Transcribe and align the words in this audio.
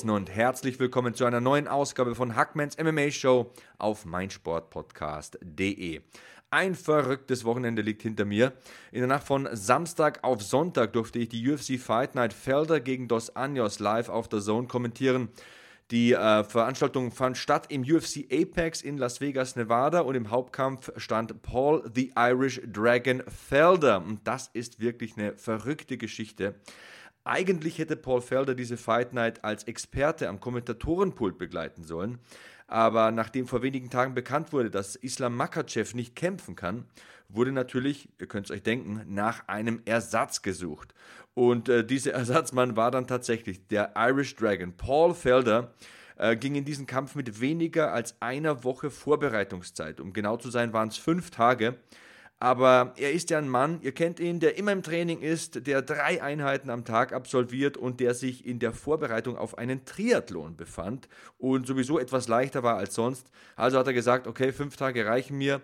draußen 0.00 0.10
und 0.10 0.30
herzlich 0.30 0.80
willkommen 0.80 1.12
zu 1.12 1.26
einer 1.26 1.42
neuen 1.42 1.68
Ausgabe 1.68 2.14
von 2.14 2.34
Hackmans 2.34 2.78
MMA 2.78 3.10
Show 3.10 3.52
auf 3.76 4.06
meinsportpodcast.de. 4.06 6.00
Ein 6.50 6.74
verrücktes 6.74 7.44
Wochenende 7.44 7.82
liegt 7.82 8.00
hinter 8.00 8.24
mir. 8.24 8.54
In 8.92 9.00
der 9.00 9.08
Nacht 9.08 9.26
von 9.26 9.46
Samstag 9.52 10.20
auf 10.24 10.42
Sonntag 10.42 10.94
durfte 10.94 11.18
ich 11.18 11.28
die 11.28 11.46
UFC 11.46 11.78
Fight 11.78 12.14
Night 12.14 12.32
Felder 12.32 12.80
gegen 12.80 13.08
Dos 13.08 13.36
Anjos 13.36 13.78
live 13.78 14.08
auf 14.08 14.26
der 14.26 14.40
Zone 14.40 14.68
kommentieren. 14.68 15.28
Die 15.90 16.12
äh, 16.12 16.44
Veranstaltung 16.44 17.10
fand 17.10 17.36
statt 17.36 17.66
im 17.68 17.82
UFC 17.82 18.24
Apex 18.32 18.80
in 18.80 18.96
Las 18.96 19.20
Vegas, 19.20 19.54
Nevada 19.54 20.00
und 20.00 20.14
im 20.14 20.30
Hauptkampf 20.30 20.92
stand 20.96 21.42
Paul 21.42 21.82
the 21.94 22.10
Irish 22.16 22.62
Dragon 22.64 23.22
Felder. 23.26 23.98
Und 23.98 24.26
das 24.26 24.48
ist 24.54 24.80
wirklich 24.80 25.18
eine 25.18 25.36
verrückte 25.36 25.98
Geschichte. 25.98 26.54
Eigentlich 27.24 27.78
hätte 27.78 27.96
Paul 27.96 28.22
Felder 28.22 28.54
diese 28.54 28.76
Fight 28.76 29.12
Night 29.12 29.44
als 29.44 29.64
Experte 29.64 30.28
am 30.28 30.40
Kommentatorenpult 30.40 31.38
begleiten 31.38 31.84
sollen, 31.84 32.18
aber 32.66 33.10
nachdem 33.10 33.46
vor 33.46 33.62
wenigen 33.62 33.90
Tagen 33.90 34.14
bekannt 34.14 34.52
wurde, 34.52 34.70
dass 34.70 34.96
Islam 34.96 35.36
Makachev 35.36 35.94
nicht 35.94 36.14
kämpfen 36.14 36.56
kann, 36.56 36.86
wurde 37.28 37.52
natürlich, 37.52 38.08
ihr 38.18 38.26
könnt 38.26 38.46
es 38.46 38.52
euch 38.52 38.62
denken, 38.62 39.02
nach 39.08 39.48
einem 39.48 39.82
Ersatz 39.84 40.42
gesucht. 40.42 40.94
Und 41.34 41.68
äh, 41.68 41.84
dieser 41.84 42.12
Ersatzmann 42.14 42.76
war 42.76 42.90
dann 42.90 43.06
tatsächlich 43.06 43.66
der 43.66 43.94
Irish 43.96 44.36
Dragon. 44.36 44.72
Paul 44.76 45.14
Felder 45.14 45.74
äh, 46.16 46.36
ging 46.36 46.54
in 46.54 46.64
diesen 46.64 46.86
Kampf 46.86 47.14
mit 47.14 47.40
weniger 47.40 47.92
als 47.92 48.20
einer 48.20 48.64
Woche 48.64 48.90
Vorbereitungszeit. 48.90 50.00
Um 50.00 50.12
genau 50.12 50.36
zu 50.36 50.50
sein, 50.50 50.72
waren 50.72 50.88
es 50.88 50.96
fünf 50.96 51.30
Tage. 51.30 51.76
Aber 52.42 52.94
er 52.96 53.12
ist 53.12 53.28
ja 53.28 53.36
ein 53.36 53.50
Mann, 53.50 53.82
ihr 53.82 53.92
kennt 53.92 54.18
ihn, 54.18 54.40
der 54.40 54.56
immer 54.56 54.72
im 54.72 54.82
Training 54.82 55.20
ist, 55.20 55.66
der 55.66 55.82
drei 55.82 56.22
Einheiten 56.22 56.70
am 56.70 56.86
Tag 56.86 57.12
absolviert 57.12 57.76
und 57.76 58.00
der 58.00 58.14
sich 58.14 58.46
in 58.46 58.58
der 58.58 58.72
Vorbereitung 58.72 59.36
auf 59.36 59.58
einen 59.58 59.84
Triathlon 59.84 60.56
befand 60.56 61.06
und 61.36 61.66
sowieso 61.66 61.98
etwas 61.98 62.28
leichter 62.28 62.62
war 62.62 62.78
als 62.78 62.94
sonst. 62.94 63.30
Also 63.56 63.78
hat 63.78 63.86
er 63.86 63.92
gesagt, 63.92 64.26
okay, 64.26 64.52
fünf 64.52 64.78
Tage 64.78 65.04
reichen 65.04 65.36
mir, 65.36 65.60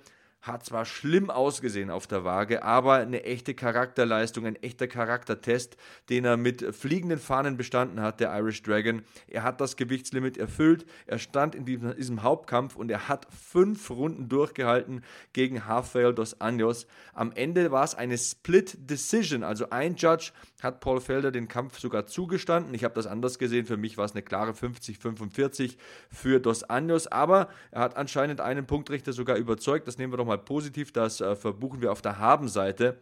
hat 0.47 0.65
zwar 0.65 0.85
schlimm 0.85 1.31
ausgesehen 1.31 1.91
auf 1.91 2.07
der 2.07 2.25
Waage, 2.25 2.63
aber 2.63 2.95
eine 2.95 3.25
echte 3.25 3.55
Charakterleistung, 3.55 4.47
ein 4.47 4.57
echter 4.57 4.87
Charaktertest, 4.87 5.77
den 6.09 6.25
er 6.25 6.37
mit 6.37 6.63
fliegenden 6.75 7.19
Fahnen 7.19 7.57
bestanden 7.57 8.01
hat, 8.01 8.21
der 8.21 8.37
Irish 8.39 8.63
Dragon. 8.63 9.03
Er 9.27 9.43
hat 9.43 9.61
das 9.61 9.77
Gewichtslimit 9.77 10.37
erfüllt, 10.37 10.87
er 11.07 11.19
stand 11.19 11.55
in 11.55 11.65
diesem, 11.65 12.23
Hauptkampf 12.23 12.77
und 12.77 12.91
er 12.91 13.09
hat 13.09 13.27
fünf 13.31 13.91
Runden 13.91 14.29
durchgehalten 14.29 15.03
gegen 15.33 15.59
Rafael 15.59 16.15
dos 16.15 16.41
Anjos. 16.41 16.87
Am 17.13 17.33
Ende 17.33 17.71
war 17.71 17.85
es 17.85 17.95
eine 17.95 18.17
Split 18.17 18.77
Decision, 18.79 19.43
also 19.43 19.71
ein 19.71 19.97
Judge 19.97 20.33
hat 20.63 20.81
Paul 20.81 21.01
Felder 21.01 21.31
den 21.31 21.49
Kampf 21.49 21.79
sogar 21.79 22.07
zugestanden. 22.07 22.73
Ich 22.75 22.85
habe 22.85 22.95
das 22.95 23.07
anders 23.07 23.39
gesehen, 23.39 23.67
für 23.67 23.77
mich 23.77 23.99
war 23.99 24.05
es 24.05 24.13
eine 24.13 24.23
klare 24.23 24.53
50-45 24.53 25.77
für 26.11 26.41
dos 26.41 26.63
Anjos, 26.63 27.07
aber 27.07 27.49
er 27.71 27.83
hat 27.83 27.97
anscheinend 27.97 28.41
einen 28.41 28.67
Punktrichter 28.67 29.13
sogar 29.13 29.37
überzeugt, 29.37 29.87
das 29.87 29.99
nehmen 29.99 30.13
wir 30.13 30.17
doch 30.17 30.25
mal 30.25 30.36
mal 30.37 30.45
positiv, 30.45 30.93
das 30.93 31.21
äh, 31.21 31.35
verbuchen 31.35 31.81
wir 31.81 31.93
auf 31.93 32.03
der 32.03 32.19
Habenseite. 32.19 32.99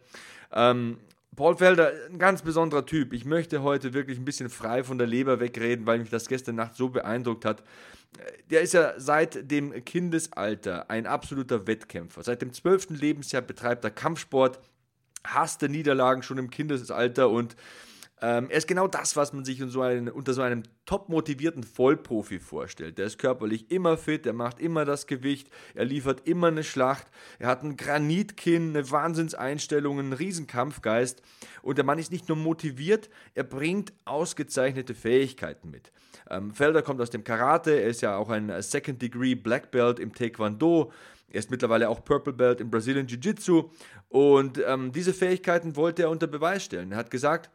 Ähm, 0.51 0.97
Paul 1.35 1.57
Felder, 1.57 1.91
ein 2.09 2.17
ganz 2.17 2.41
besonderer 2.41 2.85
Typ. 2.85 3.11
Ich 3.11 3.25
möchte 3.25 3.61
heute 3.61 3.93
wirklich 3.93 4.17
ein 4.17 4.25
bisschen 4.25 4.49
frei 4.49 4.83
von 4.83 4.97
der 4.97 5.07
Leber 5.07 5.41
wegreden, 5.41 5.85
weil 5.85 5.99
mich 5.99 6.09
das 6.09 6.27
gestern 6.27 6.55
Nacht 6.55 6.75
so 6.75 6.89
beeindruckt 6.89 7.43
hat. 7.43 7.61
Der 8.49 8.61
ist 8.61 8.73
ja 8.73 8.93
seit 8.97 9.51
dem 9.51 9.83
Kindesalter 9.83 10.89
ein 10.89 11.05
absoluter 11.05 11.67
Wettkämpfer. 11.67 12.23
Seit 12.23 12.41
dem 12.41 12.53
zwölften 12.53 12.95
Lebensjahr 12.95 13.41
betreibt 13.41 13.83
er 13.83 13.91
Kampfsport, 13.91 14.61
hasste 15.25 15.67
Niederlagen 15.67 16.23
schon 16.23 16.37
im 16.37 16.49
Kindesalter 16.49 17.29
und 17.29 17.57
ähm, 18.25 18.49
er 18.49 18.57
ist 18.57 18.67
genau 18.67 18.87
das, 18.87 19.15
was 19.15 19.33
man 19.33 19.45
sich 19.45 19.61
so 19.67 19.83
einen, 19.83 20.09
unter 20.09 20.33
so 20.33 20.41
einem 20.41 20.63
top 20.87 21.09
motivierten 21.09 21.61
Vollprofi 21.61 22.39
vorstellt. 22.39 22.97
Der 22.97 23.05
ist 23.05 23.19
körperlich 23.19 23.69
immer 23.69 23.97
fit, 23.97 24.25
er 24.25 24.33
macht 24.33 24.59
immer 24.59 24.83
das 24.83 25.05
Gewicht, 25.05 25.47
er 25.75 25.85
liefert 25.85 26.27
immer 26.27 26.47
eine 26.47 26.63
Schlacht, 26.63 27.05
er 27.37 27.49
hat 27.49 27.61
ein 27.61 27.77
Granitkinn, 27.77 28.69
eine 28.69 28.89
Wahnsinnseinstellung, 28.89 29.99
einen 29.99 30.13
Riesenkampfgeist 30.13 31.21
und 31.61 31.77
der 31.77 31.85
Mann 31.85 31.99
ist 31.99 32.11
nicht 32.11 32.27
nur 32.27 32.37
motiviert, 32.37 33.11
er 33.35 33.43
bringt 33.43 33.93
ausgezeichnete 34.05 34.95
Fähigkeiten 34.95 35.69
mit. 35.69 35.91
Ähm, 36.27 36.51
Felder 36.51 36.81
kommt 36.81 37.01
aus 37.01 37.11
dem 37.11 37.23
Karate, 37.23 37.79
er 37.79 37.89
ist 37.89 38.01
ja 38.01 38.17
auch 38.17 38.29
ein 38.31 38.51
Second 38.63 39.03
Degree 39.03 39.35
Black 39.35 39.69
Belt 39.69 39.99
im 39.99 40.15
Taekwondo, 40.15 40.91
er 41.29 41.37
ist 41.37 41.51
mittlerweile 41.51 41.89
auch 41.89 42.03
Purple 42.03 42.33
Belt 42.33 42.59
im 42.59 42.71
Brazilian 42.71 43.05
Jiu-Jitsu 43.05 43.69
und 44.09 44.59
ähm, 44.65 44.91
diese 44.91 45.13
Fähigkeiten 45.13 45.75
wollte 45.75 46.01
er 46.01 46.09
unter 46.09 46.25
Beweis 46.25 46.63
stellen. 46.63 46.91
Er 46.91 46.97
hat 46.97 47.11
gesagt, 47.11 47.51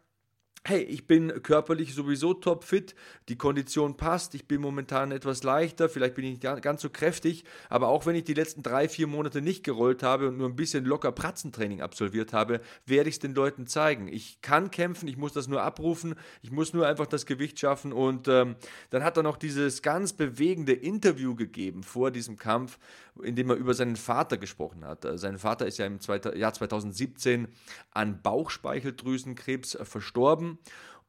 hey, 0.67 0.83
ich 0.83 1.07
bin 1.07 1.43
körperlich 1.43 1.95
sowieso 1.95 2.35
topfit, 2.35 2.95
die 3.29 3.37
Kondition 3.37 3.97
passt, 3.97 4.35
ich 4.35 4.47
bin 4.47 4.61
momentan 4.61 5.11
etwas 5.11 5.43
leichter, 5.43 5.89
vielleicht 5.89 6.15
bin 6.15 6.25
ich 6.27 6.43
nicht 6.43 6.63
ganz 6.63 6.83
so 6.83 6.91
kräftig, 6.91 7.45
aber 7.71 7.89
auch 7.89 8.05
wenn 8.05 8.15
ich 8.15 8.25
die 8.25 8.35
letzten 8.35 8.63
drei, 8.63 8.89
vier 8.89 9.07
Monate 9.07 9.41
nicht 9.41 9.65
gerollt 9.65 10.03
habe 10.03 10.29
und 10.29 10.37
nur 10.37 10.49
ein 10.49 10.57
bisschen 10.57 10.85
locker 10.85 11.13
Pratzentraining 11.13 11.81
absolviert 11.81 12.35
habe, 12.35 12.61
werde 12.85 13.09
ich 13.09 13.17
es 13.17 13.21
den 13.21 13.35
Leuten 13.35 13.67
zeigen. 13.67 14.09
Ich 14.09 14.43
kann 14.43 14.71
kämpfen, 14.71 15.09
ich 15.09 15.17
muss 15.17 15.33
das 15.33 15.49
nur 15.49 15.63
abrufen, 15.63 16.15
ich 16.43 16.51
muss 16.51 16.75
nur 16.75 16.87
einfach 16.87 17.07
das 17.07 17.25
Gewicht 17.25 17.59
schaffen 17.59 17.93
und 17.95 18.29
ähm, 18.29 18.57
dann 18.91 19.03
hat 19.03 19.17
er 19.17 19.23
noch 19.23 19.39
dieses 19.39 19.81
ganz 19.81 20.13
bewegende 20.13 20.73
Interview 20.73 21.35
gegeben 21.35 21.83
vor 21.83 22.11
diesem 22.11 22.37
Kampf, 22.37 22.79
in 23.23 23.37
dem 23.37 23.51
er 23.51 23.57
über 23.57 23.75
seinen 23.75 23.97
Vater 23.97 24.39
gesprochen 24.39 24.85
hat. 24.85 25.05
Äh, 25.05 25.19
sein 25.19 25.39
Vater 25.39 25.67
ist 25.67 25.79
ja 25.79 25.87
im 25.87 25.99
Jahr 26.35 26.53
2017 26.53 27.49
an 27.93 28.23
Bauchspeicheldrüsenkrebs 28.23 29.75
äh, 29.75 29.85
verstorben. 29.85 30.59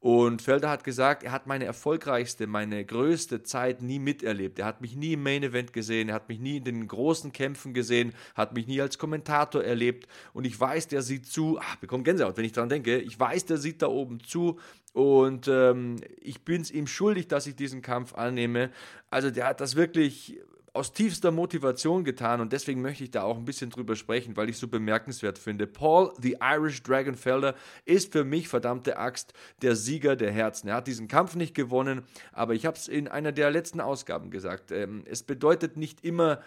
Und 0.02 0.42
Felder 0.42 0.72
hat 0.72 0.84
gesagt, 0.84 1.22
er 1.22 1.32
hat 1.32 1.46
meine 1.46 1.66
erfolgreichste, 1.66 2.48
meine 2.48 2.84
größte 2.84 3.44
Zeit 3.44 3.84
nie 3.84 4.00
miterlebt. 4.00 4.58
Er 4.58 4.66
hat 4.66 4.82
mich 4.82 4.96
nie 4.96 5.14
im 5.14 5.22
Main 5.22 5.44
Event 5.44 5.74
gesehen, 5.74 6.10
er 6.10 6.16
hat 6.16 6.28
mich 6.28 6.40
nie 6.40 6.58
in 6.58 6.64
den 6.64 6.88
großen 6.88 7.32
Kämpfen 7.32 7.76
gesehen, 7.76 8.14
hat 8.34 8.56
mich 8.56 8.66
nie 8.66 8.82
als 8.82 8.98
Kommentator 8.98 9.64
erlebt. 9.64 10.08
Und 10.34 10.46
ich 10.46 10.60
weiß, 10.60 10.88
der 10.88 11.04
sieht 11.04 11.28
zu, 11.28 11.60
ach, 11.62 11.76
bekomme 11.76 12.02
Gänsehaut, 12.02 12.36
wenn 12.36 12.46
ich 12.46 12.52
daran 12.52 12.70
denke. 12.70 12.98
Ich 12.98 13.20
weiß, 13.20 13.46
der 13.46 13.58
sieht 13.58 13.84
da 13.84 13.90
oben 13.90 14.20
zu 14.24 14.58
und 14.94 15.48
ähm, 15.48 15.98
ich 16.20 16.42
bin 16.42 16.62
es 16.62 16.72
ihm 16.72 16.88
schuldig, 16.88 17.28
dass 17.28 17.46
ich 17.46 17.56
diesen 17.56 17.84
Kampf 17.84 18.16
annehme. 18.16 18.72
Also 19.12 19.30
der 19.30 19.46
hat 19.46 19.62
das 19.62 19.76
wirklich 19.76 20.40
aus 20.74 20.94
tiefster 20.94 21.32
Motivation 21.32 22.04
getan 22.06 22.40
und 22.40 22.54
deswegen 22.54 22.82
möchte 22.82 23.04
ich 23.04 23.12
da 23.12 23.24
auch 23.24 23.38
ein 23.38 23.44
bisschen 23.44 23.70
drüber 23.70 23.96
sprechen, 23.96 24.38
weil 24.38 24.48
ich 24.50 24.56
es 24.56 24.62
so 24.62 24.70
bemerkenswert 24.70 25.38
finde. 25.38 25.68
Paul, 25.68 26.14
the 26.22 26.38
Irish 26.42 26.82
Dragonfelder, 26.84 27.56
ist 27.84 28.14
für 28.14 28.24
mich 28.24 28.48
verdammte 28.48 28.98
Axt 28.98 29.34
der 29.62 29.76
Sieger 29.76 30.16
der 30.16 30.32
Herzen. 30.32 30.70
Er 30.70 30.76
hat 30.76 30.88
diesen 30.88 31.10
Kampf 31.10 31.36
nicht 31.36 31.54
gewonnen, 31.54 32.04
aber 32.32 32.54
ich 32.54 32.66
habe 32.66 32.78
es 32.78 32.88
in 32.88 33.10
einer 33.10 33.34
der 33.34 33.52
letzten 33.52 33.82
Ausgaben 33.82 34.32
gesagt. 34.32 34.72
Ähm, 34.72 35.04
es 35.06 35.24
bedeutet 35.24 35.76
nicht 35.76 36.06
immer 36.06 36.42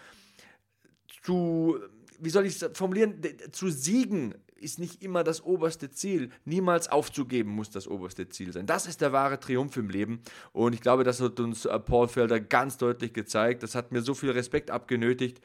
zu, 1.23 1.79
wie 2.19 2.29
soll 2.29 2.47
ich 2.47 2.59
es 2.59 2.77
formulieren, 2.77 3.21
zu 3.51 3.69
siegen 3.69 4.33
ist 4.65 4.79
nicht 4.79 5.01
immer 5.03 5.23
das 5.23 5.43
oberste 5.43 5.91
Ziel. 5.91 6.31
Niemals 6.43 6.89
aufzugeben 6.89 7.51
muss 7.51 7.69
das 7.69 7.87
oberste 7.87 8.27
Ziel 8.27 8.51
sein. 8.51 8.65
Das 8.65 8.87
ist 8.87 8.99
der 8.99 9.13
wahre 9.13 9.39
Triumph 9.39 9.77
im 9.77 9.89
Leben. 9.89 10.21
Und 10.51 10.73
ich 10.73 10.81
glaube, 10.81 11.03
das 11.03 11.21
hat 11.21 11.39
uns 11.39 11.65
äh, 11.65 11.79
Paul 11.79 12.07
Felder 12.07 12.39
ganz 12.39 12.77
deutlich 12.77 13.13
gezeigt. 13.13 13.63
Das 13.63 13.75
hat 13.75 13.91
mir 13.91 14.01
so 14.01 14.13
viel 14.13 14.31
Respekt 14.31 14.71
abgenötigt. 14.71 15.39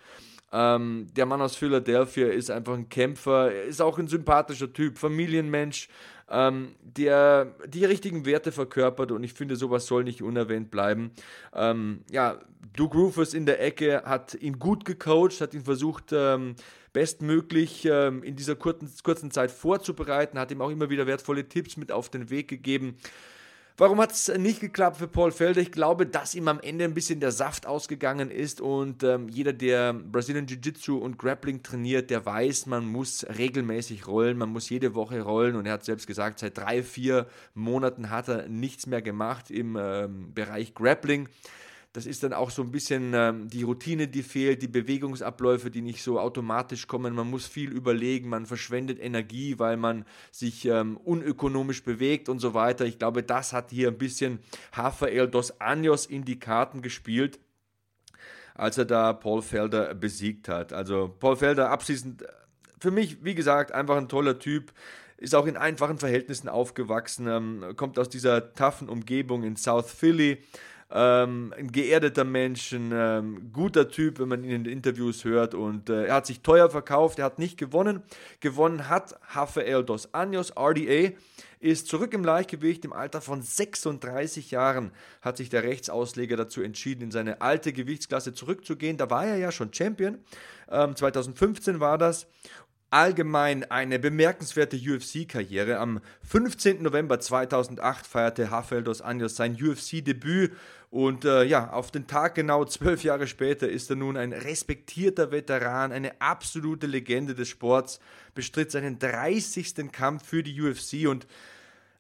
Ähm, 0.53 1.07
der 1.15 1.27
Mann 1.27 1.41
aus 1.41 1.55
Philadelphia 1.55 2.29
ist 2.29 2.51
einfach 2.51 2.75
ein 2.75 2.89
Kämpfer, 2.89 3.53
er 3.53 3.65
ist 3.65 3.81
auch 3.81 3.99
ein 3.99 4.09
sympathischer 4.09 4.73
Typ, 4.73 4.99
Familienmensch, 4.99 5.89
ähm, 6.29 6.75
der 6.83 7.55
die 7.69 7.85
richtigen 7.85 8.27
Werte 8.27 8.51
verkörpert 8.51 9.13
und 9.13 9.23
ich 9.23 9.33
finde, 9.33 9.55
sowas 9.55 9.87
soll 9.87 10.03
nicht 10.03 10.23
unerwähnt 10.23 10.73
bleiben. 10.73 11.13
Ähm, 11.55 12.03
ja, 12.11 12.41
Duke 12.75 12.99
Rufus 12.99 13.33
in 13.33 13.47
der 13.47 13.63
Ecke 13.63 14.03
hat 14.05 14.35
ihn 14.35 14.59
gut 14.59 14.85
gecoacht, 14.85 15.41
hat 15.41 15.55
ihn 15.55 15.65
versucht, 15.65 16.13
ähm, 16.13 16.57
bestmöglich 16.93 17.85
ähm, 17.85 18.23
in 18.23 18.37
dieser 18.37 18.57
kurzen, 18.57 18.91
kurzen 19.03 19.31
Zeit 19.31 19.51
vorzubereiten, 19.51 20.39
hat 20.39 20.51
ihm 20.51 20.61
auch 20.61 20.71
immer 20.71 20.91
wieder 20.91 21.07
wertvolle 21.07 21.49
Tipps 21.49 21.77
mit 21.77 21.93
auf 21.93 22.09
den 22.09 22.31
Weg 22.31 22.49
gegeben. 22.49 22.97
Warum 23.81 23.99
hat 23.99 24.13
es 24.13 24.29
nicht 24.29 24.61
geklappt 24.61 24.99
für 24.99 25.09
Paul 25.09 25.33
Felder? 25.33 25.63
Ich 25.63 25.73
glaube, 25.73 26.05
dass 26.05 26.35
ihm 26.35 26.49
am 26.49 26.61
Ende 26.61 26.85
ein 26.85 26.93
bisschen 26.93 27.19
der 27.19 27.33
Saft 27.33 27.67
ausgegangen 27.67 28.31
ist 28.31 28.61
und 28.61 29.03
ähm, 29.03 29.31
jeder, 29.31 29.55
der 29.55 29.95
Brazilian 29.95 30.45
Jiu-Jitsu 30.45 30.99
und 30.99 31.17
Grappling 31.17 31.63
trainiert, 31.63 32.11
der 32.11 32.27
weiß, 32.27 32.67
man 32.67 32.85
muss 32.85 33.25
regelmäßig 33.39 34.07
rollen, 34.07 34.37
man 34.37 34.51
muss 34.51 34.69
jede 34.69 34.95
Woche 34.95 35.23
rollen 35.23 35.57
und 35.57 35.65
er 35.65 35.73
hat 35.73 35.85
selbst 35.87 36.07
gesagt, 36.07 36.41
seit 36.41 36.59
drei, 36.59 36.83
vier 36.83 37.27
Monaten 37.55 38.11
hat 38.11 38.29
er 38.29 38.49
nichts 38.49 38.87
mehr 38.87 39.01
gemacht 39.01 39.51
im 39.51 39.79
ähm, 39.81 40.35
Bereich 40.35 40.75
Grappling. 40.75 41.31
Das 41.93 42.07
ist 42.07 42.23
dann 42.23 42.33
auch 42.33 42.51
so 42.51 42.63
ein 42.63 42.71
bisschen 42.71 43.13
ähm, 43.15 43.49
die 43.49 43.65
Routine, 43.65 44.07
die 44.07 44.23
fehlt, 44.23 44.63
die 44.63 44.69
Bewegungsabläufe, 44.69 45.71
die 45.71 45.83
nicht 45.83 46.03
so 46.03 46.21
automatisch 46.21 46.87
kommen. 46.87 47.15
Man 47.15 47.29
muss 47.29 47.47
viel 47.47 47.73
überlegen, 47.73 48.29
man 48.29 48.47
verschwendet 48.47 49.01
Energie, 49.01 49.59
weil 49.59 49.77
man 49.77 50.05
sich 50.31 50.67
ähm, 50.67 50.97
unökonomisch 50.99 51.83
bewegt 51.83 52.29
und 52.29 52.39
so 52.39 52.55
weiter. 52.55 52.85
Ich 52.85 52.99
glaube, 52.99 53.23
das 53.25 53.53
hat 53.53 53.71
hier 53.71 53.89
ein 53.89 53.99
bisschen 53.99 54.39
Rafael 54.73 55.29
dos 55.29 55.61
Anjos 55.61 56.07
in 56.07 56.25
die 56.25 56.39
Karten 56.39 56.83
gespielt 56.83 57.41
als 58.61 58.77
er 58.77 58.85
da 58.85 59.15
Paul 59.15 59.41
Felder 59.41 59.95
besiegt 59.95 60.49
hat. 60.49 60.75
Also 60.75 61.17
Paul 61.19 61.37
Felder 61.37 61.71
abschließend 61.71 62.25
für 62.79 62.91
mich, 62.91 63.25
wie 63.25 63.35
gesagt, 63.35 63.73
einfach 63.73 63.97
ein 63.97 64.09
toller 64.09 64.39
Typ. 64.39 64.73
Ist 65.17 65.35
auch 65.35 65.47
in 65.47 65.57
einfachen 65.57 65.99
Verhältnissen 65.99 66.49
aufgewachsen, 66.49 67.27
ähm, 67.27 67.75
kommt 67.77 67.99
aus 67.99 68.09
dieser 68.09 68.55
taffen 68.55 68.89
Umgebung 68.89 69.45
in 69.45 69.57
South 69.57 69.91
Philly, 69.91 70.43
ähm, 70.93 71.55
ein 71.57 71.71
geerdeter 71.71 72.25
Mensch, 72.25 72.73
ein 72.73 72.91
ähm, 72.93 73.53
guter 73.53 73.89
Typ, 73.89 74.19
wenn 74.19 74.29
man 74.29 74.43
ihn 74.43 74.51
in 74.51 74.65
den 74.65 74.73
Interviews 74.73 75.25
hört. 75.25 75.55
Und 75.55 75.89
äh, 75.89 76.07
er 76.07 76.15
hat 76.15 76.27
sich 76.27 76.41
teuer 76.41 76.69
verkauft, 76.71 77.19
er 77.19 77.27
hat 77.27 77.39
nicht 77.39 77.59
gewonnen. 77.59 78.03
Gewonnen 78.41 78.89
hat 78.89 79.19
Rafael 79.29 79.85
dos 79.85 80.13
Anjos, 80.15 80.53
RDA, 80.57 81.13
ist 81.61 81.89
zurück 81.89 82.13
im 82.15 82.25
Leichtgewicht. 82.25 82.85
Im 82.85 82.93
Alter 82.93 83.21
von 83.21 83.43
36 83.43 84.51
Jahren 84.51 84.91
hat 85.21 85.37
sich 85.37 85.49
der 85.49 85.63
Rechtsausleger 85.63 86.37
dazu 86.37 86.63
entschieden, 86.63 87.05
in 87.05 87.11
seine 87.11 87.41
alte 87.41 87.73
Gewichtsklasse 87.73 88.33
zurückzugehen. 88.33 88.97
Da 88.97 89.11
war 89.11 89.27
er 89.27 89.37
ja 89.37 89.53
schon 89.53 89.73
Champion. 89.73 90.19
Ähm, 90.69 90.97
2015 90.97 91.79
war 91.79 91.99
das 91.99 92.27
allgemein 92.91 93.71
eine 93.71 93.99
bemerkenswerte 93.99 94.77
UFC-Karriere. 94.77 95.79
Am 95.79 96.01
15. 96.23 96.83
November 96.83 97.21
2008 97.21 98.07
feierte 98.07 98.51
Rafael 98.51 98.83
dos 98.83 99.01
Anjos 99.01 99.37
sein 99.37 99.55
UFC-Debüt 99.55 100.53
und 100.91 101.25
äh, 101.25 101.45
ja, 101.45 101.71
auf 101.71 101.93
den 101.93 102.09
Tag 102.09 102.35
genau 102.35 102.65
zwölf 102.65 103.05
Jahre 103.05 103.29
später 103.29 103.69
ist 103.69 103.91
er 103.91 103.97
nun 103.97 104.17
ein 104.17 104.33
respektierter 104.33 105.31
Veteran, 105.31 105.93
eine 105.93 106.21
absolute 106.21 106.89
Legende 106.89 107.37
des 107.37 107.49
Sports, 107.49 108.01
bestritt 108.35 108.73
seinen 108.73 108.99
30. 108.99 109.93
Kampf 109.93 110.27
für 110.27 110.43
die 110.43 110.61
UFC 110.61 111.09
und 111.09 111.29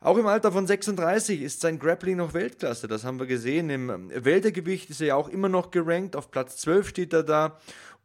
auch 0.02 0.16
im 0.16 0.26
Alter 0.26 0.50
von 0.50 0.66
36 0.66 1.42
ist 1.42 1.60
sein 1.60 1.78
Grappling 1.78 2.16
noch 2.16 2.32
Weltklasse. 2.32 2.88
Das 2.88 3.04
haben 3.04 3.18
wir 3.18 3.26
gesehen. 3.26 3.68
Im 3.68 4.10
Weltergewicht 4.14 4.88
ist 4.88 5.02
er 5.02 5.08
ja 5.08 5.14
auch 5.14 5.28
immer 5.28 5.50
noch 5.50 5.70
gerankt. 5.70 6.16
Auf 6.16 6.30
Platz 6.30 6.56
12 6.56 6.88
steht 6.88 7.12
er 7.12 7.22
da. 7.22 7.60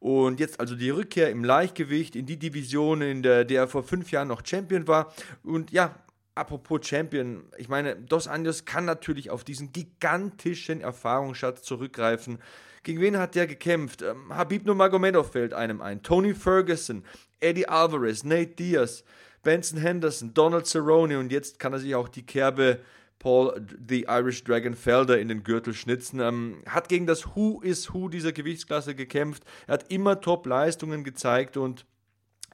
Und 0.05 0.39
jetzt 0.39 0.59
also 0.59 0.75
die 0.75 0.91
Rückkehr 0.91 1.31
im 1.31 1.43
Leichtgewicht 1.43 2.15
in 2.15 2.27
die 2.27 2.37
Division, 2.37 3.01
in 3.01 3.23
der, 3.23 3.43
der 3.43 3.61
er 3.61 3.67
vor 3.67 3.81
fünf 3.81 4.11
Jahren 4.11 4.27
noch 4.27 4.45
Champion 4.45 4.87
war. 4.87 5.11
Und 5.41 5.71
ja, 5.71 5.95
apropos 6.35 6.85
Champion, 6.85 7.45
ich 7.57 7.69
meine, 7.69 7.95
Dos 7.95 8.27
Anjos 8.27 8.65
kann 8.65 8.85
natürlich 8.85 9.31
auf 9.31 9.43
diesen 9.43 9.71
gigantischen 9.71 10.81
Erfahrungsschatz 10.81 11.63
zurückgreifen. 11.63 12.37
Gegen 12.83 13.01
wen 13.01 13.17
hat 13.17 13.33
der 13.33 13.47
gekämpft? 13.47 14.03
Ähm, 14.03 14.31
Habib 14.31 14.67
Nurmagomedov 14.67 15.31
fällt 15.31 15.55
einem 15.55 15.81
ein. 15.81 16.03
Tony 16.03 16.35
Ferguson, 16.35 17.03
Eddie 17.39 17.67
Alvarez, 17.67 18.23
Nate 18.23 18.53
Diaz, 18.57 19.03
Benson 19.41 19.79
Henderson, 19.79 20.35
Donald 20.35 20.67
Cerrone 20.67 21.17
und 21.17 21.31
jetzt 21.31 21.57
kann 21.57 21.73
er 21.73 21.79
sich 21.79 21.95
auch 21.95 22.09
die 22.09 22.27
Kerbe 22.27 22.77
Paul 23.19 23.59
the 23.87 24.05
Irish 24.07 24.43
Dragon 24.43 24.75
Felder 24.75 25.19
in 25.19 25.27
den 25.27 25.43
Gürtel 25.43 25.73
schnitzen. 25.73 26.19
Ähm, 26.19 26.57
hat 26.67 26.89
gegen 26.89 27.07
das 27.07 27.35
Who 27.35 27.61
is 27.61 27.93
Who 27.93 28.09
dieser 28.09 28.31
Gewichtsklasse 28.31 28.95
gekämpft. 28.95 29.43
Er 29.67 29.75
hat 29.75 29.91
immer 29.91 30.21
Top-Leistungen 30.21 31.03
gezeigt 31.03 31.57
und 31.57 31.85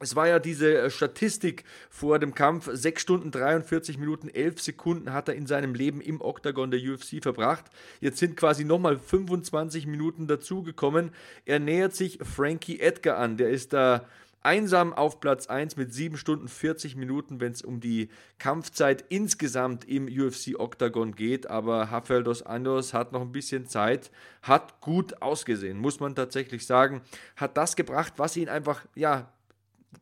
es 0.02 0.16
war 0.16 0.28
ja 0.28 0.40
diese 0.40 0.78
äh, 0.78 0.90
Statistik 0.90 1.64
vor 1.90 2.18
dem 2.18 2.34
Kampf, 2.34 2.70
6 2.72 3.02
Stunden 3.02 3.32
43 3.32 4.00
Minuten 4.00 4.30
11 4.30 4.60
Sekunden 4.60 5.14
hat 5.14 5.30
er 5.30 5.36
in 5.36 5.46
seinem 5.46 5.76
Leben 5.76 6.02
im 6.02 6.22
Oktagon 6.22 6.72
der 6.72 6.80
UFC 6.80 7.22
verbracht. 7.22 7.66
Jetzt 8.00 8.18
sind 8.18 8.36
quasi 8.36 8.66
nochmal 8.66 8.98
25 8.98 9.86
Minuten 9.86 10.26
dazugekommen. 10.26 11.12
Er 11.46 11.60
nähert 11.60 11.96
sich 11.96 12.18
Frankie 12.24 12.80
Edgar 12.80 13.18
an, 13.18 13.38
der 13.38 13.52
ist 13.52 13.74
da 13.74 14.08
einsam 14.42 14.94
auf 14.94 15.20
Platz 15.20 15.48
1 15.48 15.78
mit 15.78 15.94
7 15.94 16.18
Stunden 16.18 16.48
40 16.48 16.96
Minuten, 16.96 17.40
wenn 17.40 17.52
es 17.52 17.62
um 17.62 17.80
die 17.80 18.10
Kampfzeit 18.40 19.06
insgesamt 19.10 19.88
im 19.88 20.08
UFC 20.08 20.60
Octagon 20.60 21.16
geht. 21.16 21.48
Aber 21.48 21.84
Rafael 21.84 22.24
dos 22.24 22.44
Anjos 22.44 22.94
hat 22.94 23.12
noch 23.12 23.22
ein 23.22 23.32
bisschen 23.32 23.68
Zeit, 23.68 24.12
hat 24.42 24.82
gut 24.82 25.22
ausgesehen, 25.22 25.78
muss 25.78 26.00
man 26.00 26.16
tatsächlich 26.16 26.66
sagen. 26.66 27.02
Hat 27.36 27.58
das 27.58 27.76
gebracht, 27.76 28.14
was 28.18 28.38
ihn 28.38 28.50
einfach, 28.50 28.86
ja, 28.96 29.32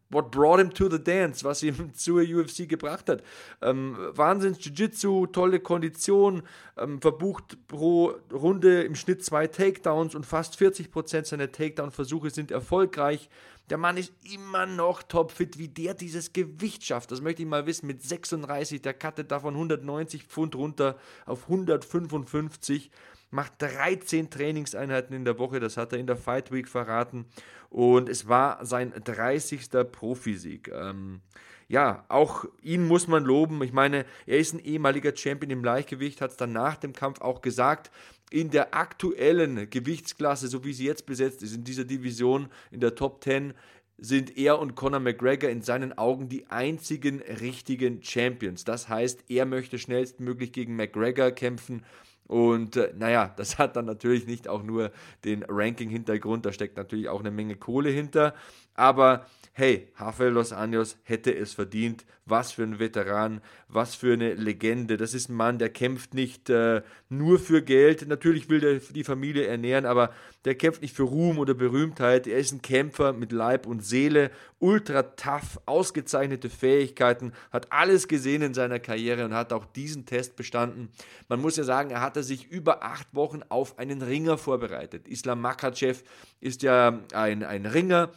what 0.09 0.31
brought 0.31 0.59
him 0.59 0.73
to 0.73 0.89
the 0.89 1.01
dance, 1.01 1.43
was 1.43 1.63
ihm 1.63 1.93
zur 1.93 2.21
UFC 2.21 2.67
gebracht 2.67 3.09
hat. 3.09 3.23
Ähm, 3.61 3.97
Wahnsinns 4.13 4.59
Jiu-Jitsu, 4.59 5.27
tolle 5.27 5.59
Kondition, 5.59 6.43
ähm, 6.77 7.01
verbucht 7.01 7.57
pro 7.67 8.13
Runde 8.31 8.83
im 8.83 8.95
Schnitt 8.95 9.23
zwei 9.23 9.47
Takedowns 9.47 10.15
und 10.15 10.25
fast 10.25 10.55
40% 10.59 11.25
seiner 11.25 11.51
Takedown-Versuche 11.51 12.29
sind 12.29 12.51
erfolgreich. 12.51 13.29
Der 13.69 13.77
Mann 13.77 13.97
ist 13.97 14.11
immer 14.33 14.65
noch 14.65 15.03
topfit, 15.03 15.59
wie 15.59 15.67
der 15.67 15.93
dieses 15.93 16.33
Gewicht 16.33 16.83
schafft. 16.83 17.11
Das 17.11 17.21
möchte 17.21 17.43
ich 17.43 17.47
mal 17.47 17.67
wissen. 17.67 17.85
Mit 17.85 18.01
36, 18.01 18.81
der 18.81 18.95
cuttet 18.95 19.31
davon 19.31 19.53
190 19.53 20.23
Pfund 20.23 20.55
runter 20.55 20.97
auf 21.27 21.43
155 21.43 22.89
macht 23.31 23.53
13 23.59 24.29
Trainingseinheiten 24.29 25.15
in 25.15 25.25
der 25.25 25.37
Woche, 25.37 25.59
das 25.59 25.77
hat 25.77 25.93
er 25.93 25.99
in 25.99 26.07
der 26.07 26.17
Fight 26.17 26.51
Week 26.51 26.67
verraten 26.67 27.25
und 27.69 28.09
es 28.09 28.27
war 28.27 28.65
sein 28.65 28.93
30. 29.03 29.69
Profisieg. 29.91 30.69
Ähm, 30.73 31.21
ja, 31.67 32.03
auch 32.09 32.45
ihn 32.63 32.87
muss 32.87 33.07
man 33.07 33.23
loben. 33.23 33.61
Ich 33.63 33.73
meine, 33.73 34.05
er 34.25 34.39
ist 34.39 34.53
ein 34.53 34.59
ehemaliger 34.59 35.15
Champion 35.15 35.51
im 35.51 35.63
Leichtgewicht, 35.63 36.19
hat 36.19 36.31
es 36.31 36.37
dann 36.37 36.51
nach 36.51 36.77
dem 36.77 36.93
Kampf 36.93 37.21
auch 37.21 37.41
gesagt. 37.41 37.91
In 38.31 38.49
der 38.49 38.75
aktuellen 38.75 39.69
Gewichtsklasse, 39.69 40.47
so 40.47 40.63
wie 40.63 40.73
sie 40.73 40.85
jetzt 40.85 41.05
besetzt 41.05 41.43
ist, 41.43 41.55
in 41.55 41.63
dieser 41.63 41.83
Division, 41.83 42.49
in 42.71 42.79
der 42.79 42.95
Top 42.95 43.23
10, 43.23 43.53
sind 43.99 44.37
er 44.37 44.59
und 44.59 44.75
Conor 44.75 44.99
McGregor 44.99 45.49
in 45.49 45.61
seinen 45.61 45.97
Augen 45.97 46.29
die 46.29 46.47
einzigen 46.47 47.21
richtigen 47.21 48.01
Champions. 48.01 48.63
Das 48.63 48.89
heißt, 48.89 49.25
er 49.29 49.45
möchte 49.45 49.77
schnellstmöglich 49.77 50.51
gegen 50.51 50.75
McGregor 50.75 51.31
kämpfen 51.31 51.83
und 52.29 52.77
äh, 52.77 52.93
naja, 52.95 53.33
das 53.37 53.57
hat 53.57 53.75
dann 53.75 53.85
natürlich 53.85 54.27
nicht 54.27 54.47
auch 54.47 54.61
nur 54.61 54.91
den 55.25 55.43
Ranking-Hintergrund, 55.47 56.45
da 56.45 56.53
steckt 56.53 56.77
natürlich 56.77 57.09
auch 57.09 57.21
eine 57.21 57.31
Menge 57.31 57.55
Kohle 57.55 57.89
hinter. 57.89 58.35
Aber 58.75 59.25
hey, 59.53 59.91
Rafael 59.97 60.31
Los 60.31 60.53
Anjos 60.53 60.97
hätte 61.03 61.35
es 61.35 61.53
verdient. 61.53 62.05
Was 62.25 62.51
für 62.51 62.63
ein 62.63 62.77
Veteran, 62.77 63.41
was 63.67 63.95
für 63.95 64.13
eine 64.13 64.35
Legende. 64.35 64.97
Das 64.97 65.15
ist 65.15 65.29
ein 65.29 65.35
Mann, 65.35 65.57
der 65.57 65.69
kämpft 65.69 66.13
nicht 66.13 66.49
äh, 66.49 66.83
nur 67.09 67.39
für 67.39 67.63
Geld. 67.63 68.07
Natürlich 68.07 68.49
will 68.49 68.63
er 68.63 68.75
die 68.75 69.03
Familie 69.03 69.47
ernähren, 69.47 69.85
aber 69.85 70.13
der 70.45 70.53
kämpft 70.53 70.83
nicht 70.83 70.95
für 70.95 71.03
Ruhm 71.03 71.39
oder 71.39 71.55
Berühmtheit. 71.55 72.27
Er 72.27 72.37
ist 72.37 72.51
ein 72.51 72.61
Kämpfer 72.61 73.13
mit 73.13 73.31
Leib 73.31 73.65
und 73.65 73.83
Seele, 73.83 74.29
ultra 74.59 75.01
tough, 75.01 75.59
ausgezeichnete 75.65 76.49
Fähigkeiten, 76.49 77.33
hat 77.51 77.71
alles 77.71 78.07
gesehen 78.07 78.43
in 78.43 78.53
seiner 78.53 78.79
Karriere 78.79 79.25
und 79.25 79.33
hat 79.33 79.51
auch 79.51 79.65
diesen 79.65 80.05
Test 80.05 80.35
bestanden. 80.35 80.89
Man 81.27 81.41
muss 81.41 81.57
ja 81.57 81.63
sagen, 81.63 81.89
er 81.89 82.01
hatte 82.01 82.21
sich 82.21 82.51
über 82.51 82.83
acht 82.83 83.07
Wochen 83.15 83.41
auf 83.49 83.79
einen 83.79 84.03
Ringer 84.03 84.37
vorbereitet. 84.37 85.07
Islam 85.07 85.41
Makachev 85.41 86.03
ist 86.39 86.61
ja 86.61 86.99
ein, 87.13 87.43
ein 87.43 87.65
Ringer, 87.65 88.11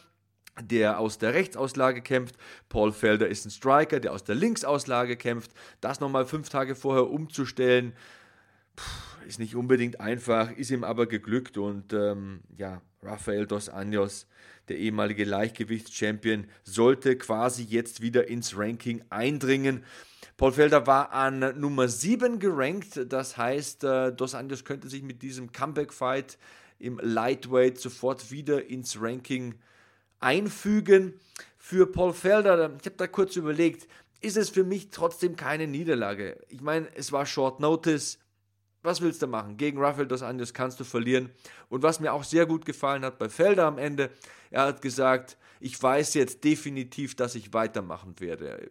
der 0.61 0.99
aus 0.99 1.17
der 1.17 1.33
Rechtsauslage 1.33 2.01
kämpft. 2.01 2.35
Paul 2.69 2.91
Felder 2.91 3.27
ist 3.27 3.45
ein 3.45 3.51
Striker, 3.51 3.99
der 3.99 4.13
aus 4.13 4.23
der 4.23 4.35
Linksauslage 4.35 5.17
kämpft. 5.17 5.51
Das 5.81 5.99
nochmal 5.99 6.25
fünf 6.25 6.49
Tage 6.49 6.75
vorher 6.75 7.09
umzustellen, 7.09 7.93
ist 9.27 9.39
nicht 9.39 9.55
unbedingt 9.55 9.99
einfach, 9.99 10.51
ist 10.51 10.71
ihm 10.71 10.83
aber 10.83 11.07
geglückt. 11.07 11.57
Und 11.57 11.93
ähm, 11.93 12.41
ja, 12.57 12.81
Rafael 13.01 13.47
dos 13.47 13.69
Anjos, 13.69 14.27
der 14.67 14.77
ehemalige 14.77 15.23
Leichtgewichtschampion, 15.23 16.45
sollte 16.63 17.17
quasi 17.17 17.63
jetzt 17.63 18.01
wieder 18.01 18.27
ins 18.27 18.57
Ranking 18.57 19.03
eindringen. 19.09 19.83
Paul 20.37 20.51
Felder 20.51 20.87
war 20.87 21.11
an 21.11 21.59
Nummer 21.59 21.87
7 21.87 22.39
gerankt, 22.39 22.99
das 23.07 23.37
heißt, 23.37 23.83
äh, 23.83 24.11
Dos 24.11 24.33
Anjos 24.35 24.65
könnte 24.65 24.89
sich 24.89 25.03
mit 25.03 25.21
diesem 25.21 25.51
Comeback-Fight 25.51 26.37
im 26.79 26.99
Lightweight 27.01 27.77
sofort 27.77 28.31
wieder 28.31 28.67
ins 28.67 28.99
Ranking 28.99 29.53
eindringen 29.53 29.72
einfügen. 30.23 31.19
Für 31.57 31.85
Paul 31.85 32.13
Felder, 32.13 32.75
ich 32.79 32.85
habe 32.85 32.97
da 32.97 33.07
kurz 33.07 33.35
überlegt, 33.35 33.87
ist 34.21 34.37
es 34.37 34.49
für 34.49 34.63
mich 34.63 34.89
trotzdem 34.89 35.35
keine 35.35 35.67
Niederlage. 35.67 36.39
Ich 36.49 36.61
meine, 36.61 36.87
es 36.95 37.11
war 37.11 37.25
Short 37.25 37.59
Notice. 37.59 38.19
Was 38.81 39.01
willst 39.01 39.21
du 39.21 39.27
machen? 39.27 39.57
Gegen 39.57 39.79
Rafael 39.79 40.07
dos 40.07 40.23
Anjos 40.23 40.53
kannst 40.53 40.79
du 40.79 40.83
verlieren. 40.83 41.29
Und 41.73 41.81
was 41.81 41.99
mir 41.99 42.13
auch 42.13 42.23
sehr 42.23 42.45
gut 42.45 42.67
gefallen 42.67 43.03
hat 43.03 43.17
bei 43.17 43.29
Felder 43.29 43.65
am 43.65 43.79
Ende, 43.79 44.11
Er 44.53 44.65
hat 44.65 44.83
gesagt, 44.83 45.35
ich 45.59 45.81
weiß 45.81 46.13
jetzt 46.13 46.43
definitiv, 46.43 47.15
dass 47.15 47.33
ich 47.33 47.53
weitermachen 47.53 48.13
werde. 48.19 48.69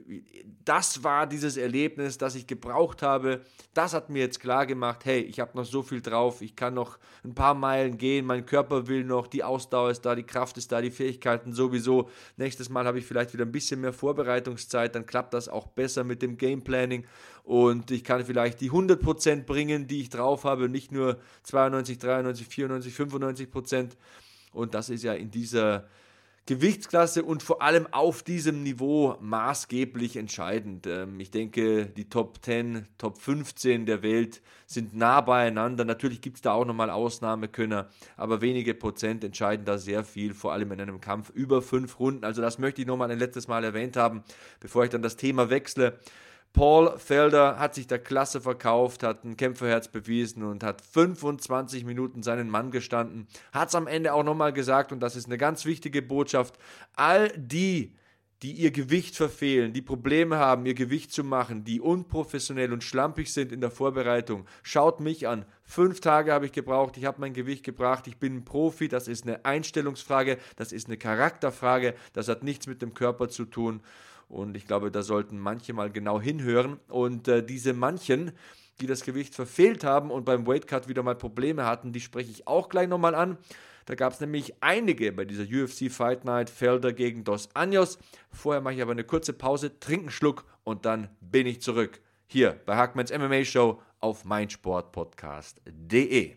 Das 0.64 1.02
war 1.02 1.26
dieses 1.26 1.56
Erlebnis, 1.56 2.18
das 2.18 2.36
ich 2.36 2.46
gebraucht 2.46 3.02
habe. 3.02 3.40
Das 3.74 3.92
hat 3.92 4.08
mir 4.08 4.20
jetzt 4.20 4.38
klar 4.38 4.64
gemacht, 4.64 5.04
hey, 5.04 5.22
ich 5.22 5.40
habe 5.40 5.56
noch 5.56 5.64
so 5.64 5.82
viel 5.82 6.00
drauf, 6.00 6.40
ich 6.40 6.54
kann 6.54 6.74
noch 6.74 6.98
ein 7.24 7.34
paar 7.34 7.54
Meilen 7.54 7.98
gehen, 7.98 8.26
mein 8.26 8.46
Körper 8.46 8.86
will 8.86 9.02
noch, 9.02 9.26
die 9.26 9.42
Ausdauer 9.42 9.90
ist 9.90 10.02
da, 10.02 10.14
die 10.14 10.22
Kraft 10.22 10.56
ist 10.56 10.70
da, 10.70 10.80
die 10.80 10.92
Fähigkeiten 10.92 11.52
sowieso. 11.52 12.08
Nächstes 12.36 12.68
Mal 12.68 12.86
habe 12.86 13.00
ich 13.00 13.06
vielleicht 13.06 13.32
wieder 13.32 13.44
ein 13.44 13.52
bisschen 13.52 13.80
mehr 13.80 13.92
Vorbereitungszeit, 13.92 14.94
dann 14.94 15.06
klappt 15.06 15.34
das 15.34 15.48
auch 15.48 15.66
besser 15.66 16.04
mit 16.04 16.22
dem 16.22 16.36
Gameplanning 16.36 17.06
und 17.42 17.90
ich 17.90 18.04
kann 18.04 18.24
vielleicht 18.24 18.60
die 18.60 18.70
100% 18.70 19.44
bringen, 19.46 19.88
die 19.88 20.00
ich 20.00 20.10
drauf 20.10 20.44
habe, 20.44 20.68
nicht 20.68 20.92
nur 20.92 21.18
92, 21.42 21.98
93, 21.98 22.46
94, 22.46 22.91
95%. 22.92 23.90
Und 24.52 24.74
das 24.74 24.90
ist 24.90 25.02
ja 25.02 25.14
in 25.14 25.30
dieser 25.30 25.86
Gewichtsklasse 26.44 27.22
und 27.22 27.44
vor 27.44 27.62
allem 27.62 27.86
auf 27.92 28.24
diesem 28.24 28.64
Niveau 28.64 29.16
maßgeblich 29.20 30.16
entscheidend. 30.16 30.88
Ähm, 30.88 31.20
ich 31.20 31.30
denke, 31.30 31.86
die 31.86 32.08
Top 32.08 32.44
10, 32.44 32.88
Top 32.98 33.18
15 33.18 33.86
der 33.86 34.02
Welt 34.02 34.42
sind 34.66 34.92
nah 34.92 35.20
beieinander. 35.20 35.84
Natürlich 35.84 36.20
gibt 36.20 36.38
es 36.38 36.42
da 36.42 36.52
auch 36.52 36.64
nochmal 36.64 36.90
Ausnahmekönner, 36.90 37.90
aber 38.16 38.40
wenige 38.40 38.74
Prozent 38.74 39.22
entscheiden 39.22 39.64
da 39.64 39.78
sehr 39.78 40.02
viel, 40.02 40.34
vor 40.34 40.52
allem 40.52 40.72
in 40.72 40.80
einem 40.80 41.00
Kampf 41.00 41.30
über 41.30 41.62
fünf 41.62 42.00
Runden. 42.00 42.24
Also 42.24 42.42
das 42.42 42.58
möchte 42.58 42.80
ich 42.80 42.88
nochmal 42.88 43.12
ein 43.12 43.20
letztes 43.20 43.46
Mal 43.46 43.62
erwähnt 43.62 43.96
haben, 43.96 44.24
bevor 44.58 44.82
ich 44.82 44.90
dann 44.90 45.02
das 45.02 45.16
Thema 45.16 45.48
wechsle. 45.48 46.00
Paul 46.52 46.98
Felder 46.98 47.58
hat 47.58 47.74
sich 47.74 47.86
der 47.86 47.98
Klasse 47.98 48.40
verkauft, 48.40 49.02
hat 49.02 49.24
ein 49.24 49.38
Kämpferherz 49.38 49.88
bewiesen 49.88 50.42
und 50.42 50.62
hat 50.62 50.82
25 50.82 51.84
Minuten 51.84 52.22
seinen 52.22 52.50
Mann 52.50 52.70
gestanden. 52.70 53.26
Hat 53.52 53.70
es 53.70 53.74
am 53.74 53.86
Ende 53.86 54.12
auch 54.12 54.22
nochmal 54.22 54.52
gesagt, 54.52 54.92
und 54.92 55.00
das 55.00 55.16
ist 55.16 55.26
eine 55.26 55.38
ganz 55.38 55.64
wichtige 55.64 56.02
Botschaft, 56.02 56.58
all 56.94 57.30
die, 57.36 57.96
die 58.42 58.52
ihr 58.52 58.70
Gewicht 58.70 59.16
verfehlen, 59.16 59.72
die 59.72 59.80
Probleme 59.80 60.36
haben, 60.36 60.66
ihr 60.66 60.74
Gewicht 60.74 61.12
zu 61.12 61.24
machen, 61.24 61.64
die 61.64 61.80
unprofessionell 61.80 62.72
und 62.72 62.84
schlampig 62.84 63.32
sind 63.32 63.50
in 63.50 63.62
der 63.62 63.70
Vorbereitung, 63.70 64.46
schaut 64.62 65.00
mich 65.00 65.28
an. 65.28 65.46
Fünf 65.62 66.00
Tage 66.00 66.32
habe 66.32 66.44
ich 66.44 66.52
gebraucht, 66.52 66.98
ich 66.98 67.06
habe 67.06 67.20
mein 67.20 67.32
Gewicht 67.32 67.64
gebracht, 67.64 68.06
ich 68.08 68.18
bin 68.18 68.36
ein 68.36 68.44
Profi, 68.44 68.88
das 68.88 69.08
ist 69.08 69.24
eine 69.24 69.44
Einstellungsfrage, 69.44 70.36
das 70.56 70.72
ist 70.72 70.88
eine 70.88 70.98
Charakterfrage, 70.98 71.94
das 72.12 72.28
hat 72.28 72.42
nichts 72.42 72.66
mit 72.66 72.82
dem 72.82 72.92
Körper 72.92 73.30
zu 73.30 73.46
tun. 73.46 73.80
Und 74.32 74.56
ich 74.56 74.66
glaube, 74.66 74.90
da 74.90 75.02
sollten 75.02 75.38
manche 75.38 75.74
mal 75.74 75.90
genau 75.90 76.18
hinhören. 76.18 76.80
Und 76.88 77.28
äh, 77.28 77.44
diese 77.44 77.74
manchen, 77.74 78.32
die 78.80 78.86
das 78.86 79.04
Gewicht 79.04 79.34
verfehlt 79.34 79.84
haben 79.84 80.10
und 80.10 80.24
beim 80.24 80.46
Weightcut 80.46 80.88
wieder 80.88 81.02
mal 81.02 81.14
Probleme 81.14 81.66
hatten, 81.66 81.92
die 81.92 82.00
spreche 82.00 82.30
ich 82.30 82.48
auch 82.48 82.70
gleich 82.70 82.88
nochmal 82.88 83.14
an. 83.14 83.36
Da 83.84 83.94
gab 83.94 84.14
es 84.14 84.20
nämlich 84.20 84.54
einige 84.62 85.12
bei 85.12 85.26
dieser 85.26 85.42
UFC 85.42 85.92
Fight 85.92 86.24
Night, 86.24 86.48
Felder 86.48 86.94
gegen 86.94 87.24
Dos 87.24 87.54
Anjos. 87.54 87.98
Vorher 88.30 88.62
mache 88.62 88.74
ich 88.74 88.82
aber 88.82 88.92
eine 88.92 89.04
kurze 89.04 89.34
Pause, 89.34 89.78
trinke 89.78 90.04
einen 90.04 90.10
Schluck 90.10 90.46
und 90.64 90.86
dann 90.86 91.10
bin 91.20 91.46
ich 91.46 91.60
zurück. 91.60 92.00
Hier 92.26 92.58
bei 92.64 92.76
Hackmans 92.76 93.12
MMA 93.12 93.44
Show 93.44 93.82
auf 94.00 94.24
meinsportpodcast.de. 94.24 96.36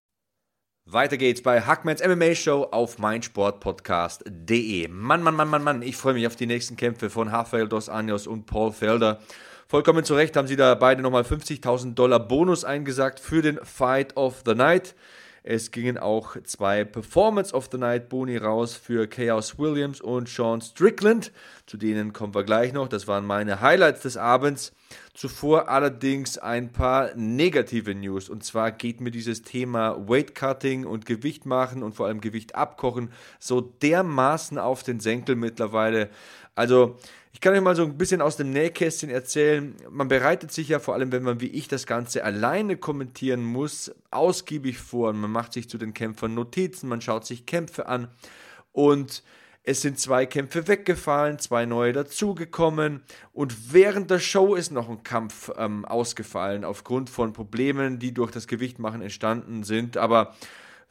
Weiter 0.93 1.15
geht's 1.15 1.41
bei 1.41 1.61
Hackmans 1.61 2.05
MMA 2.05 2.35
Show 2.35 2.67
auf 2.69 2.99
meinsportpodcast.de. 2.99 4.89
Mann, 4.89 5.23
Mann, 5.23 5.35
Mann, 5.35 5.47
Mann, 5.47 5.63
Mann, 5.63 5.81
ich 5.83 5.95
freue 5.95 6.15
mich 6.15 6.27
auf 6.27 6.35
die 6.35 6.47
nächsten 6.47 6.75
Kämpfe 6.75 7.09
von 7.09 7.29
Rafael 7.29 7.69
Dos 7.69 7.87
Anjos 7.87 8.27
und 8.27 8.45
Paul 8.45 8.73
Felder. 8.73 9.21
Vollkommen 9.69 10.03
zu 10.03 10.15
Recht 10.15 10.35
haben 10.35 10.49
sie 10.49 10.57
da 10.57 10.75
beide 10.75 11.01
nochmal 11.01 11.21
50.000 11.21 11.93
Dollar 11.93 12.19
Bonus 12.19 12.65
eingesagt 12.65 13.21
für 13.21 13.41
den 13.41 13.57
Fight 13.63 14.17
of 14.17 14.43
the 14.45 14.53
Night. 14.53 14.93
Es 15.43 15.71
gingen 15.71 15.97
auch 15.97 16.37
zwei 16.43 16.83
Performance 16.83 17.51
of 17.53 17.67
the 17.71 17.77
Night 17.79 18.09
Boni 18.09 18.37
raus 18.37 18.75
für 18.75 19.07
Chaos 19.07 19.57
Williams 19.57 19.99
und 19.99 20.29
Sean 20.29 20.61
Strickland. 20.61 21.31
Zu 21.65 21.77
denen 21.77 22.13
kommen 22.13 22.35
wir 22.35 22.43
gleich 22.43 22.73
noch. 22.73 22.87
Das 22.87 23.07
waren 23.07 23.25
meine 23.25 23.59
Highlights 23.59 24.01
des 24.01 24.17
Abends. 24.17 24.71
Zuvor 25.15 25.67
allerdings 25.67 26.37
ein 26.37 26.71
paar 26.71 27.15
negative 27.15 27.95
News. 27.95 28.29
Und 28.29 28.43
zwar 28.43 28.71
geht 28.71 29.01
mir 29.01 29.09
dieses 29.09 29.41
Thema 29.41 30.07
Weight 30.07 30.35
Cutting 30.35 30.85
und 30.85 31.07
Gewicht 31.07 31.47
machen 31.47 31.81
und 31.81 31.95
vor 31.95 32.05
allem 32.05 32.21
Gewicht 32.21 32.53
abkochen 32.53 33.11
so 33.39 33.61
dermaßen 33.61 34.59
auf 34.59 34.83
den 34.83 34.99
Senkel 34.99 35.35
mittlerweile. 35.35 36.09
Also 36.55 36.97
ich 37.33 37.39
kann 37.39 37.53
euch 37.53 37.61
mal 37.61 37.75
so 37.75 37.83
ein 37.83 37.97
bisschen 37.97 38.21
aus 38.21 38.37
dem 38.37 38.51
Nähkästchen 38.51 39.09
erzählen. 39.09 39.75
Man 39.89 40.07
bereitet 40.07 40.51
sich 40.51 40.67
ja 40.67 40.79
vor 40.79 40.93
allem, 40.93 41.11
wenn 41.11 41.23
man 41.23 41.39
wie 41.39 41.47
ich 41.47 41.67
das 41.67 41.87
Ganze 41.87 42.23
alleine 42.23 42.77
kommentieren 42.77 43.43
muss, 43.43 43.91
ausgiebig 44.11 44.77
vor. 44.77 45.13
Man 45.13 45.31
macht 45.31 45.53
sich 45.53 45.69
zu 45.69 45.77
den 45.77 45.93
Kämpfern 45.93 46.33
Notizen, 46.33 46.89
man 46.89 47.01
schaut 47.01 47.25
sich 47.25 47.45
Kämpfe 47.45 47.87
an 47.87 48.09
und 48.73 49.23
es 49.63 49.81
sind 49.81 49.99
zwei 49.99 50.25
Kämpfe 50.25 50.67
weggefallen, 50.67 51.37
zwei 51.37 51.65
neue 51.65 51.93
dazugekommen 51.93 53.03
und 53.31 53.73
während 53.73 54.09
der 54.09 54.19
Show 54.19 54.55
ist 54.55 54.71
noch 54.71 54.89
ein 54.89 55.03
Kampf 55.03 55.51
ähm, 55.55 55.85
ausgefallen 55.85 56.65
aufgrund 56.65 57.11
von 57.11 57.31
Problemen, 57.31 57.99
die 57.99 58.11
durch 58.11 58.31
das 58.31 58.47
Gewichtmachen 58.47 59.01
entstanden 59.01 59.63
sind. 59.63 59.97
Aber 59.97 60.35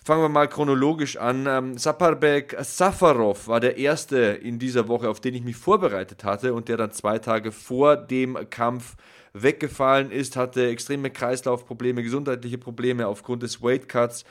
Fangen 0.03 0.23
wir 0.23 0.29
mal 0.31 0.49
chronologisch 0.49 1.19
an. 1.19 1.47
Ähm, 1.47 1.77
Saparbek 1.77 2.57
Safarov 2.61 3.49
war 3.49 3.61
der 3.61 3.77
erste 3.77 4.17
in 4.17 4.59
dieser 4.59 4.89
Woche, 4.89 5.11
auf 5.11 5.21
den 5.21 5.35
ich 5.35 5.45
mich 5.45 5.57
vorbereitet 5.57 6.25
hatte 6.25 6.55
und 6.55 6.69
der 6.69 6.79
dann 6.79 6.93
zwei 6.93 7.19
Tage 7.19 7.53
vor 7.53 7.97
dem 7.97 8.39
Kampf 8.49 8.97
weggefallen 9.35 10.11
ist, 10.11 10.37
hatte 10.37 10.69
extreme 10.69 11.11
Kreislaufprobleme, 11.11 12.03
gesundheitliche 12.03 12.57
Probleme 12.57 13.07
aufgrund 13.07 13.43
des 13.43 13.63
Weightcuts. 13.63 14.25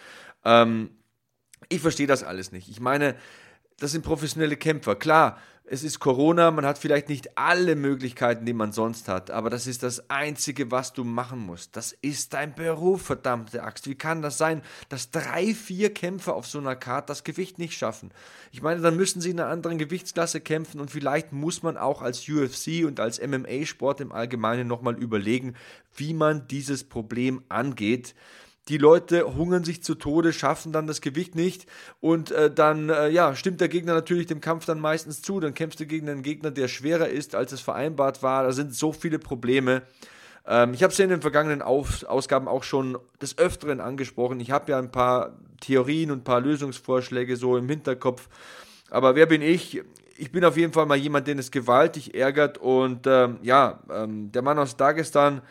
Ähm, 0.43 0.89
ich 1.69 1.81
verstehe 1.81 2.07
das 2.07 2.23
alles 2.23 2.51
nicht. 2.51 2.67
Ich 2.67 2.79
meine, 2.79 3.15
das 3.79 3.91
sind 3.91 4.03
professionelle 4.03 4.57
Kämpfer. 4.57 4.95
Klar, 4.95 5.37
es 5.71 5.83
ist 5.83 5.99
Corona, 5.99 6.49
man 6.49 6.65
hat 6.65 6.79
vielleicht 6.79 7.09
nicht 7.09 7.37
alle 7.37 7.75
Möglichkeiten, 7.75 8.43
die 8.43 8.53
man 8.53 8.71
sonst 8.71 9.07
hat, 9.07 9.29
aber 9.29 9.51
das 9.51 9.67
ist 9.67 9.83
das 9.83 10.09
Einzige, 10.09 10.71
was 10.71 10.93
du 10.93 11.03
machen 11.03 11.37
musst. 11.37 11.75
Das 11.75 11.91
ist 12.01 12.33
dein 12.33 12.55
Beruf, 12.55 13.03
verdammte 13.03 13.61
Axt. 13.61 13.87
Wie 13.87 13.93
kann 13.93 14.23
das 14.23 14.39
sein, 14.39 14.63
dass 14.89 15.11
drei, 15.11 15.53
vier 15.53 15.93
Kämpfer 15.93 16.33
auf 16.33 16.47
so 16.47 16.57
einer 16.57 16.75
Karte 16.75 17.07
das 17.07 17.23
Gewicht 17.23 17.59
nicht 17.59 17.77
schaffen? 17.77 18.09
Ich 18.51 18.63
meine, 18.63 18.81
dann 18.81 18.95
müssen 18.95 19.21
sie 19.21 19.29
in 19.29 19.39
einer 19.39 19.51
anderen 19.51 19.77
Gewichtsklasse 19.77 20.41
kämpfen 20.41 20.81
und 20.81 20.89
vielleicht 20.89 21.33
muss 21.33 21.61
man 21.61 21.77
auch 21.77 22.01
als 22.01 22.27
UFC 22.27 22.83
und 22.83 22.99
als 22.99 23.21
MMA-Sport 23.21 24.01
im 24.01 24.11
Allgemeinen 24.11 24.67
nochmal 24.67 24.95
überlegen, 24.95 25.53
wie 25.95 26.15
man 26.15 26.47
dieses 26.47 26.83
Problem 26.83 27.43
angeht 27.47 28.15
die 28.69 28.77
Leute 28.77 29.35
hungern 29.35 29.63
sich 29.63 29.81
zu 29.81 29.95
Tode, 29.95 30.31
schaffen 30.31 30.71
dann 30.71 30.85
das 30.85 31.01
Gewicht 31.01 31.33
nicht 31.33 31.65
und 31.99 32.29
äh, 32.31 32.53
dann 32.53 32.89
äh, 32.89 33.09
ja, 33.09 33.35
stimmt 33.35 33.61
der 33.61 33.67
Gegner 33.67 33.95
natürlich 33.95 34.27
dem 34.27 34.41
Kampf 34.41 34.65
dann 34.65 34.79
meistens 34.79 35.23
zu. 35.23 35.39
Dann 35.39 35.55
kämpfst 35.55 35.79
du 35.79 35.87
gegen 35.87 36.07
einen 36.07 36.21
Gegner, 36.21 36.51
der 36.51 36.67
schwerer 36.67 37.09
ist, 37.09 37.33
als 37.33 37.51
es 37.51 37.61
vereinbart 37.61 38.21
war. 38.21 38.43
Da 38.43 38.51
sind 38.51 38.75
so 38.75 38.93
viele 38.93 39.17
Probleme. 39.17 39.81
Ähm, 40.45 40.75
ich 40.75 40.83
habe 40.83 40.91
es 40.91 40.99
ja 40.99 41.05
in 41.05 41.09
den 41.09 41.21
vergangenen 41.21 41.63
Auf 41.63 42.03
Ausgaben 42.03 42.47
auch 42.47 42.63
schon 42.63 42.97
des 43.19 43.39
Öfteren 43.39 43.81
angesprochen. 43.81 44.39
Ich 44.39 44.51
habe 44.51 44.71
ja 44.71 44.77
ein 44.77 44.91
paar 44.91 45.39
Theorien 45.61 46.11
und 46.11 46.19
ein 46.19 46.23
paar 46.23 46.41
Lösungsvorschläge 46.41 47.37
so 47.37 47.57
im 47.57 47.67
Hinterkopf. 47.67 48.29
Aber 48.91 49.15
wer 49.15 49.25
bin 49.25 49.41
ich? 49.41 49.81
Ich 50.15 50.31
bin 50.31 50.45
auf 50.45 50.57
jeden 50.57 50.73
Fall 50.73 50.85
mal 50.85 50.97
jemand, 50.97 51.27
den 51.27 51.39
es 51.39 51.49
gewaltig 51.49 52.13
ärgert. 52.13 52.59
Und 52.59 53.07
ähm, 53.07 53.39
ja, 53.41 53.79
ähm, 53.91 54.31
der 54.31 54.43
Mann 54.43 54.59
aus 54.59 54.77
Dagestan, 54.77 55.41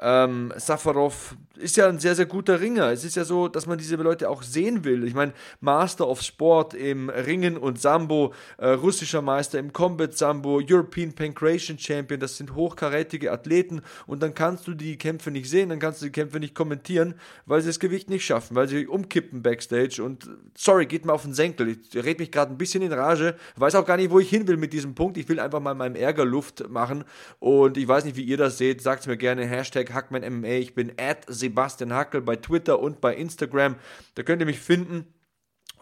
ähm, 0.00 0.52
Safarov 0.56 1.36
ist 1.56 1.76
ja 1.76 1.88
ein 1.88 1.98
sehr, 1.98 2.14
sehr 2.14 2.26
guter 2.26 2.60
Ringer. 2.60 2.90
Es 2.92 3.04
ist 3.04 3.16
ja 3.16 3.24
so, 3.24 3.48
dass 3.48 3.66
man 3.66 3.78
diese 3.78 3.96
Leute 3.96 4.28
auch 4.28 4.42
sehen 4.42 4.84
will. 4.84 5.04
Ich 5.04 5.14
meine, 5.14 5.32
Master 5.60 6.08
of 6.08 6.22
Sport 6.22 6.74
im 6.74 7.08
Ringen 7.08 7.56
und 7.56 7.80
Sambo, 7.80 8.34
äh, 8.58 8.68
russischer 8.68 9.22
Meister 9.22 9.58
im 9.58 9.72
Combat 9.72 10.16
Sambo, 10.16 10.60
European 10.68 11.12
Pancration 11.12 11.78
Champion, 11.78 12.20
das 12.20 12.36
sind 12.36 12.54
hochkarätige 12.54 13.32
Athleten 13.32 13.82
und 14.06 14.22
dann 14.22 14.34
kannst 14.34 14.66
du 14.66 14.74
die 14.74 14.98
Kämpfe 14.98 15.30
nicht 15.30 15.48
sehen, 15.48 15.68
dann 15.68 15.78
kannst 15.78 16.02
du 16.02 16.06
die 16.06 16.12
Kämpfe 16.12 16.40
nicht 16.40 16.54
kommentieren, 16.54 17.14
weil 17.46 17.60
sie 17.60 17.68
das 17.68 17.80
Gewicht 17.80 18.10
nicht 18.10 18.24
schaffen, 18.24 18.54
weil 18.56 18.68
sie 18.68 18.86
umkippen 18.86 19.42
backstage 19.42 20.02
und 20.02 20.28
sorry, 20.56 20.86
geht 20.86 21.04
mir 21.04 21.12
auf 21.12 21.22
den 21.22 21.34
Senkel. 21.34 21.68
Ich 21.68 21.94
rede 21.94 22.20
mich 22.20 22.30
gerade 22.30 22.52
ein 22.52 22.58
bisschen 22.58 22.82
in 22.82 22.92
Rage, 22.92 23.36
weiß 23.56 23.74
auch 23.74 23.86
gar 23.86 23.96
nicht, 23.96 24.10
wo 24.10 24.18
ich 24.18 24.28
hin 24.28 24.46
will 24.48 24.56
mit 24.56 24.72
diesem 24.72 24.94
Punkt. 24.94 25.16
Ich 25.16 25.28
will 25.28 25.40
einfach 25.40 25.60
mal 25.60 25.74
meinem 25.74 25.96
Ärger 25.96 26.24
Luft 26.24 26.68
machen 26.68 27.04
und 27.38 27.76
ich 27.76 27.86
weiß 27.86 28.04
nicht, 28.04 28.16
wie 28.16 28.22
ihr 28.22 28.36
das 28.36 28.58
seht. 28.58 28.82
Sagt 28.82 29.06
mir 29.06 29.16
gerne. 29.16 29.46
Hashtag 29.46 29.92
HackmanMMA. 29.92 30.48
Ich 30.48 30.74
bin 30.74 30.92
at 30.98 31.24
Sebastian 31.46 31.92
Hackel 31.92 32.20
bei 32.20 32.36
Twitter 32.36 32.80
und 32.80 33.00
bei 33.00 33.14
Instagram. 33.14 33.76
Da 34.14 34.22
könnt 34.22 34.40
ihr 34.40 34.46
mich 34.46 34.60
finden. 34.60 35.06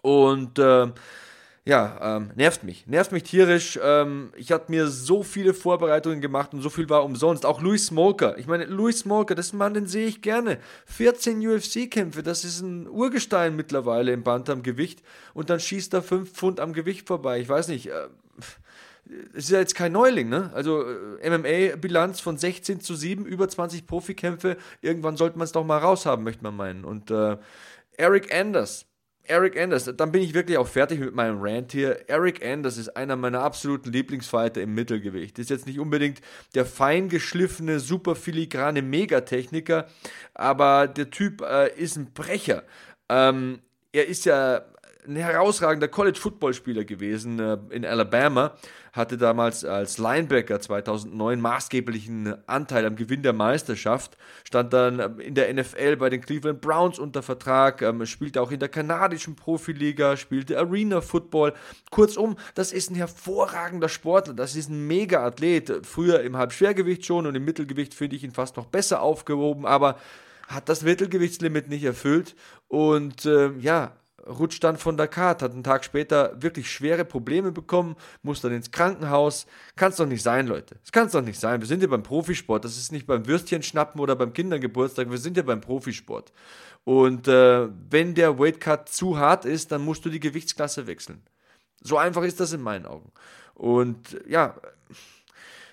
Und 0.02 0.58
äh, 0.58 0.88
ja, 1.66 2.16
ähm, 2.16 2.30
nervt 2.34 2.62
mich. 2.62 2.86
Nervt 2.86 3.10
mich 3.12 3.22
tierisch. 3.22 3.78
Ähm, 3.82 4.32
ich 4.36 4.52
hatte 4.52 4.70
mir 4.70 4.88
so 4.88 5.22
viele 5.22 5.54
Vorbereitungen 5.54 6.20
gemacht 6.20 6.52
und 6.52 6.60
so 6.60 6.68
viel 6.68 6.90
war 6.90 7.04
umsonst. 7.04 7.46
Auch 7.46 7.62
Louis 7.62 7.86
Smoker. 7.86 8.36
Ich 8.36 8.46
meine, 8.46 8.66
Louis 8.66 8.98
Smoker, 8.98 9.34
das 9.34 9.54
Mann, 9.54 9.72
den 9.72 9.86
sehe 9.86 10.06
ich 10.06 10.20
gerne. 10.20 10.58
14 10.86 11.40
UFC-Kämpfe, 11.40 12.22
das 12.22 12.44
ist 12.44 12.60
ein 12.60 12.86
Urgestein 12.86 13.56
mittlerweile 13.56 14.12
im 14.12 14.22
Bantamgewicht. 14.22 15.02
Und 15.32 15.48
dann 15.48 15.58
schießt 15.58 15.94
er 15.94 16.02
5 16.02 16.30
Pfund 16.30 16.60
am 16.60 16.74
Gewicht 16.74 17.06
vorbei. 17.06 17.40
Ich 17.40 17.48
weiß 17.48 17.68
nicht. 17.68 17.86
Äh, 17.86 18.08
es 19.32 19.44
ist 19.44 19.50
ja 19.50 19.58
jetzt 19.58 19.74
kein 19.74 19.92
Neuling, 19.92 20.28
ne? 20.28 20.50
Also 20.54 20.84
äh, 21.20 21.30
MMA-Bilanz 21.30 22.20
von 22.20 22.38
16 22.38 22.80
zu 22.80 22.94
7, 22.94 23.26
über 23.26 23.48
20 23.48 23.86
Profikämpfe. 23.86 24.56
Irgendwann 24.80 25.16
sollte 25.16 25.38
man 25.38 25.44
es 25.44 25.52
doch 25.52 25.64
mal 25.64 25.78
raushaben, 25.78 26.24
möchte 26.24 26.42
man 26.42 26.56
meinen. 26.56 26.84
Und 26.84 27.10
äh, 27.10 27.36
Eric 27.96 28.34
Anders, 28.34 28.86
Eric 29.26 29.58
Anders, 29.58 29.90
dann 29.96 30.12
bin 30.12 30.22
ich 30.22 30.34
wirklich 30.34 30.58
auch 30.58 30.68
fertig 30.68 31.00
mit 31.00 31.14
meinem 31.14 31.38
Rant 31.40 31.72
hier. 31.72 32.08
Eric 32.08 32.44
Anders 32.44 32.76
ist 32.76 32.90
einer 32.96 33.16
meiner 33.16 33.40
absoluten 33.40 33.90
Lieblingsfighter 33.90 34.60
im 34.60 34.74
Mittelgewicht. 34.74 35.38
Ist 35.38 35.50
jetzt 35.50 35.66
nicht 35.66 35.78
unbedingt 35.78 36.20
der 36.54 36.66
feingeschliffene, 36.66 37.80
super 37.80 38.16
filigrane 38.16 38.82
Megatechniker, 38.82 39.86
aber 40.34 40.88
der 40.88 41.10
Typ 41.10 41.40
äh, 41.42 41.74
ist 41.74 41.96
ein 41.96 42.12
Brecher. 42.12 42.64
Ähm, 43.08 43.60
er 43.92 44.08
ist 44.08 44.24
ja 44.26 44.64
ein 45.06 45.16
herausragender 45.16 45.88
College-Football-Spieler 45.88 46.84
gewesen 46.84 47.38
äh, 47.38 47.58
in 47.70 47.84
Alabama, 47.84 48.52
hatte 48.92 49.16
damals 49.16 49.64
als 49.64 49.98
Linebacker 49.98 50.60
2009 50.60 51.40
maßgeblichen 51.40 52.34
Anteil 52.46 52.86
am 52.86 52.96
Gewinn 52.96 53.22
der 53.22 53.32
Meisterschaft, 53.32 54.16
stand 54.44 54.72
dann 54.72 55.00
ähm, 55.00 55.20
in 55.20 55.34
der 55.34 55.52
NFL 55.52 55.96
bei 55.96 56.10
den 56.10 56.20
Cleveland 56.20 56.60
Browns 56.60 56.98
unter 56.98 57.22
Vertrag, 57.22 57.82
ähm, 57.82 58.06
spielte 58.06 58.40
auch 58.40 58.50
in 58.50 58.60
der 58.60 58.68
kanadischen 58.68 59.36
Profiliga, 59.36 60.16
spielte 60.16 60.58
Arena-Football. 60.58 61.54
Kurzum, 61.90 62.36
das 62.54 62.72
ist 62.72 62.90
ein 62.90 62.94
hervorragender 62.94 63.88
Sportler, 63.88 64.34
das 64.34 64.56
ist 64.56 64.70
ein 64.70 64.86
Mega-Athlet. 64.86 65.86
Früher 65.86 66.20
im 66.20 66.36
Halbschwergewicht 66.36 67.04
schon 67.04 67.26
und 67.26 67.34
im 67.34 67.44
Mittelgewicht 67.44 67.94
finde 67.94 68.16
ich 68.16 68.24
ihn 68.24 68.32
fast 68.32 68.56
noch 68.56 68.66
besser 68.66 69.02
aufgehoben, 69.02 69.66
aber 69.66 69.96
hat 70.48 70.68
das 70.68 70.82
Mittelgewichtslimit 70.82 71.68
nicht 71.68 71.84
erfüllt 71.84 72.34
und 72.68 73.24
äh, 73.24 73.50
ja, 73.58 73.92
rutscht 74.26 74.64
dann 74.64 74.76
von 74.76 74.96
der 74.96 75.08
Karte, 75.08 75.44
hat 75.44 75.52
einen 75.52 75.64
Tag 75.64 75.84
später 75.84 76.40
wirklich 76.40 76.70
schwere 76.70 77.04
Probleme 77.04 77.52
bekommen, 77.52 77.96
muss 78.22 78.40
dann 78.40 78.52
ins 78.52 78.70
Krankenhaus. 78.70 79.46
Kann 79.76 79.90
es 79.90 79.96
doch 79.96 80.06
nicht 80.06 80.22
sein, 80.22 80.46
Leute. 80.46 80.76
Es 80.84 80.92
kann 80.92 81.06
es 81.06 81.12
doch 81.12 81.22
nicht 81.22 81.38
sein. 81.38 81.60
Wir 81.60 81.66
sind 81.66 81.82
ja 81.82 81.88
beim 81.88 82.02
Profisport. 82.02 82.64
Das 82.64 82.76
ist 82.76 82.92
nicht 82.92 83.06
beim 83.06 83.26
Würstchen 83.26 83.62
schnappen 83.62 84.00
oder 84.00 84.16
beim 84.16 84.32
Kindergeburtstag. 84.32 85.10
Wir 85.10 85.18
sind 85.18 85.36
ja 85.36 85.42
beim 85.42 85.60
Profisport. 85.60 86.32
Und 86.84 87.28
äh, 87.28 87.68
wenn 87.90 88.14
der 88.14 88.38
Weightcut 88.38 88.88
zu 88.88 89.18
hart 89.18 89.44
ist, 89.44 89.72
dann 89.72 89.84
musst 89.84 90.04
du 90.04 90.10
die 90.10 90.20
Gewichtsklasse 90.20 90.86
wechseln. 90.86 91.22
So 91.80 91.98
einfach 91.98 92.22
ist 92.22 92.40
das 92.40 92.52
in 92.52 92.62
meinen 92.62 92.86
Augen. 92.86 93.12
Und 93.54 94.20
ja, 94.26 94.56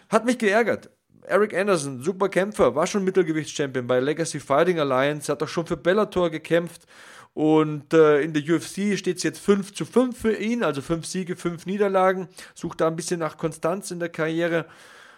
hat 0.09 0.25
mich 0.25 0.37
geärgert. 0.37 0.89
Eric 1.23 1.53
Anderson, 1.53 2.01
super 2.01 2.29
Kämpfer, 2.29 2.75
war 2.75 2.87
schon 2.87 3.03
Mittelgewichtschampion 3.03 3.85
bei 3.85 3.99
Legacy 3.99 4.39
Fighting 4.39 4.79
Alliance, 4.79 5.31
hat 5.31 5.43
auch 5.43 5.47
schon 5.47 5.67
für 5.67 5.77
Bellator 5.77 6.29
gekämpft 6.29 6.87
und 7.33 7.93
äh, 7.93 8.21
in 8.21 8.33
der 8.33 8.43
UFC 8.43 8.97
steht 8.97 9.17
es 9.17 9.23
jetzt 9.23 9.39
5 9.39 9.73
zu 9.73 9.85
5 9.85 10.17
für 10.19 10.35
ihn, 10.35 10.63
also 10.63 10.81
5 10.81 11.05
Siege, 11.05 11.35
5 11.35 11.65
Niederlagen. 11.65 12.27
Sucht 12.53 12.81
da 12.81 12.87
ein 12.87 12.95
bisschen 12.95 13.19
nach 13.19 13.37
Konstanz 13.37 13.91
in 13.91 13.99
der 13.99 14.09
Karriere. 14.09 14.65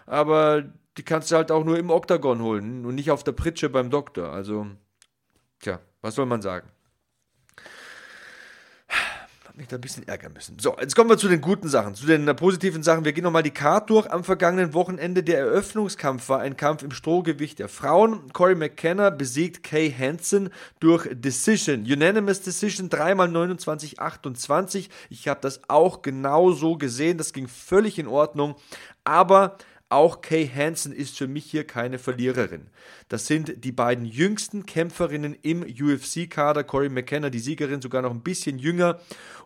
Aber 0.06 0.64
die 0.98 1.04
kannst 1.04 1.32
du 1.32 1.36
halt 1.36 1.52
auch 1.52 1.64
nur 1.64 1.80
im 1.80 1.90
Oktagon 1.90 2.42
holen 2.42 2.86
und 2.86 2.96
nicht 2.96 3.10
auf 3.10 3.24
der 3.24 3.32
Pritsche 3.32 3.70
beim 3.70 3.90
Doktor. 3.90 4.32
Also, 4.32 4.68
tja, 5.60 5.80
was 6.02 6.16
soll 6.16 6.28
man 6.28 6.42
sagen? 6.42 6.70
Mich 9.56 9.68
da 9.68 9.76
ein 9.76 9.82
bisschen 9.82 10.08
ärgern 10.08 10.34
müssen. 10.34 10.58
So, 10.60 10.76
jetzt 10.80 10.96
kommen 10.96 11.10
wir 11.10 11.18
zu 11.18 11.28
den 11.28 11.42
guten 11.42 11.68
Sachen, 11.68 11.94
zu 11.94 12.06
den 12.06 12.28
äh, 12.28 12.34
positiven 12.34 12.82
Sachen. 12.82 13.06
Wir 13.06 13.14
gehen 13.14 13.24
nochmal 13.24 13.44
die 13.44 13.52
Card 13.52 13.90
durch. 13.90 14.10
Am 14.10 14.24
vergangenen 14.24 14.74
Wochenende 14.74 15.22
der 15.22 15.38
Eröffnungskampf 15.40 16.28
war 16.30 16.40
ein 16.40 16.58
Kampf 16.58 16.82
im 16.82 16.92
Strohgewicht 16.92 17.60
der 17.60 17.70
Frauen. 17.70 18.34
Corey 18.34 18.56
McKenna 18.56 19.12
besiegt 19.12 19.64
Kay 19.64 19.92
Hansen 19.92 20.50
durch 20.80 21.08
Decision. 21.12 21.82
Unanimous 21.82 22.42
Decision, 22.42 22.90
dreimal 22.90 23.28
29, 23.28 24.00
28. 24.00 24.90
Ich 25.10 25.28
habe 25.28 25.42
das 25.42 25.62
auch 25.68 26.02
genau 26.02 26.52
so 26.52 26.78
gesehen. 26.78 27.18
Das 27.18 27.32
ging 27.32 27.48
völlig 27.48 28.00
in 28.00 28.08
Ordnung. 28.08 28.56
Aber 29.04 29.58
auch 29.94 30.22
Kay 30.22 30.48
Hansen 30.48 30.92
ist 30.92 31.18
für 31.18 31.28
mich 31.28 31.46
hier 31.46 31.66
keine 31.66 32.00
Verliererin. 32.00 32.68
Das 33.10 33.28
sind 33.28 33.64
die 33.64 33.72
beiden 33.72 34.06
jüngsten 34.06 34.66
Kämpferinnen 34.66 35.36
im 35.42 35.64
UFC-Kader. 35.64 36.64
Corey 36.64 36.90
McKenna, 36.90 37.30
die 37.30 37.40
Siegerin, 37.40 37.82
sogar 37.82 38.02
noch 38.02 38.12
ein 38.12 38.24
bisschen 38.24 38.60
jünger. 38.60 39.00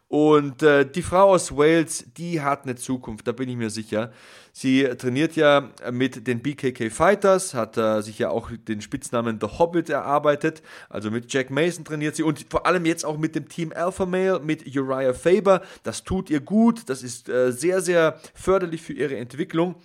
Und 0.10 0.64
äh, 0.64 0.90
die 0.90 1.02
Frau 1.02 1.32
aus 1.32 1.56
Wales, 1.56 2.06
die 2.16 2.40
hat 2.40 2.64
eine 2.64 2.76
Zukunft, 2.76 3.28
da 3.28 3.34
bin 3.34 3.50
ich 3.50 3.58
mir 3.58 3.70
sicher. 3.70 4.14
Sie 4.54 4.84
trainiert 4.98 5.36
ja 5.36 5.70
mit 5.92 6.26
den 6.28 6.42
BKK 6.42 6.90
Fighters, 6.90 7.54
hat 7.54 7.78
äh, 7.78 8.02
sich 8.02 8.18
ja 8.18 8.30
auch 8.30 8.50
den 8.50 8.80
Spitznamen 8.80 9.38
The 9.42 9.60
Hobbit 9.60 9.90
erarbeitet. 9.90 10.64
Also 10.90 11.12
mit 11.12 11.32
Jack 11.32 11.50
Mason 11.50 11.84
trainiert 11.84 12.16
sie 12.16 12.24
und 12.24 12.46
vor 12.50 12.66
allem 12.66 12.86
jetzt 12.86 13.06
auch 13.06 13.18
mit 13.18 13.36
dem 13.36 13.50
Team 13.50 13.74
Alpha 13.76 14.06
Male, 14.06 14.40
mit 14.40 14.66
Uriah 14.66 15.14
Faber. 15.14 15.62
Das 15.84 16.06
tut 16.06 16.30
ihr 16.30 16.40
gut, 16.40 16.90
das 16.90 17.04
ist 17.04 17.28
äh, 17.28 17.52
sehr, 17.52 17.82
sehr 17.82 18.18
förderlich 18.34 18.82
für 18.82 18.94
ihre 18.94 19.18
Entwicklung. 19.18 19.76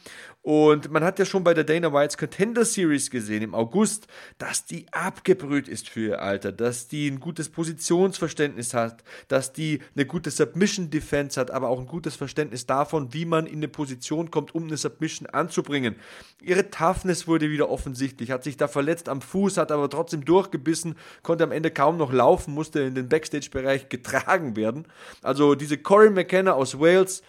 Und 0.43 0.91
man 0.91 1.05
hat 1.05 1.21
ja 1.21 1.25
schon 1.25 1.45
bei 1.45 1.55
der 1.55 1.63
Dana 1.63 1.93
White's 1.93 2.19
Contender 2.19 2.65
Series 2.65 3.11
gesehen 3.11 3.43
im 3.43 3.55
August, 3.55 4.09
dass 4.39 4.65
die 4.65 4.87
abgebrüht 4.91 5.69
ist 5.69 5.89
für 5.89 6.01
ihr 6.01 6.23
Alter, 6.23 6.51
dass 6.51 6.89
die 6.89 7.09
ein 7.09 7.21
gutes 7.21 7.49
Positionsverständnis 7.49 8.75
hat, 8.75 9.05
dass 9.29 9.53
die 9.53 9.79
eine 9.95 10.05
gute 10.05 10.33
Submission 10.33 10.91
Defense 10.91 11.39
hat, 11.39 11.53
aber 11.53 11.69
auch 11.69 11.79
ein 11.79 11.87
gutes 11.87 12.17
Verständnis 12.17 12.67
davon, 12.67 13.15
wie 13.15 13.25
man 13.25 13.47
in 13.47 13.59
eine 13.59 13.69
Position 13.69 14.33
kommt, 14.33 14.53
um 14.53 14.65
eine 14.65 14.77
Submission 14.77 15.29
anzubringen. 15.29 15.95
Ihre 16.43 16.71
Toughness 16.71 17.29
wurde 17.29 17.49
wieder 17.49 17.71
offensichtlich, 17.71 18.33
hat 18.33 18.43
sich 18.43 18.57
da 18.57 18.67
verletzt 18.67 19.09
am 19.09 19.21
Fuß, 19.21 19.59
hat 19.59 19.71
aber 19.71 19.89
trotzdem 19.89 20.25
durchgebissen, 20.25 20.97
konnte 21.23 21.45
am 21.45 21.53
Ende 21.53 21.71
kaum 21.71 21.99
noch 21.99 22.13
laufen, 22.13 22.53
musste 22.53 22.81
in 22.81 22.97
den 22.97 23.09
Backstage-Bereich 23.09 23.89
getragen 23.89 24.57
werden. 24.57 24.89
Also 25.23 25.55
diese 25.55 25.79
Corey 25.79 26.11
McKenna 26.11 26.55
aus 26.55 26.81
Wales, 26.81 27.23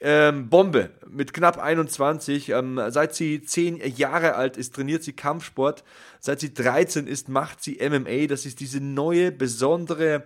ähm, 0.00 0.48
Bombe 0.48 0.90
mit 1.08 1.32
knapp 1.32 1.58
21. 1.58 2.50
Ähm, 2.50 2.80
seit 2.88 3.14
sie 3.14 3.42
10 3.42 3.80
Jahre 3.96 4.34
alt 4.34 4.56
ist, 4.56 4.74
trainiert 4.74 5.02
sie 5.02 5.12
Kampfsport. 5.12 5.84
Seit 6.20 6.40
sie 6.40 6.54
13 6.54 7.06
ist, 7.06 7.28
macht 7.28 7.62
sie 7.62 7.78
MMA. 7.80 8.26
Das 8.26 8.46
ist 8.46 8.60
diese 8.60 8.80
neue, 8.80 9.32
besondere 9.32 10.24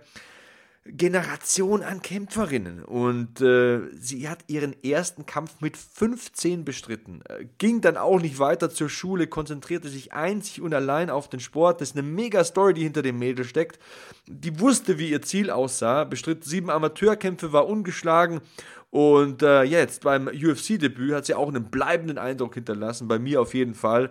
Generation 0.91 1.83
an 1.83 2.01
Kämpferinnen. 2.01 2.83
Und 2.83 3.41
äh, 3.41 3.81
sie 3.99 4.29
hat 4.29 4.39
ihren 4.47 4.75
ersten 4.83 5.25
Kampf 5.25 5.61
mit 5.61 5.77
15 5.77 6.65
bestritten. 6.65 7.21
Äh, 7.29 7.45
ging 7.57 7.81
dann 7.81 7.97
auch 7.97 8.19
nicht 8.19 8.39
weiter 8.39 8.69
zur 8.69 8.89
Schule, 8.89 9.27
konzentrierte 9.27 9.89
sich 9.89 10.13
einzig 10.13 10.61
und 10.61 10.73
allein 10.73 11.09
auf 11.09 11.29
den 11.29 11.39
Sport. 11.39 11.81
Das 11.81 11.89
ist 11.89 11.97
eine 11.97 12.07
mega 12.07 12.43
Story, 12.43 12.73
die 12.73 12.83
hinter 12.83 13.01
dem 13.01 13.19
Mädel 13.19 13.45
steckt. 13.45 13.79
Die 14.27 14.59
wusste, 14.59 14.99
wie 14.99 15.11
ihr 15.11 15.21
Ziel 15.21 15.49
aussah, 15.49 16.03
bestritt 16.03 16.43
sieben 16.43 16.69
Amateurkämpfe, 16.69 17.53
war 17.53 17.67
ungeschlagen 17.67 18.41
und 18.89 19.43
äh, 19.43 19.63
jetzt 19.63 20.03
beim 20.03 20.27
UFC-Debüt 20.27 21.13
hat 21.13 21.25
sie 21.25 21.33
auch 21.33 21.49
einen 21.49 21.65
bleibenden 21.65 22.17
Eindruck 22.17 22.53
hinterlassen, 22.53 23.07
bei 23.07 23.19
mir 23.19 23.41
auf 23.41 23.53
jeden 23.53 23.73
Fall. 23.73 24.09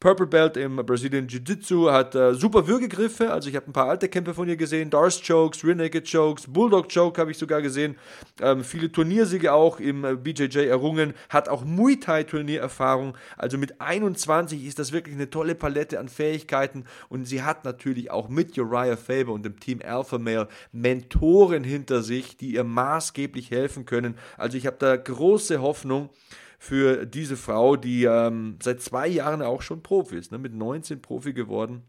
Purple 0.00 0.28
Belt 0.28 0.56
im 0.56 0.76
Brazilian 0.76 1.26
Jiu-Jitsu, 1.26 1.90
hat 1.90 2.14
äh, 2.14 2.32
super 2.32 2.68
Würgegriffe, 2.68 3.32
also 3.32 3.48
ich 3.48 3.56
habe 3.56 3.66
ein 3.66 3.72
paar 3.72 3.88
alte 3.88 4.08
Kämpfe 4.08 4.32
von 4.32 4.48
ihr 4.48 4.56
gesehen, 4.56 4.90
Darce 4.90 5.20
Chokes, 5.26 5.64
Rear 5.64 5.74
Naked 5.74 6.08
Chokes, 6.08 6.46
Bulldog 6.46 6.88
Choke 6.88 7.20
habe 7.20 7.32
ich 7.32 7.38
sogar 7.38 7.62
gesehen, 7.62 7.96
ähm, 8.40 8.62
viele 8.62 8.92
Turniersiege 8.92 9.52
auch 9.52 9.80
im 9.80 10.04
äh, 10.04 10.14
BJJ 10.14 10.68
errungen, 10.68 11.14
hat 11.28 11.48
auch 11.48 11.64
Muay 11.64 11.96
Thai 11.98 12.22
Turniererfahrung, 12.22 13.16
also 13.36 13.58
mit 13.58 13.80
21 13.80 14.64
ist 14.66 14.78
das 14.78 14.92
wirklich 14.92 15.16
eine 15.16 15.30
tolle 15.30 15.56
Palette 15.56 15.98
an 15.98 16.08
Fähigkeiten. 16.08 16.84
Und 17.08 17.24
sie 17.24 17.42
hat 17.42 17.64
natürlich 17.64 18.12
auch 18.12 18.28
mit 18.28 18.56
Uriah 18.56 18.96
Faber 18.96 19.32
und 19.32 19.44
dem 19.44 19.58
Team 19.58 19.80
Alpha 19.84 20.18
Male 20.18 20.46
Mentoren 20.70 21.64
hinter 21.64 22.02
sich, 22.02 22.36
die 22.36 22.54
ihr 22.54 22.62
maßgeblich 22.62 23.50
helfen 23.50 23.84
können, 23.84 24.14
also 24.36 24.56
ich 24.56 24.66
habe 24.66 24.76
da 24.78 24.96
große 24.96 25.60
Hoffnung, 25.60 26.10
für 26.58 27.06
diese 27.06 27.36
Frau, 27.36 27.76
die 27.76 28.04
ähm, 28.04 28.58
seit 28.62 28.82
zwei 28.82 29.06
Jahren 29.08 29.42
auch 29.42 29.62
schon 29.62 29.82
Profi 29.82 30.16
ist, 30.16 30.32
ne, 30.32 30.38
mit 30.38 30.54
19 30.54 31.00
Profi 31.00 31.32
geworden 31.32 31.84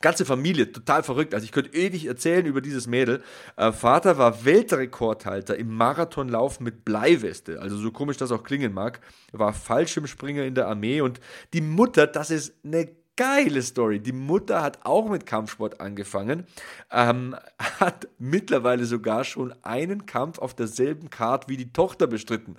ganze 0.00 0.24
Familie, 0.24 0.72
total 0.72 1.02
verrückt. 1.02 1.34
Also 1.34 1.44
ich 1.44 1.52
könnte 1.52 1.76
ewig 1.76 2.06
erzählen 2.06 2.46
über 2.46 2.60
dieses 2.60 2.86
Mädel. 2.86 3.22
Äh, 3.56 3.72
Vater 3.72 4.18
war 4.18 4.44
Weltrekordhalter 4.44 5.56
im 5.56 5.74
Marathonlauf 5.74 6.60
mit 6.60 6.84
Bleiweste. 6.84 7.60
Also 7.60 7.76
so 7.76 7.90
komisch 7.90 8.16
das 8.16 8.32
auch 8.32 8.42
klingen 8.42 8.72
mag. 8.72 9.00
War 9.32 9.52
Fallschirmspringer 9.52 10.44
in 10.44 10.54
der 10.54 10.68
Armee. 10.68 11.00
Und 11.00 11.20
die 11.52 11.60
Mutter, 11.60 12.06
das 12.06 12.30
ist 12.30 12.54
eine 12.64 12.88
geile 13.16 13.60
Story. 13.62 14.00
Die 14.00 14.12
Mutter 14.12 14.62
hat 14.62 14.78
auch 14.84 15.10
mit 15.10 15.26
Kampfsport 15.26 15.80
angefangen, 15.80 16.46
ähm, 16.90 17.36
hat 17.80 18.08
mittlerweile 18.18 18.86
sogar 18.86 19.24
schon 19.24 19.52
einen 19.62 20.06
Kampf 20.06 20.38
auf 20.38 20.54
derselben 20.54 21.10
Card 21.10 21.48
wie 21.48 21.58
die 21.58 21.72
Tochter 21.72 22.06
bestritten 22.06 22.56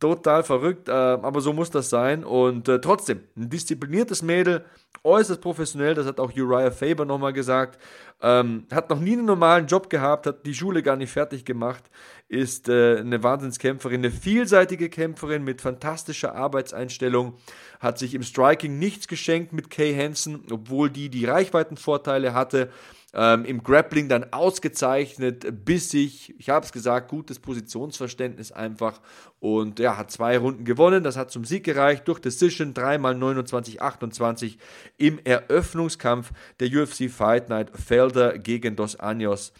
Total 0.00 0.44
verrückt, 0.44 0.88
äh, 0.88 0.92
aber 0.92 1.40
so 1.40 1.52
muss 1.52 1.70
das 1.70 1.90
sein. 1.90 2.22
Und 2.24 2.68
äh, 2.68 2.80
trotzdem, 2.80 3.20
ein 3.36 3.50
diszipliniertes 3.50 4.22
Mädel, 4.22 4.64
äußerst 5.02 5.40
professionell, 5.40 5.94
das 5.94 6.06
hat 6.06 6.20
auch 6.20 6.32
Uriah 6.36 6.70
Faber 6.70 7.04
nochmal 7.04 7.32
gesagt. 7.32 7.80
Ähm, 8.22 8.66
hat 8.70 8.90
noch 8.90 9.00
nie 9.00 9.14
einen 9.14 9.24
normalen 9.24 9.66
Job 9.66 9.90
gehabt, 9.90 10.26
hat 10.26 10.46
die 10.46 10.54
Schule 10.54 10.84
gar 10.84 10.94
nicht 10.94 11.10
fertig 11.10 11.44
gemacht, 11.44 11.84
ist 12.28 12.68
äh, 12.68 12.98
eine 12.98 13.22
Wahnsinnskämpferin, 13.24 14.00
eine 14.00 14.10
vielseitige 14.12 14.88
Kämpferin 14.88 15.42
mit 15.42 15.60
fantastischer 15.60 16.34
Arbeitseinstellung, 16.34 17.34
hat 17.80 17.98
sich 17.98 18.14
im 18.14 18.22
Striking 18.22 18.78
nichts 18.78 19.08
geschenkt 19.08 19.52
mit 19.52 19.70
Kay 19.70 19.96
Hansen, 19.96 20.44
obwohl 20.50 20.90
die 20.90 21.10
die 21.10 21.24
Reichweitenvorteile 21.24 22.34
hatte 22.34 22.70
ähm, 23.18 23.44
Im 23.44 23.64
Grappling 23.64 24.08
dann 24.08 24.32
ausgezeichnet, 24.32 25.64
bissig, 25.64 26.36
ich 26.38 26.50
habe 26.50 26.64
es 26.64 26.70
gesagt, 26.70 27.08
gutes 27.08 27.40
Positionsverständnis 27.40 28.52
einfach. 28.52 29.00
Und 29.40 29.80
ja, 29.80 29.96
hat 29.96 30.12
zwei 30.12 30.38
Runden 30.38 30.64
gewonnen. 30.64 31.02
Das 31.02 31.16
hat 31.16 31.32
zum 31.32 31.44
Sieg 31.44 31.64
gereicht 31.64 32.06
durch 32.06 32.20
Decision 32.20 32.74
3x29, 32.74 33.80
28 33.80 34.58
im 34.98 35.18
Eröffnungskampf 35.24 36.30
der 36.60 36.68
UFC 36.68 37.10
Fight 37.10 37.48
Night 37.48 37.72
Felder 37.76 38.38
gegen 38.38 38.76
Dos 38.76 38.94
Anjos 38.94 39.52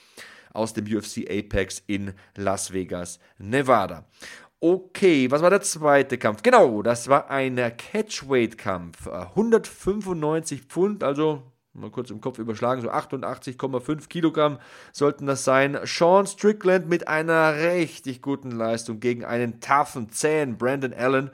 aus 0.52 0.72
dem 0.72 0.84
UFC 0.86 1.28
Apex 1.28 1.82
in 1.88 2.12
Las 2.36 2.72
Vegas, 2.72 3.18
Nevada. 3.38 4.04
Okay, 4.60 5.28
was 5.32 5.42
war 5.42 5.50
der 5.50 5.62
zweite 5.62 6.16
Kampf? 6.16 6.42
Genau, 6.44 6.82
das 6.82 7.08
war 7.08 7.28
ein 7.28 7.56
Catchweight-Kampf. 7.56 9.08
195 9.08 10.62
Pfund, 10.62 11.02
also 11.02 11.42
mal 11.72 11.90
kurz 11.90 12.10
im 12.10 12.20
Kopf 12.20 12.38
überschlagen, 12.38 12.82
so 12.82 12.90
88,5 12.90 14.08
Kilogramm 14.08 14.58
sollten 14.92 15.26
das 15.26 15.44
sein. 15.44 15.78
Sean 15.84 16.26
Strickland 16.26 16.88
mit 16.88 17.08
einer 17.08 17.54
richtig 17.54 18.22
guten 18.22 18.50
Leistung 18.50 19.00
gegen 19.00 19.24
einen 19.24 19.60
toughen, 19.60 20.10
zähen 20.10 20.58
Brandon 20.58 20.92
Allen. 20.92 21.30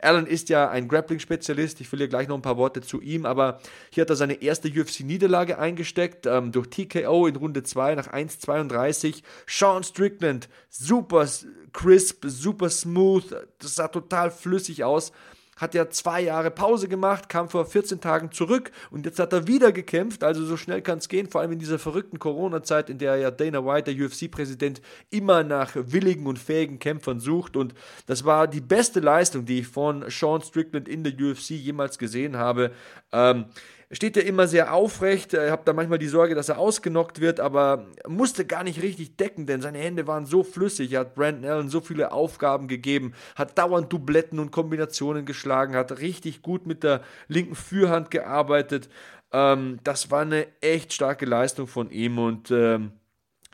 Allen 0.00 0.26
ist 0.26 0.48
ja 0.48 0.70
ein 0.70 0.88
Grappling-Spezialist, 0.88 1.80
ich 1.80 1.88
verliere 1.88 2.08
gleich 2.08 2.28
noch 2.28 2.36
ein 2.36 2.42
paar 2.42 2.56
Worte 2.56 2.80
zu 2.80 3.00
ihm, 3.00 3.26
aber 3.26 3.60
hier 3.90 4.02
hat 4.02 4.10
er 4.10 4.16
seine 4.16 4.42
erste 4.42 4.68
UFC-Niederlage 4.68 5.58
eingesteckt, 5.58 6.26
ähm, 6.26 6.52
durch 6.52 6.68
TKO 6.68 7.26
in 7.26 7.36
Runde 7.36 7.62
2 7.62 7.94
nach 7.96 8.08
1,32. 8.08 9.22
Sean 9.46 9.82
Strickland, 9.82 10.48
super 10.68 11.26
crisp, 11.72 12.24
super 12.26 12.70
smooth, 12.70 13.24
das 13.58 13.74
sah 13.74 13.88
total 13.88 14.30
flüssig 14.30 14.84
aus 14.84 15.12
hat 15.60 15.74
ja 15.74 15.90
zwei 15.90 16.22
Jahre 16.22 16.50
Pause 16.50 16.88
gemacht, 16.88 17.28
kam 17.28 17.50
vor 17.50 17.66
14 17.66 18.00
Tagen 18.00 18.32
zurück 18.32 18.72
und 18.90 19.04
jetzt 19.04 19.18
hat 19.18 19.34
er 19.34 19.46
wieder 19.46 19.72
gekämpft. 19.72 20.24
Also 20.24 20.44
so 20.46 20.56
schnell 20.56 20.80
kann 20.80 20.98
es 20.98 21.08
gehen, 21.08 21.28
vor 21.28 21.42
allem 21.42 21.52
in 21.52 21.58
dieser 21.58 21.78
verrückten 21.78 22.18
Corona-Zeit, 22.18 22.88
in 22.88 22.96
der 22.96 23.16
ja 23.16 23.30
Dana 23.30 23.64
White, 23.64 23.94
der 23.94 24.06
UFC-Präsident, 24.06 24.80
immer 25.10 25.44
nach 25.44 25.72
willigen 25.74 26.26
und 26.26 26.38
fähigen 26.38 26.78
Kämpfern 26.78 27.20
sucht. 27.20 27.56
Und 27.56 27.74
das 28.06 28.24
war 28.24 28.48
die 28.48 28.62
beste 28.62 29.00
Leistung, 29.00 29.44
die 29.44 29.60
ich 29.60 29.68
von 29.68 30.06
Sean 30.08 30.40
Strickland 30.40 30.88
in 30.88 31.04
der 31.04 31.12
UFC 31.12 31.50
jemals 31.50 31.98
gesehen 31.98 32.38
habe. 32.38 32.72
Ähm, 33.12 33.44
steht 33.92 34.16
er 34.16 34.24
immer 34.24 34.46
sehr 34.46 34.72
aufrecht. 34.72 35.34
Ich 35.34 35.50
habe 35.50 35.62
da 35.64 35.72
manchmal 35.72 35.98
die 35.98 36.08
Sorge, 36.08 36.34
dass 36.34 36.48
er 36.48 36.58
ausgenockt 36.58 37.20
wird, 37.20 37.40
aber 37.40 37.86
musste 38.06 38.44
gar 38.44 38.62
nicht 38.62 38.82
richtig 38.82 39.16
decken, 39.16 39.46
denn 39.46 39.60
seine 39.60 39.78
Hände 39.78 40.06
waren 40.06 40.26
so 40.26 40.42
flüssig. 40.42 40.92
Er 40.92 41.00
hat 41.00 41.14
Brandon 41.14 41.50
Allen 41.50 41.68
so 41.68 41.80
viele 41.80 42.12
Aufgaben 42.12 42.68
gegeben, 42.68 43.14
hat 43.34 43.58
dauernd 43.58 43.92
Dubletten 43.92 44.38
und 44.38 44.52
Kombinationen 44.52 45.24
geschlagen, 45.24 45.74
hat 45.74 45.98
richtig 45.98 46.42
gut 46.42 46.66
mit 46.66 46.84
der 46.84 47.02
linken 47.28 47.56
Fürhand 47.56 48.10
gearbeitet. 48.10 48.88
Ähm, 49.32 49.78
das 49.84 50.10
war 50.10 50.22
eine 50.22 50.46
echt 50.60 50.92
starke 50.92 51.26
Leistung 51.26 51.66
von 51.66 51.90
ihm 51.90 52.18
und 52.18 52.50
ähm, 52.50 52.92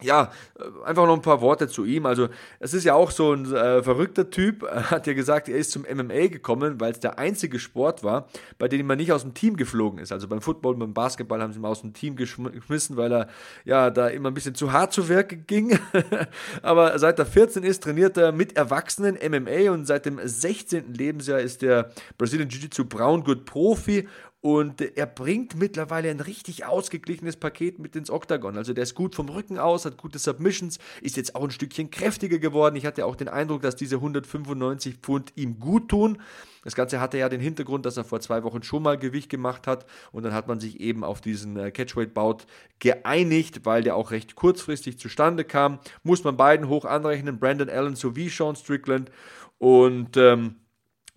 ja, 0.03 0.31
äh, 0.59 0.85
einfach 0.85 1.07
noch 1.07 1.15
ein 1.15 1.23
paar 1.23 1.41
Worte 1.41 1.69
zu 1.69 1.85
ihm. 1.85 2.05
Also, 2.05 2.29
es 2.61 2.75
ist 2.75 2.85
ja 2.85 2.95
auch 2.95 3.11
so 3.11 3.33
ein 3.33 3.51
äh, 3.53 3.83
verrückter 3.83 4.31
Typ. 4.31 4.65
Er 4.77 4.91
hat 4.91 5.07
ja 5.07 5.15
gesagt, 5.15 5.49
er 5.49 5.57
ist 5.57 5.71
zum 5.71 5.83
MMA 5.83 6.27
gekommen, 6.27 6.81
weil 6.81 6.93
es 6.93 7.01
der 7.01 7.19
einzige 7.19 7.59
Sport 7.59 8.05
war, 8.05 8.29
bei 8.59 8.69
dem 8.69 8.87
man 8.87 8.99
nicht 8.99 9.11
aus 9.11 9.23
dem 9.23 9.33
Team 9.33 9.57
geflogen 9.57 9.99
ist. 9.99 10.13
Also 10.13 10.29
beim 10.29 10.43
Football, 10.43 10.77
beim 10.77 10.93
Basketball 10.93 11.41
haben 11.41 11.53
sie 11.53 11.59
ihn 11.59 11.65
aus 11.65 11.81
dem 11.81 11.95
Team 11.95 12.15
geschmissen, 12.15 12.97
weil 12.97 13.13
er 13.13 13.29
ja 13.65 13.89
da 13.91 14.09
immer 14.09 14.31
ein 14.31 14.35
bisschen 14.35 14.55
zu 14.55 14.73
hart 14.73 14.93
zu 14.93 15.09
Werke 15.09 15.39
ging. 15.39 15.79
Aber 16.63 16.99
seit 16.99 17.19
er 17.19 17.27
14 17.27 17.63
ist, 17.63 17.83
trainiert 17.83 18.19
er 18.19 18.33
mit 18.33 18.57
Erwachsenen 18.57 19.15
MMA 19.15 19.71
und 19.71 19.87
seit 19.87 20.05
dem 20.05 20.21
16. 20.23 20.93
Lebensjahr 20.93 21.41
ist 21.41 21.63
der 21.63 21.91
Brazilian 22.19 22.51
Jiu-Jitsu 22.51 22.85
Brown 22.85 23.25
Good 23.25 23.47
Profi 23.47 24.07
und 24.47 24.81
er 24.81 25.07
bringt 25.07 25.57
mittlerweile 25.57 26.09
ein 26.09 26.21
richtig 26.21 26.67
ausgeglichenes 26.67 27.37
Paket 27.37 27.81
mit 27.81 27.97
ins 27.97 28.11
Oktagon. 28.11 28.57
Also 28.57 28.75
der 28.75 28.85
ist 28.85 28.95
gut 28.95 29.17
vom 29.17 29.29
Rücken 29.29 29.59
aus, 29.59 29.85
hat 29.85 29.97
gute 29.97 30.21
Submissions, 30.21 30.79
ist 31.03 31.17
jetzt 31.17 31.35
auch 31.35 31.43
ein 31.43 31.51
Stückchen 31.51 31.91
kräftiger 31.91 32.39
geworden. 32.39 32.77
Ich 32.77 32.87
hatte 32.87 33.07
auch 33.07 33.17
den 33.17 33.27
Eindruck, 33.27 33.63
dass 33.63 33.75
diese 33.75 33.97
195 33.97 34.99
Pfund 35.03 35.33
ihm 35.35 35.59
gut 35.59 35.89
tun. 35.89 36.23
Das 36.63 36.77
Ganze 36.77 37.01
hatte 37.01 37.19
ja 37.19 37.29
den 37.29 37.41
Hintergrund, 37.41 37.87
dass 37.87 37.97
er 37.97 38.05
vor 38.05 38.21
zwei 38.21 38.45
Wochen 38.45 38.63
schon 38.63 38.85
mal 38.85 38.97
Gewicht 38.97 39.31
gemacht 39.31 39.67
hat 39.67 39.85
und 40.13 40.23
dann 40.23 40.33
hat 40.33 40.47
man 40.47 40.61
sich 40.61 40.79
eben 40.79 41.03
auf 41.03 41.21
diesen 41.21 41.57
äh, 41.57 41.73
Catchweight-Bout 41.73 42.47
geeinigt, 42.79 43.67
weil 43.67 43.83
der 43.83 43.97
auch 43.97 44.13
recht 44.13 44.37
kurzfristig 44.37 44.97
zustande 45.01 45.43
kam. 45.43 45.81
Muss 46.05 46.23
man 46.23 46.37
beiden 46.37 46.69
hoch 46.69 46.85
anrechnen, 46.85 47.41
Brandon 47.41 47.69
Allen 47.69 47.97
sowie 47.97 48.29
Sean 48.29 48.55
Strickland 48.55 49.11
und 49.59 50.17
ähm, 50.17 50.55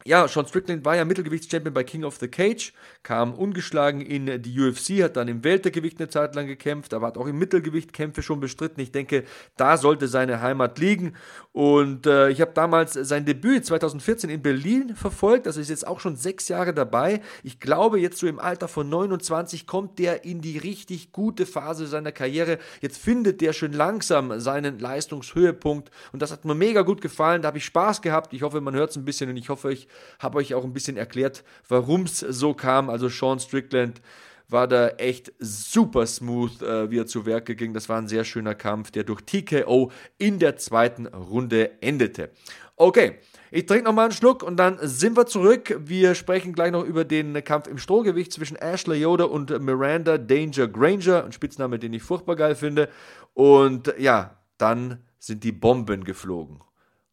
ja, 0.06 0.28
Sean 0.28 0.48
Strickland 0.48 0.86
war 0.86 0.96
ja 0.96 1.04
Mittelgewichtschampion 1.04 1.74
bei 1.74 1.84
King 1.84 2.04
of 2.06 2.18
the 2.18 2.28
Cage, 2.28 2.74
kam 3.04 3.34
ungeschlagen 3.34 4.02
in 4.02 4.42
die 4.42 4.60
UFC, 4.60 5.04
hat 5.04 5.18
dann 5.18 5.28
im 5.28 5.44
Weltergewicht 5.44 6.00
eine 6.00 6.10
Zeit 6.10 6.36
lang 6.36 6.48
gekämpft, 6.48 6.94
aber 6.94 7.08
hat 7.08 7.18
auch 7.18 7.28
im 7.28 7.38
Mittelgewicht 7.38 7.92
Kämpfe 7.92 8.22
schon 8.22 8.40
bestritten. 8.40 8.80
Ich 8.80 8.92
denke, 8.92 9.26
da 9.58 9.78
sollte 9.78 10.08
seine 10.08 10.42
Heimat 10.42 10.80
liegen. 10.80 11.16
Und 11.52 12.08
äh, 12.08 12.30
ich 12.30 12.40
habe 12.40 12.52
damals 12.54 12.94
sein 12.94 13.26
Debüt 13.26 13.66
2014 13.66 14.30
in 14.30 14.42
Berlin 14.42 14.96
verfolgt, 14.96 15.48
also 15.48 15.60
ist 15.60 15.70
jetzt 15.70 15.86
auch 15.86 16.00
schon 16.00 16.16
sechs 16.16 16.48
Jahre 16.48 16.74
dabei. 16.74 17.22
Ich 17.44 17.60
glaube, 17.60 18.00
jetzt 18.00 18.20
so 18.20 18.28
im 18.28 18.40
Alter 18.40 18.70
von 18.70 18.88
29 18.88 19.68
kommt 19.68 20.00
der 20.00 20.24
in 20.24 20.40
die 20.42 20.58
richtig 20.58 21.12
gute 21.12 21.46
Phase 21.46 21.88
seiner 21.88 22.14
Karriere. 22.14 22.60
Jetzt 22.82 23.00
findet 23.00 23.42
der 23.42 23.52
schön 23.52 23.74
langsam 23.74 24.40
seinen 24.40 24.80
Leistungshöhepunkt 24.80 25.92
und 26.14 26.22
das 26.22 26.32
hat 26.32 26.46
mir 26.46 26.56
mega 26.56 26.84
gut 26.84 27.02
gefallen. 27.02 27.42
Da 27.42 27.48
habe 27.48 27.58
ich 27.58 27.66
Spaß 27.66 28.02
gehabt. 28.02 28.34
Ich 28.34 28.44
hoffe, 28.44 28.62
man 28.62 28.76
hört 28.76 28.92
es 28.92 28.96
ein 28.96 29.06
bisschen 29.06 29.30
und 29.30 29.38
ich 29.38 29.50
hoffe, 29.50 29.74
ich 29.74 29.89
habe 30.20 30.38
euch 30.38 30.54
auch 30.54 30.64
ein 30.64 30.74
bisschen 30.74 30.98
erklärt, 30.98 31.44
warum 31.68 32.04
es 32.04 32.20
so 32.20 32.54
kam. 32.54 32.90
Also 32.90 33.10
Sean 33.10 33.40
Strickland 33.40 34.02
war 34.50 34.68
da 34.68 34.90
echt 34.90 35.32
super 35.40 36.06
smooth, 36.06 36.62
äh, 36.62 36.92
wie 36.92 37.00
er 37.00 37.06
zu 37.06 37.26
Werke 37.26 37.56
ging. 37.56 37.74
Das 37.74 37.88
war 37.88 37.98
ein 37.98 38.08
sehr 38.08 38.24
schöner 38.24 38.56
Kampf, 38.56 38.92
der 38.92 39.04
durch 39.04 39.22
TKO 39.22 39.92
in 40.18 40.40
der 40.40 40.58
zweiten 40.58 41.06
Runde 41.06 41.82
endete. 41.82 42.32
Okay, 42.76 43.20
ich 43.52 43.66
trinke 43.66 43.86
nochmal 43.86 44.06
einen 44.06 44.14
Schluck 44.14 44.44
und 44.44 44.58
dann 44.58 44.78
sind 44.82 45.18
wir 45.18 45.26
zurück. 45.26 45.76
Wir 45.80 46.16
sprechen 46.16 46.54
gleich 46.54 46.72
noch 46.72 46.84
über 46.84 47.04
den 47.04 47.44
Kampf 47.44 47.68
im 47.68 47.78
Strohgewicht 47.78 48.32
zwischen 48.32 48.56
Ashley 48.58 49.02
Yoda 49.02 49.26
und 49.26 49.50
Miranda 49.60 50.18
Danger 50.18 50.68
Granger, 50.68 51.26
ein 51.26 51.32
Spitzname, 51.32 51.80
den 51.80 51.94
ich 51.94 52.04
furchtbar 52.04 52.36
geil 52.36 52.56
finde. 52.56 52.90
Und 53.34 53.94
ja, 53.98 54.38
dann 54.58 55.04
sind 55.20 55.44
die 55.44 55.52
Bomben 55.52 56.04
geflogen. 56.04 56.62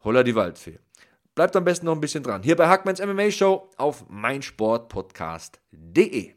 Holla 0.05 0.23
die 0.23 0.35
Waldfee. 0.35 0.79
Bleibt 1.37 1.55
am 1.55 1.63
besten 1.65 1.87
noch 1.87 1.93
ein 1.93 2.01
bisschen 2.01 2.25
dran. 2.25 2.43
Hier 2.43 2.57
bei 2.57 2.67
Hackmans 2.67 2.99
MMA 2.99 3.31
Show 3.31 3.71
auf 3.77 4.09
meinsportpodcast.de. 4.09 6.33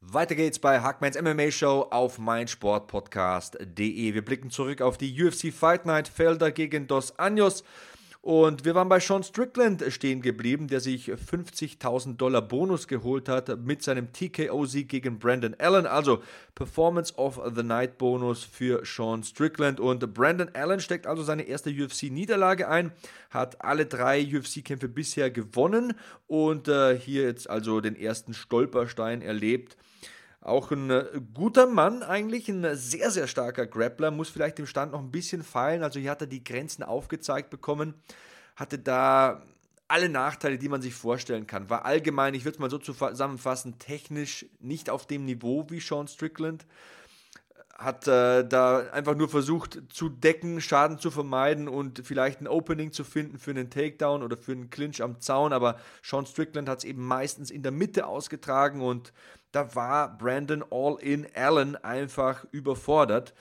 Weiter 0.00 0.34
geht's 0.34 0.58
bei 0.58 0.80
Hackmans 0.80 1.20
MMA 1.20 1.50
Show 1.50 1.86
auf 1.90 2.18
meinsportpodcast.de. 2.18 4.14
Wir 4.14 4.24
blicken 4.24 4.48
zurück 4.48 4.80
auf 4.80 4.96
die 4.96 5.22
UFC 5.22 5.52
Fight 5.52 5.84
Night 5.84 6.08
Felder 6.08 6.50
gegen 6.50 6.86
Dos 6.86 7.18
Anjos. 7.18 7.62
Und 8.28 8.66
wir 8.66 8.74
waren 8.74 8.90
bei 8.90 9.00
Sean 9.00 9.22
Strickland 9.22 9.82
stehen 9.88 10.20
geblieben, 10.20 10.68
der 10.68 10.80
sich 10.80 11.10
50.000 11.10 12.18
Dollar 12.18 12.42
Bonus 12.42 12.86
geholt 12.86 13.26
hat 13.26 13.58
mit 13.60 13.82
seinem 13.82 14.12
TKO-Sieg 14.12 14.90
gegen 14.90 15.18
Brandon 15.18 15.56
Allen. 15.58 15.86
Also 15.86 16.22
Performance 16.54 17.14
of 17.16 17.40
the 17.56 17.62
Night 17.62 17.96
Bonus 17.96 18.44
für 18.44 18.84
Sean 18.84 19.24
Strickland. 19.24 19.80
Und 19.80 20.12
Brandon 20.12 20.50
Allen 20.52 20.80
steckt 20.80 21.06
also 21.06 21.22
seine 21.22 21.44
erste 21.44 21.70
UFC-Niederlage 21.70 22.68
ein, 22.68 22.92
hat 23.30 23.64
alle 23.64 23.86
drei 23.86 24.20
UFC-Kämpfe 24.20 24.88
bisher 24.88 25.30
gewonnen 25.30 25.94
und 26.26 26.68
äh, 26.68 26.98
hier 26.98 27.22
jetzt 27.22 27.48
also 27.48 27.80
den 27.80 27.96
ersten 27.96 28.34
Stolperstein 28.34 29.22
erlebt. 29.22 29.78
Auch 30.40 30.70
ein 30.70 30.90
äh, 30.90 31.04
guter 31.34 31.66
Mann 31.66 32.02
eigentlich, 32.02 32.48
ein 32.48 32.76
sehr, 32.76 33.10
sehr 33.10 33.26
starker 33.26 33.66
Grappler, 33.66 34.10
muss 34.10 34.28
vielleicht 34.28 34.58
im 34.58 34.66
Stand 34.66 34.92
noch 34.92 35.00
ein 35.00 35.10
bisschen 35.10 35.42
feilen. 35.42 35.82
Also 35.82 35.98
hier 35.98 36.10
hat 36.10 36.20
er 36.20 36.26
die 36.28 36.44
Grenzen 36.44 36.84
aufgezeigt 36.84 37.50
bekommen, 37.50 37.94
hatte 38.54 38.78
da 38.78 39.42
alle 39.88 40.08
Nachteile, 40.08 40.58
die 40.58 40.68
man 40.68 40.82
sich 40.82 40.94
vorstellen 40.94 41.46
kann. 41.46 41.70
War 41.70 41.84
allgemein, 41.86 42.34
ich 42.34 42.44
würde 42.44 42.56
es 42.56 42.60
mal 42.60 42.70
so 42.70 42.78
zusammenfassen, 42.78 43.78
technisch 43.78 44.46
nicht 44.60 44.90
auf 44.90 45.06
dem 45.06 45.24
Niveau 45.24 45.66
wie 45.70 45.80
Sean 45.80 46.06
Strickland. 46.06 46.66
Hat 47.78 48.08
äh, 48.08 48.46
da 48.46 48.80
einfach 48.90 49.14
nur 49.14 49.28
versucht 49.28 49.80
zu 49.88 50.08
decken, 50.08 50.60
Schaden 50.60 50.98
zu 50.98 51.12
vermeiden 51.12 51.68
und 51.68 52.02
vielleicht 52.04 52.40
ein 52.40 52.48
Opening 52.48 52.90
zu 52.92 53.04
finden 53.04 53.38
für 53.38 53.52
einen 53.52 53.70
Takedown 53.70 54.24
oder 54.24 54.36
für 54.36 54.52
einen 54.52 54.68
Clinch 54.68 55.00
am 55.00 55.20
Zaun. 55.20 55.52
Aber 55.52 55.78
Sean 56.02 56.26
Strickland 56.26 56.68
hat 56.68 56.78
es 56.78 56.84
eben 56.84 57.04
meistens 57.04 57.52
in 57.52 57.62
der 57.62 57.70
Mitte 57.70 58.06
ausgetragen 58.06 58.82
und 58.82 59.12
da 59.52 59.74
war 59.76 60.18
Brandon 60.18 60.64
All-In 60.70 61.26
Allen 61.34 61.76
einfach 61.76 62.44
überfordert. 62.50 63.32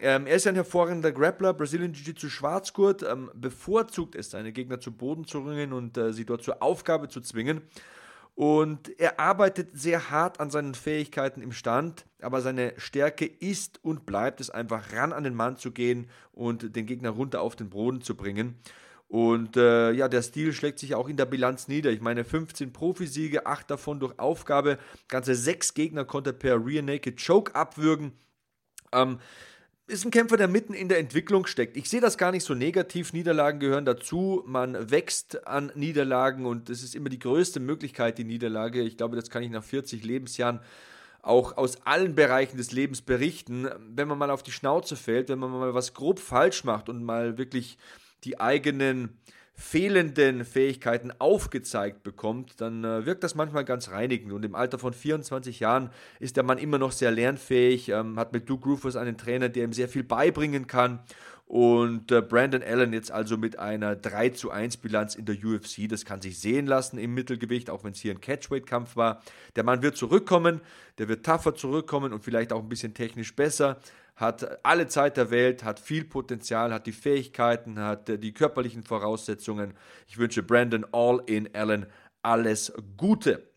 Ähm, 0.00 0.26
er 0.26 0.36
ist 0.36 0.46
ein 0.46 0.56
hervorragender 0.56 1.12
Grappler, 1.12 1.54
Brazilian 1.54 1.92
Jiu-Jitsu 1.92 2.28
Schwarzgurt, 2.28 3.04
ähm, 3.04 3.30
bevorzugt 3.34 4.16
es, 4.16 4.30
seine 4.30 4.52
Gegner 4.52 4.80
zu 4.80 4.90
Boden 4.90 5.24
zu 5.24 5.38
ringen 5.38 5.72
und 5.72 5.96
äh, 5.96 6.12
sie 6.12 6.24
dort 6.24 6.42
zur 6.42 6.62
Aufgabe 6.62 7.08
zu 7.08 7.20
zwingen. 7.20 7.62
Und 8.34 8.98
er 8.98 9.20
arbeitet 9.20 9.70
sehr 9.74 10.10
hart 10.10 10.40
an 10.40 10.50
seinen 10.50 10.74
Fähigkeiten 10.74 11.40
im 11.40 11.52
Stand, 11.52 12.04
aber 12.20 12.40
seine 12.40 12.74
Stärke 12.78 13.26
ist 13.26 13.82
und 13.84 14.06
bleibt 14.06 14.40
es 14.40 14.50
einfach 14.50 14.92
ran 14.92 15.12
an 15.12 15.22
den 15.22 15.34
Mann 15.34 15.56
zu 15.56 15.70
gehen 15.70 16.08
und 16.32 16.74
den 16.74 16.86
Gegner 16.86 17.10
runter 17.10 17.40
auf 17.40 17.54
den 17.54 17.70
Boden 17.70 18.00
zu 18.00 18.16
bringen. 18.16 18.58
Und 19.06 19.56
äh, 19.56 19.92
ja, 19.92 20.08
der 20.08 20.22
Stil 20.22 20.52
schlägt 20.52 20.80
sich 20.80 20.96
auch 20.96 21.08
in 21.08 21.16
der 21.16 21.26
Bilanz 21.26 21.68
nieder. 21.68 21.92
Ich 21.92 22.00
meine, 22.00 22.24
15 22.24 22.72
Profisiege, 22.72 23.46
8 23.46 23.70
davon 23.70 24.00
durch 24.00 24.18
Aufgabe. 24.18 24.78
Ganze 25.06 25.36
6 25.36 25.74
Gegner 25.74 26.04
konnte 26.04 26.30
er 26.30 26.32
per 26.32 26.66
Rear 26.66 26.82
Naked 26.82 27.24
Choke 27.24 27.54
abwürgen. 27.54 28.12
Ähm, 28.90 29.20
ist 29.86 30.04
ein 30.04 30.10
Kämpfer, 30.10 30.36
der 30.36 30.48
mitten 30.48 30.72
in 30.72 30.88
der 30.88 30.98
Entwicklung 30.98 31.46
steckt. 31.46 31.76
Ich 31.76 31.90
sehe 31.90 32.00
das 32.00 32.16
gar 32.16 32.32
nicht 32.32 32.44
so 32.44 32.54
negativ. 32.54 33.12
Niederlagen 33.12 33.60
gehören 33.60 33.84
dazu. 33.84 34.42
Man 34.46 34.90
wächst 34.90 35.46
an 35.46 35.70
Niederlagen 35.74 36.46
und 36.46 36.70
es 36.70 36.82
ist 36.82 36.94
immer 36.94 37.10
die 37.10 37.18
größte 37.18 37.60
Möglichkeit, 37.60 38.16
die 38.16 38.24
Niederlage. 38.24 38.80
Ich 38.80 38.96
glaube, 38.96 39.16
das 39.16 39.28
kann 39.28 39.42
ich 39.42 39.50
nach 39.50 39.64
40 39.64 40.02
Lebensjahren 40.04 40.60
auch 41.20 41.56
aus 41.56 41.86
allen 41.86 42.14
Bereichen 42.14 42.56
des 42.56 42.72
Lebens 42.72 43.02
berichten. 43.02 43.68
Wenn 43.94 44.08
man 44.08 44.18
mal 44.18 44.30
auf 44.30 44.42
die 44.42 44.52
Schnauze 44.52 44.96
fällt, 44.96 45.28
wenn 45.28 45.38
man 45.38 45.50
mal 45.50 45.74
was 45.74 45.92
grob 45.94 46.18
falsch 46.18 46.64
macht 46.64 46.88
und 46.88 47.02
mal 47.04 47.36
wirklich 47.36 47.78
die 48.24 48.40
eigenen 48.40 49.18
fehlenden 49.56 50.44
Fähigkeiten 50.44 51.12
aufgezeigt 51.18 52.02
bekommt, 52.02 52.60
dann 52.60 52.84
äh, 52.84 53.06
wirkt 53.06 53.22
das 53.22 53.36
manchmal 53.36 53.64
ganz 53.64 53.90
reinigend. 53.90 54.32
Und 54.32 54.44
im 54.44 54.54
Alter 54.54 54.78
von 54.78 54.92
24 54.92 55.60
Jahren 55.60 55.90
ist 56.18 56.36
der 56.36 56.42
Mann 56.42 56.58
immer 56.58 56.78
noch 56.78 56.90
sehr 56.90 57.12
lernfähig, 57.12 57.88
ähm, 57.88 58.18
hat 58.18 58.32
mit 58.32 58.48
Duke 58.48 58.68
Rufus 58.68 58.96
einen 58.96 59.16
Trainer, 59.16 59.48
der 59.48 59.64
ihm 59.64 59.72
sehr 59.72 59.88
viel 59.88 60.02
beibringen 60.02 60.66
kann. 60.66 61.00
Und 61.46 62.10
äh, 62.10 62.20
Brandon 62.20 62.62
Allen 62.62 62.92
jetzt 62.92 63.12
also 63.12 63.36
mit 63.36 63.58
einer 63.58 63.94
3 63.94 64.30
zu 64.30 64.50
1 64.50 64.78
Bilanz 64.78 65.14
in 65.14 65.26
der 65.26 65.36
UFC. 65.36 65.88
Das 65.88 66.04
kann 66.04 66.20
sich 66.20 66.38
sehen 66.38 66.66
lassen 66.66 66.98
im 66.98 67.14
Mittelgewicht, 67.14 67.70
auch 67.70 67.84
wenn 67.84 67.92
es 67.92 68.00
hier 68.00 68.12
ein 68.12 68.20
Catchweight-Kampf 68.20 68.96
war. 68.96 69.22
Der 69.54 69.62
Mann 69.62 69.82
wird 69.82 69.96
zurückkommen, 69.96 70.62
der 70.98 71.08
wird 71.08 71.24
tougher 71.24 71.54
zurückkommen 71.54 72.12
und 72.12 72.24
vielleicht 72.24 72.52
auch 72.52 72.60
ein 72.60 72.68
bisschen 72.68 72.94
technisch 72.94 73.36
besser 73.36 73.78
hat 74.16 74.64
alle 74.64 74.86
Zeit 74.86 75.16
der 75.16 75.30
Welt, 75.30 75.64
hat 75.64 75.80
viel 75.80 76.04
Potenzial, 76.04 76.72
hat 76.72 76.86
die 76.86 76.92
Fähigkeiten, 76.92 77.78
hat 77.78 78.08
äh, 78.08 78.18
die 78.18 78.32
körperlichen 78.32 78.82
Voraussetzungen. 78.82 79.74
Ich 80.06 80.18
wünsche 80.18 80.42
Brandon 80.42 80.86
All 80.92 81.22
in 81.26 81.54
Allen 81.54 81.86
alles 82.22 82.72
Gute. 82.96 83.53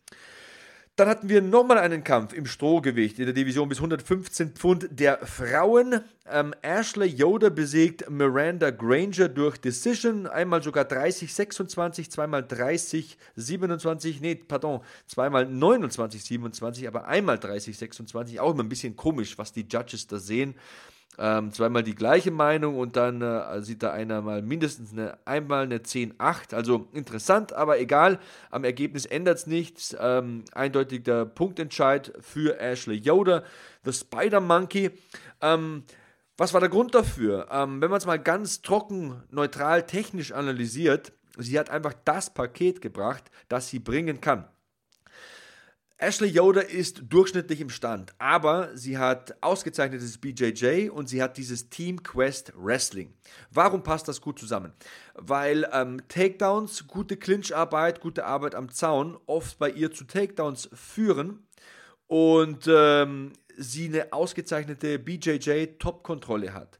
Dann 0.98 1.08
hatten 1.08 1.28
wir 1.28 1.40
nochmal 1.40 1.78
einen 1.78 2.02
Kampf 2.02 2.32
im 2.32 2.44
Strohgewicht 2.44 3.20
in 3.20 3.26
der 3.26 3.32
Division 3.32 3.68
bis 3.68 3.78
115 3.78 4.50
Pfund 4.56 4.88
der 4.90 5.24
Frauen. 5.24 6.00
Ähm, 6.28 6.52
Ashley 6.60 7.06
Yoder 7.06 7.50
besiegt 7.50 8.10
Miranda 8.10 8.70
Granger 8.72 9.28
durch 9.28 9.58
Decision. 9.58 10.26
Einmal 10.26 10.60
sogar 10.60 10.86
30-26, 10.86 12.10
zweimal 12.10 12.42
30-27, 12.42 14.16
nee, 14.20 14.34
pardon, 14.34 14.80
zweimal 15.06 15.44
29-27, 15.44 16.88
aber 16.88 17.06
einmal 17.06 17.36
30-26. 17.36 18.40
Auch 18.40 18.50
immer 18.54 18.64
ein 18.64 18.68
bisschen 18.68 18.96
komisch, 18.96 19.38
was 19.38 19.52
die 19.52 19.68
Judges 19.70 20.08
da 20.08 20.18
sehen 20.18 20.56
ähm, 21.18 21.52
zweimal 21.52 21.82
die 21.82 21.96
gleiche 21.96 22.30
Meinung 22.30 22.78
und 22.78 22.96
dann 22.96 23.22
äh, 23.22 23.60
sieht 23.60 23.82
da 23.82 23.92
einer 23.92 24.22
mal 24.22 24.40
mindestens 24.40 24.92
eine, 24.92 25.18
einmal 25.24 25.64
eine 25.64 25.78
10-8. 25.78 26.54
Also 26.54 26.88
interessant, 26.92 27.52
aber 27.52 27.80
egal. 27.80 28.20
Am 28.50 28.64
Ergebnis 28.64 29.04
ändert 29.04 29.38
es 29.38 29.46
nichts. 29.46 29.96
Ähm, 29.98 30.44
eindeutig 30.52 31.02
der 31.02 31.24
Punktentscheid 31.24 32.12
für 32.20 32.60
Ashley 32.60 32.96
Yoder, 32.96 33.42
The 33.84 33.92
Spider 33.92 34.40
Monkey. 34.40 34.90
Ähm, 35.40 35.82
was 36.36 36.54
war 36.54 36.60
der 36.60 36.68
Grund 36.68 36.94
dafür? 36.94 37.48
Ähm, 37.50 37.82
wenn 37.82 37.90
man 37.90 37.98
es 37.98 38.06
mal 38.06 38.20
ganz 38.20 38.62
trocken, 38.62 39.24
neutral, 39.30 39.86
technisch 39.86 40.30
analysiert, 40.30 41.12
sie 41.36 41.58
hat 41.58 41.68
einfach 41.68 41.94
das 42.04 42.32
Paket 42.32 42.80
gebracht, 42.80 43.24
das 43.48 43.68
sie 43.68 43.80
bringen 43.80 44.20
kann. 44.20 44.44
Ashley 46.00 46.28
Yoder 46.28 46.70
ist 46.70 47.02
durchschnittlich 47.08 47.60
im 47.60 47.70
Stand, 47.70 48.14
aber 48.18 48.76
sie 48.76 48.98
hat 48.98 49.36
ausgezeichnetes 49.40 50.18
BJJ 50.18 50.90
und 50.90 51.08
sie 51.08 51.20
hat 51.20 51.36
dieses 51.36 51.70
Team 51.70 52.04
Quest 52.04 52.52
Wrestling. 52.56 53.12
Warum 53.50 53.82
passt 53.82 54.06
das 54.06 54.20
gut 54.20 54.38
zusammen? 54.38 54.72
Weil 55.14 55.68
ähm, 55.72 56.00
Takedowns, 56.06 56.86
gute 56.86 57.16
Clincharbeit, 57.16 58.00
gute 58.00 58.26
Arbeit 58.26 58.54
am 58.54 58.70
Zaun 58.70 59.18
oft 59.26 59.58
bei 59.58 59.70
ihr 59.70 59.90
zu 59.90 60.04
Takedowns 60.04 60.70
führen 60.72 61.48
und 62.06 62.68
ähm, 62.68 63.32
sie 63.56 63.86
eine 63.86 64.12
ausgezeichnete 64.12 65.00
BJJ-Top-Kontrolle 65.00 66.54
hat. 66.54 66.78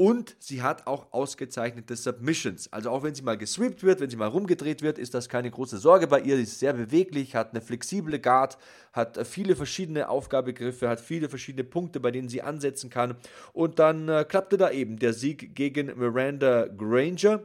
Und 0.00 0.36
sie 0.38 0.62
hat 0.62 0.86
auch 0.86 1.12
ausgezeichnete 1.12 1.96
Submissions. 1.96 2.72
Also 2.72 2.90
auch 2.90 3.02
wenn 3.02 3.16
sie 3.16 3.22
mal 3.22 3.36
gesweept 3.36 3.82
wird, 3.82 3.98
wenn 3.98 4.08
sie 4.08 4.16
mal 4.16 4.28
rumgedreht 4.28 4.80
wird, 4.80 4.96
ist 4.96 5.12
das 5.12 5.28
keine 5.28 5.50
große 5.50 5.78
Sorge 5.78 6.06
bei 6.06 6.20
ihr. 6.20 6.36
Sie 6.36 6.44
ist 6.44 6.60
sehr 6.60 6.72
beweglich, 6.72 7.34
hat 7.34 7.50
eine 7.50 7.60
flexible 7.60 8.20
Guard, 8.20 8.58
hat 8.92 9.26
viele 9.26 9.56
verschiedene 9.56 10.08
Aufgabegriffe, 10.08 10.88
hat 10.88 11.00
viele 11.00 11.28
verschiedene 11.28 11.64
Punkte, 11.64 11.98
bei 11.98 12.12
denen 12.12 12.28
sie 12.28 12.42
ansetzen 12.42 12.90
kann. 12.90 13.16
Und 13.52 13.80
dann 13.80 14.08
äh, 14.08 14.24
klappte 14.24 14.56
da 14.56 14.70
eben 14.70 15.00
der 15.00 15.14
Sieg 15.14 15.56
gegen 15.56 15.86
Miranda 15.98 16.68
Granger. 16.68 17.42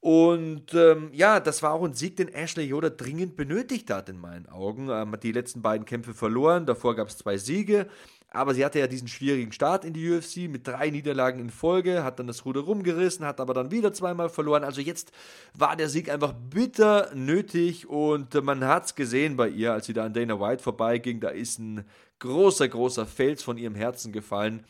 Und 0.00 0.74
ähm, 0.74 1.10
ja, 1.12 1.38
das 1.38 1.62
war 1.62 1.74
auch 1.74 1.84
ein 1.84 1.94
Sieg, 1.94 2.16
den 2.16 2.28
Ashley 2.28 2.64
Yoda 2.64 2.90
dringend 2.90 3.36
benötigt 3.36 3.90
hat, 3.90 4.08
in 4.08 4.20
meinen 4.20 4.48
Augen. 4.48 4.88
Ähm, 4.90 5.12
hat 5.12 5.22
die 5.22 5.32
letzten 5.32 5.62
beiden 5.62 5.86
Kämpfe 5.86 6.12
verloren, 6.12 6.66
davor 6.66 6.96
gab 6.96 7.06
es 7.06 7.18
zwei 7.18 7.36
Siege. 7.38 7.86
Aber 8.30 8.52
sie 8.52 8.64
hatte 8.64 8.78
ja 8.78 8.86
diesen 8.86 9.08
schwierigen 9.08 9.52
Start 9.52 9.86
in 9.86 9.94
die 9.94 10.10
UFC 10.10 10.48
mit 10.48 10.66
drei 10.66 10.90
Niederlagen 10.90 11.40
in 11.40 11.48
Folge, 11.48 12.04
hat 12.04 12.18
dann 12.18 12.26
das 12.26 12.44
Ruder 12.44 12.60
rumgerissen, 12.60 13.24
hat 13.24 13.40
aber 13.40 13.54
dann 13.54 13.70
wieder 13.70 13.92
zweimal 13.94 14.28
verloren. 14.28 14.64
Also 14.64 14.82
jetzt 14.82 15.12
war 15.54 15.76
der 15.76 15.88
Sieg 15.88 16.10
einfach 16.10 16.34
bitter 16.34 17.10
nötig 17.14 17.88
und 17.88 18.34
man 18.44 18.64
hat 18.64 18.84
es 18.84 18.94
gesehen 18.94 19.36
bei 19.36 19.48
ihr, 19.48 19.72
als 19.72 19.86
sie 19.86 19.94
da 19.94 20.04
an 20.04 20.12
Dana 20.12 20.38
White 20.38 20.62
vorbeiging. 20.62 21.20
Da 21.20 21.30
ist 21.30 21.58
ein 21.58 21.86
großer, 22.18 22.68
großer 22.68 23.06
Fels 23.06 23.42
von 23.42 23.56
ihrem 23.56 23.74
Herzen 23.74 24.12
gefallen. 24.12 24.62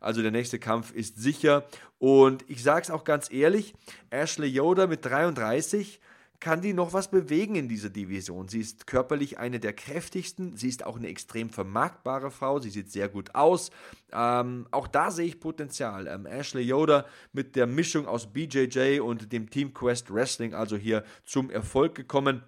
Also 0.00 0.20
der 0.20 0.32
nächste 0.32 0.58
Kampf 0.58 0.92
ist 0.92 1.16
sicher. 1.16 1.64
Und 1.98 2.44
ich 2.48 2.62
sage 2.64 2.82
es 2.82 2.90
auch 2.90 3.04
ganz 3.04 3.32
ehrlich, 3.32 3.74
Ashley 4.10 4.48
Yoda 4.48 4.88
mit 4.88 5.04
33 5.04 6.00
kann 6.40 6.60
die 6.60 6.72
noch 6.72 6.92
was 6.92 7.10
bewegen 7.10 7.54
in 7.54 7.68
dieser 7.68 7.90
Division. 7.90 8.48
Sie 8.48 8.60
ist 8.60 8.86
körperlich 8.86 9.38
eine 9.38 9.60
der 9.60 9.72
kräftigsten, 9.72 10.56
sie 10.56 10.68
ist 10.68 10.84
auch 10.84 10.96
eine 10.96 11.08
extrem 11.08 11.50
vermarktbare 11.50 12.30
Frau, 12.30 12.58
sie 12.58 12.70
sieht 12.70 12.90
sehr 12.90 13.08
gut 13.08 13.34
aus. 13.34 13.70
Ähm, 14.12 14.66
auch 14.70 14.86
da 14.86 15.10
sehe 15.10 15.26
ich 15.26 15.40
Potenzial. 15.40 16.06
Ähm, 16.06 16.26
Ashley 16.26 16.62
Yoder 16.62 17.06
mit 17.32 17.56
der 17.56 17.66
Mischung 17.66 18.06
aus 18.06 18.32
BJJ 18.32 19.00
und 19.00 19.32
dem 19.32 19.48
Team 19.48 19.72
Quest 19.72 20.12
Wrestling, 20.12 20.54
also 20.54 20.76
hier 20.76 21.04
zum 21.24 21.50
Erfolg 21.50 21.94
gekommen 21.94 22.42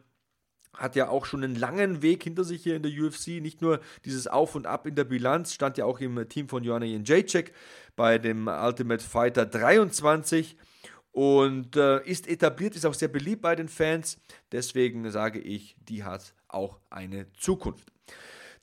hat 0.77 0.95
ja 0.95 1.09
auch 1.09 1.25
schon 1.25 1.43
einen 1.43 1.57
langen 1.57 2.03
Weg 2.03 2.23
hinter 2.23 2.45
sich 2.45 2.63
hier 2.63 2.77
in 2.77 2.83
der 2.83 2.93
UFC. 2.93 3.41
Nicht 3.41 3.63
nur 3.63 3.81
dieses 4.05 4.27
Auf 4.27 4.55
und 4.55 4.67
Ab 4.67 4.87
in 4.87 4.95
der 4.95 5.05
Bilanz, 5.05 5.55
stand 5.55 5.79
ja 5.79 5.85
auch 5.85 6.01
im 6.01 6.29
Team 6.29 6.49
von 6.49 6.63
Joanna 6.63 6.85
Jędrzejczyk 6.85 7.53
bei 7.97 8.19
dem 8.19 8.47
Ultimate 8.47 9.03
Fighter 9.03 9.47
23 9.47 10.57
und 11.17 11.77
äh, 11.77 12.05
ist 12.05 12.29
etabliert, 12.29 12.77
ist 12.77 12.85
auch 12.85 12.93
sehr 12.93 13.09
beliebt 13.09 13.41
bei 13.41 13.57
den 13.57 13.69
Fans. 13.69 14.19
Deswegen 14.53 15.11
sage 15.11 15.39
ich, 15.39 15.75
die 15.89 16.05
hat 16.05 16.35
auch 16.47 16.77
eine 16.91 17.33
Zukunft. 17.33 17.91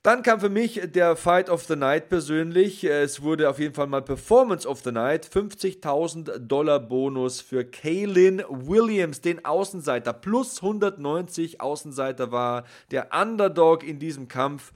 Dann 0.04 0.22
kam 0.22 0.38
für 0.38 0.50
mich 0.50 0.80
der 0.84 1.16
Fight 1.16 1.50
of 1.50 1.64
the 1.64 1.74
Night 1.74 2.08
persönlich. 2.08 2.84
Es 2.84 3.22
wurde 3.22 3.50
auf 3.50 3.58
jeden 3.58 3.74
Fall 3.74 3.88
mal 3.88 4.02
Performance 4.02 4.68
of 4.68 4.82
the 4.84 4.92
Night. 4.92 5.26
50.000 5.26 6.38
Dollar 6.38 6.78
Bonus 6.78 7.40
für 7.40 7.64
Kaylin 7.64 8.44
Williams, 8.48 9.20
den 9.20 9.44
Außenseiter. 9.44 10.12
Plus 10.12 10.62
190 10.62 11.60
Außenseiter 11.60 12.30
war 12.30 12.66
der 12.92 13.08
Underdog 13.20 13.82
in 13.82 13.98
diesem 13.98 14.28
Kampf. 14.28 14.72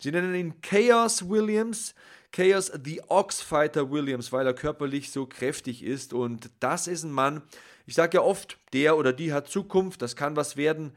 Sie 0.00 0.10
nennen 0.10 0.34
ihn 0.34 0.60
Chaos 0.62 1.28
Williams. 1.28 1.94
Chaos 2.32 2.70
the 2.84 3.02
Ox 3.08 3.40
Fighter 3.40 3.90
Williams, 3.90 4.32
weil 4.32 4.46
er 4.46 4.54
körperlich 4.54 5.10
so 5.10 5.26
kräftig 5.26 5.82
ist. 5.82 6.12
Und 6.12 6.50
das 6.60 6.86
ist 6.86 7.04
ein 7.04 7.12
Mann, 7.12 7.42
ich 7.86 7.94
sage 7.94 8.18
ja 8.18 8.22
oft, 8.22 8.58
der 8.72 8.96
oder 8.96 9.12
die 9.12 9.32
hat 9.32 9.48
Zukunft, 9.48 10.00
das 10.02 10.14
kann 10.14 10.36
was 10.36 10.56
werden. 10.56 10.96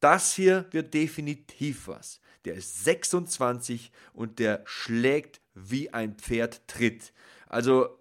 Das 0.00 0.34
hier 0.34 0.66
wird 0.70 0.94
definitiv 0.94 1.88
was. 1.88 2.20
Der 2.44 2.54
ist 2.54 2.84
26 2.84 3.90
und 4.12 4.38
der 4.38 4.62
schlägt 4.64 5.40
wie 5.54 5.92
ein 5.92 6.14
Pferd 6.14 6.66
tritt. 6.68 7.12
Also 7.48 7.98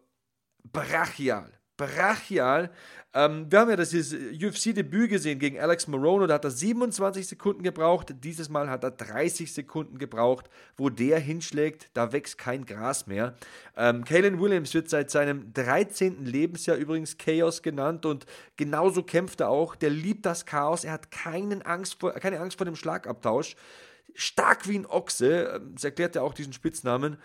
brachial 0.71 1.56
brachial. 1.77 2.71
Ähm, 3.13 3.47
wir 3.49 3.59
haben 3.59 3.69
ja 3.69 3.75
das 3.75 3.93
UFC-Debüt 3.93 5.09
gesehen 5.09 5.39
gegen 5.39 5.59
Alex 5.59 5.87
Morono, 5.87 6.27
da 6.27 6.35
hat 6.35 6.43
er 6.43 6.51
27 6.51 7.25
Sekunden 7.25 7.63
gebraucht. 7.63 8.13
Dieses 8.23 8.49
Mal 8.49 8.69
hat 8.69 8.83
er 8.83 8.91
30 8.91 9.53
Sekunden 9.53 9.97
gebraucht. 9.97 10.49
Wo 10.75 10.89
der 10.89 11.19
hinschlägt, 11.19 11.89
da 11.93 12.11
wächst 12.11 12.37
kein 12.37 12.65
Gras 12.65 13.07
mehr. 13.07 13.35
Ähm, 13.75 14.03
Kalen 14.03 14.39
Williams 14.39 14.73
wird 14.73 14.89
seit 14.89 15.09
seinem 15.09 15.53
13. 15.53 16.25
Lebensjahr 16.25 16.77
übrigens 16.77 17.17
Chaos 17.17 17.61
genannt 17.61 18.05
und 18.05 18.25
genauso 18.57 19.03
kämpft 19.03 19.39
er 19.39 19.49
auch. 19.49 19.75
Der 19.75 19.89
liebt 19.89 20.25
das 20.25 20.45
Chaos, 20.45 20.83
er 20.83 20.91
hat 20.91 21.09
keinen 21.09 21.61
Angst 21.61 21.99
vor, 21.99 22.11
keine 22.13 22.39
Angst 22.39 22.57
vor 22.57 22.65
dem 22.65 22.75
Schlagabtausch. 22.75 23.55
Stark 24.13 24.67
wie 24.67 24.79
ein 24.79 24.85
Ochse, 24.85 25.53
ähm, 25.55 25.71
das 25.75 25.85
erklärt 25.85 26.15
ja 26.15 26.21
auch 26.21 26.33
diesen 26.33 26.53
Spitznamen. 26.53 27.17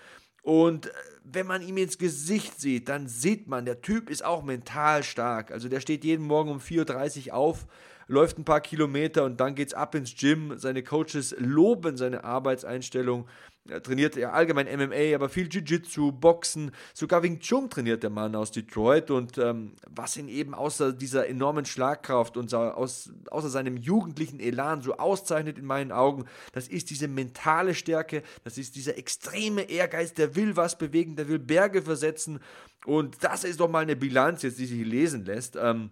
Und 0.42 0.87
äh, 0.87 0.90
wenn 1.24 1.46
man 1.46 1.62
ihm 1.62 1.76
ins 1.76 1.98
Gesicht 1.98 2.61
sieht, 2.61 2.88
dann 2.88 3.09
sieht 3.09 3.48
man, 3.48 3.64
der 3.64 3.81
Typ 3.81 4.11
ist 4.11 4.24
auch 4.24 4.42
mental 4.42 5.02
stark. 5.02 5.50
Also 5.52 5.68
der 5.68 5.81
steht 5.81 6.05
jeden 6.05 6.26
Morgen 6.26 6.50
um 6.50 6.59
4.30 6.59 7.28
Uhr 7.28 7.35
auf, 7.35 7.66
läuft 8.09 8.38
ein 8.38 8.44
paar 8.44 8.61
Kilometer 8.61 9.24
und 9.24 9.40
dann 9.40 9.55
geht's 9.55 9.72
ab 9.72 9.94
ins 9.94 10.14
Gym. 10.16 10.59
Seine 10.59 10.83
Coaches 10.83 11.35
loben 11.38 11.96
seine 11.96 12.24
Arbeitseinstellung. 12.24 13.28
Er 13.68 13.81
trainiert 13.81 14.16
ja 14.16 14.33
allgemein 14.33 14.66
MMA, 14.66 15.14
aber 15.14 15.29
viel 15.29 15.48
Jiu-Jitsu, 15.48 16.11
Boxen, 16.11 16.72
sogar 16.94 17.22
Wing 17.22 17.38
Chun 17.38 17.70
trainiert 17.70 18.03
der 18.03 18.11
Mann 18.11 18.35
aus 18.35 18.51
Detroit. 18.51 19.12
Und 19.12 19.38
ähm, 19.38 19.77
was 19.88 20.16
ihn 20.16 20.29
eben 20.29 20.53
außer 20.53 20.92
dieser 20.92 21.29
enormen 21.29 21.64
Schlagkraft 21.64 22.37
und 22.37 22.53
aus, 22.53 23.12
außer 23.31 23.48
seinem 23.48 23.77
jugendlichen 23.77 24.40
Elan 24.40 24.83
so 24.83 24.96
auszeichnet 24.96 25.59
in 25.59 25.64
meinen 25.64 25.92
Augen, 25.92 26.25
das 26.53 26.66
ist 26.66 26.90
diese 26.90 27.07
mentale 27.07 27.75
Stärke, 27.75 28.25
das 28.42 28.59
ist 28.59 28.75
dieser 28.75 28.98
extreme 28.98 29.62
Ehrgeiz, 29.70 30.12
der 30.12 30.35
will 30.35 30.57
was 30.57 30.77
bewegen, 30.77 31.14
der 31.14 31.29
will 31.29 31.38
Berge 31.38 31.83
versetzen. 31.83 32.40
Und 32.85 33.22
das 33.22 33.44
ist 33.44 33.61
doch 33.61 33.70
mal 33.70 33.85
eine 33.85 33.94
Bilanz 33.94 34.42
jetzt, 34.42 34.59
die 34.59 34.66
sich 34.66 34.85
lesen 34.85 35.25
lässt. 35.25 35.55
Ähm, 35.55 35.90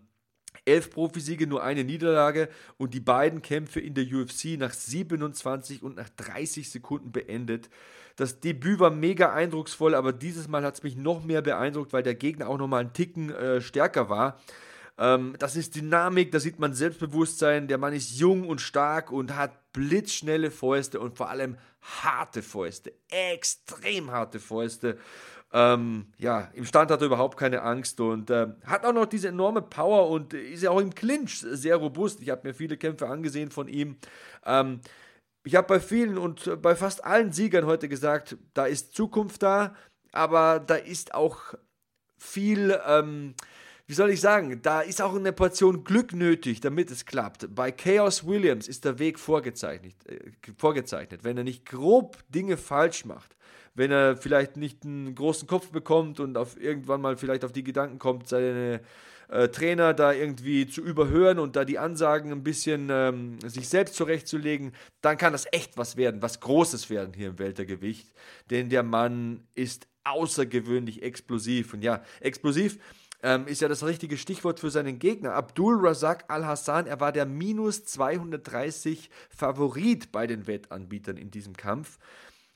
Elf 0.64 0.90
Profisiege, 0.90 1.46
nur 1.46 1.62
eine 1.62 1.84
Niederlage 1.84 2.48
und 2.76 2.94
die 2.94 3.00
beiden 3.00 3.42
Kämpfe 3.42 3.80
in 3.80 3.94
der 3.94 4.04
UFC 4.04 4.58
nach 4.58 4.72
27 4.72 5.82
und 5.82 5.96
nach 5.96 6.08
30 6.10 6.70
Sekunden 6.70 7.12
beendet. 7.12 7.70
Das 8.16 8.40
Debüt 8.40 8.78
war 8.80 8.90
mega 8.90 9.32
eindrucksvoll, 9.32 9.94
aber 9.94 10.12
dieses 10.12 10.48
Mal 10.48 10.62
hat 10.62 10.74
es 10.74 10.82
mich 10.82 10.96
noch 10.96 11.24
mehr 11.24 11.42
beeindruckt, 11.42 11.92
weil 11.92 12.02
der 12.02 12.14
Gegner 12.14 12.48
auch 12.48 12.58
nochmal 12.58 12.82
einen 12.82 12.92
Ticken 12.92 13.30
äh, 13.30 13.60
stärker 13.60 14.10
war. 14.10 14.38
Ähm, 14.98 15.34
das 15.38 15.56
ist 15.56 15.74
Dynamik, 15.74 16.30
da 16.30 16.38
sieht 16.38 16.58
man 16.58 16.74
Selbstbewusstsein. 16.74 17.68
Der 17.68 17.78
Mann 17.78 17.94
ist 17.94 18.18
jung 18.18 18.46
und 18.46 18.60
stark 18.60 19.10
und 19.10 19.36
hat 19.36 19.72
blitzschnelle 19.72 20.50
Fäuste 20.50 21.00
und 21.00 21.16
vor 21.16 21.30
allem 21.30 21.56
harte 21.80 22.42
Fäuste. 22.42 22.92
Extrem 23.08 24.10
harte 24.10 24.38
Fäuste. 24.38 24.98
Ähm, 25.52 26.06
ja, 26.18 26.48
im 26.54 26.64
Stand 26.64 26.90
hat 26.90 27.00
er 27.00 27.06
überhaupt 27.06 27.36
keine 27.36 27.62
Angst 27.62 28.00
und 28.00 28.30
äh, 28.30 28.48
hat 28.64 28.84
auch 28.84 28.92
noch 28.92 29.06
diese 29.06 29.28
enorme 29.28 29.62
Power 29.62 30.08
und 30.08 30.32
ist 30.32 30.62
ja 30.62 30.70
auch 30.70 30.80
im 30.80 30.94
Clinch 30.94 31.40
sehr 31.40 31.76
robust. 31.76 32.20
Ich 32.22 32.30
habe 32.30 32.46
mir 32.46 32.54
viele 32.54 32.76
Kämpfe 32.76 33.08
angesehen 33.08 33.50
von 33.50 33.66
ihm. 33.66 33.96
Ähm, 34.46 34.80
ich 35.42 35.56
habe 35.56 35.66
bei 35.66 35.80
vielen 35.80 36.18
und 36.18 36.62
bei 36.62 36.76
fast 36.76 37.04
allen 37.04 37.32
Siegern 37.32 37.66
heute 37.66 37.88
gesagt, 37.88 38.36
da 38.54 38.66
ist 38.66 38.94
Zukunft 38.94 39.42
da, 39.42 39.74
aber 40.12 40.60
da 40.60 40.76
ist 40.76 41.14
auch 41.14 41.54
viel, 42.16 42.78
ähm, 42.86 43.34
wie 43.86 43.94
soll 43.94 44.10
ich 44.10 44.20
sagen, 44.20 44.60
da 44.62 44.82
ist 44.82 45.02
auch 45.02 45.16
eine 45.16 45.32
Portion 45.32 45.82
Glück 45.82 46.12
nötig, 46.12 46.60
damit 46.60 46.90
es 46.92 47.06
klappt. 47.06 47.52
Bei 47.54 47.72
Chaos 47.72 48.24
Williams 48.24 48.68
ist 48.68 48.84
der 48.84 49.00
Weg 49.00 49.18
vorgezeichnet, 49.18 49.94
äh, 50.06 50.30
vorgezeichnet. 50.56 51.24
Wenn 51.24 51.38
er 51.38 51.44
nicht 51.44 51.66
grob 51.66 52.18
Dinge 52.28 52.56
falsch 52.56 53.04
macht, 53.04 53.34
wenn 53.74 53.90
er 53.90 54.16
vielleicht 54.16 54.56
nicht 54.56 54.85
einen 54.85 55.14
großen 55.14 55.46
Kopf 55.46 55.70
bekommt 55.70 56.20
und 56.20 56.37
auf 56.37 56.61
irgendwann 56.61 57.00
mal 57.00 57.16
vielleicht 57.16 57.44
auf 57.44 57.52
die 57.52 57.64
Gedanken 57.64 57.98
kommt, 57.98 58.28
seine 58.28 58.80
äh, 59.30 59.48
Trainer 59.48 59.94
da 59.94 60.12
irgendwie 60.12 60.66
zu 60.66 60.83
überhören 60.83 61.38
und 61.38 61.56
da 61.56 61.64
die 61.64 61.78
Ansagen 61.78 62.33
ein 62.33 62.42
bisschen 62.42 62.88
ähm, 62.90 63.38
sich 63.46 63.68
selbst 63.68 63.94
zurechtzulegen, 63.94 64.72
dann 65.02 65.16
kann 65.16 65.33
das 65.33 65.46
echt 65.52 65.78
was 65.78 65.96
werden, 65.96 66.20
was 66.20 66.40
Großes 66.40 66.90
werden 66.90 67.14
hier 67.14 67.28
im 67.28 67.38
Weltergewicht. 67.38 68.12
Denn 68.50 68.70
der 68.70 68.83
Mann 68.83 69.44
ist 69.54 69.87
außergewöhnlich 70.04 71.02
explosiv. 71.02 71.74
Und 71.74 71.83
ja, 71.83 72.02
explosiv 72.20 72.78
ähm, 73.22 73.46
ist 73.46 73.61
ja 73.61 73.68
das 73.68 73.85
richtige 73.85 74.16
Stichwort 74.16 74.61
für 74.61 74.70
seinen 74.70 74.98
Gegner. 74.98 75.35
Abdul 75.35 75.87
Razak 75.87 76.24
Al-Hassan, 76.28 76.87
er 76.87 77.00
war 77.00 77.12
der 77.12 77.26
minus 77.26 77.85
230 77.85 79.11
Favorit 79.28 80.11
bei 80.11 80.26
den 80.26 80.46
Wettanbietern 80.46 81.16
in 81.16 81.30
diesem 81.30 81.56
Kampf. 81.56 81.98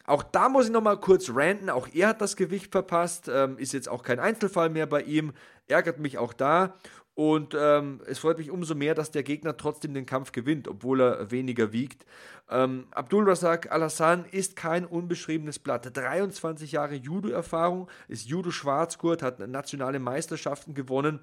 Auch 0.06 0.22
da 0.22 0.48
muss 0.48 0.66
ich 0.66 0.72
nochmal 0.72 1.00
kurz 1.00 1.30
ranten. 1.30 1.70
Auch 1.70 1.88
er 1.92 2.08
hat 2.08 2.20
das 2.20 2.36
Gewicht 2.36 2.72
verpasst. 2.72 3.30
Ähm, 3.32 3.58
ist 3.58 3.72
jetzt 3.72 3.88
auch 3.88 4.02
kein 4.02 4.20
Einzelfall 4.20 4.68
mehr 4.68 4.86
bei 4.86 5.02
ihm. 5.02 5.32
Ärgert 5.66 5.98
mich 5.98 6.18
auch 6.18 6.32
da. 6.32 6.74
Und 7.14 7.56
ähm, 7.56 8.00
es 8.06 8.18
freut 8.18 8.38
mich 8.38 8.50
umso 8.50 8.74
mehr, 8.74 8.94
dass 8.94 9.12
der 9.12 9.22
Gegner 9.22 9.56
trotzdem 9.56 9.94
den 9.94 10.04
Kampf 10.04 10.32
gewinnt, 10.32 10.66
obwohl 10.66 11.00
er 11.00 11.30
weniger 11.30 11.72
wiegt. 11.72 12.04
Ähm, 12.50 12.88
Abdul 12.90 13.28
Razak 13.28 13.70
Al-Hassan 13.70 14.24
ist 14.24 14.56
kein 14.56 14.84
unbeschriebenes 14.84 15.60
Blatt. 15.60 15.96
23 15.96 16.72
Jahre 16.72 16.96
Judo-Erfahrung, 16.96 17.88
ist 18.08 18.26
Judo-Schwarzgurt, 18.26 19.22
hat 19.22 19.38
nationale 19.38 20.00
Meisterschaften 20.00 20.74
gewonnen. 20.74 21.20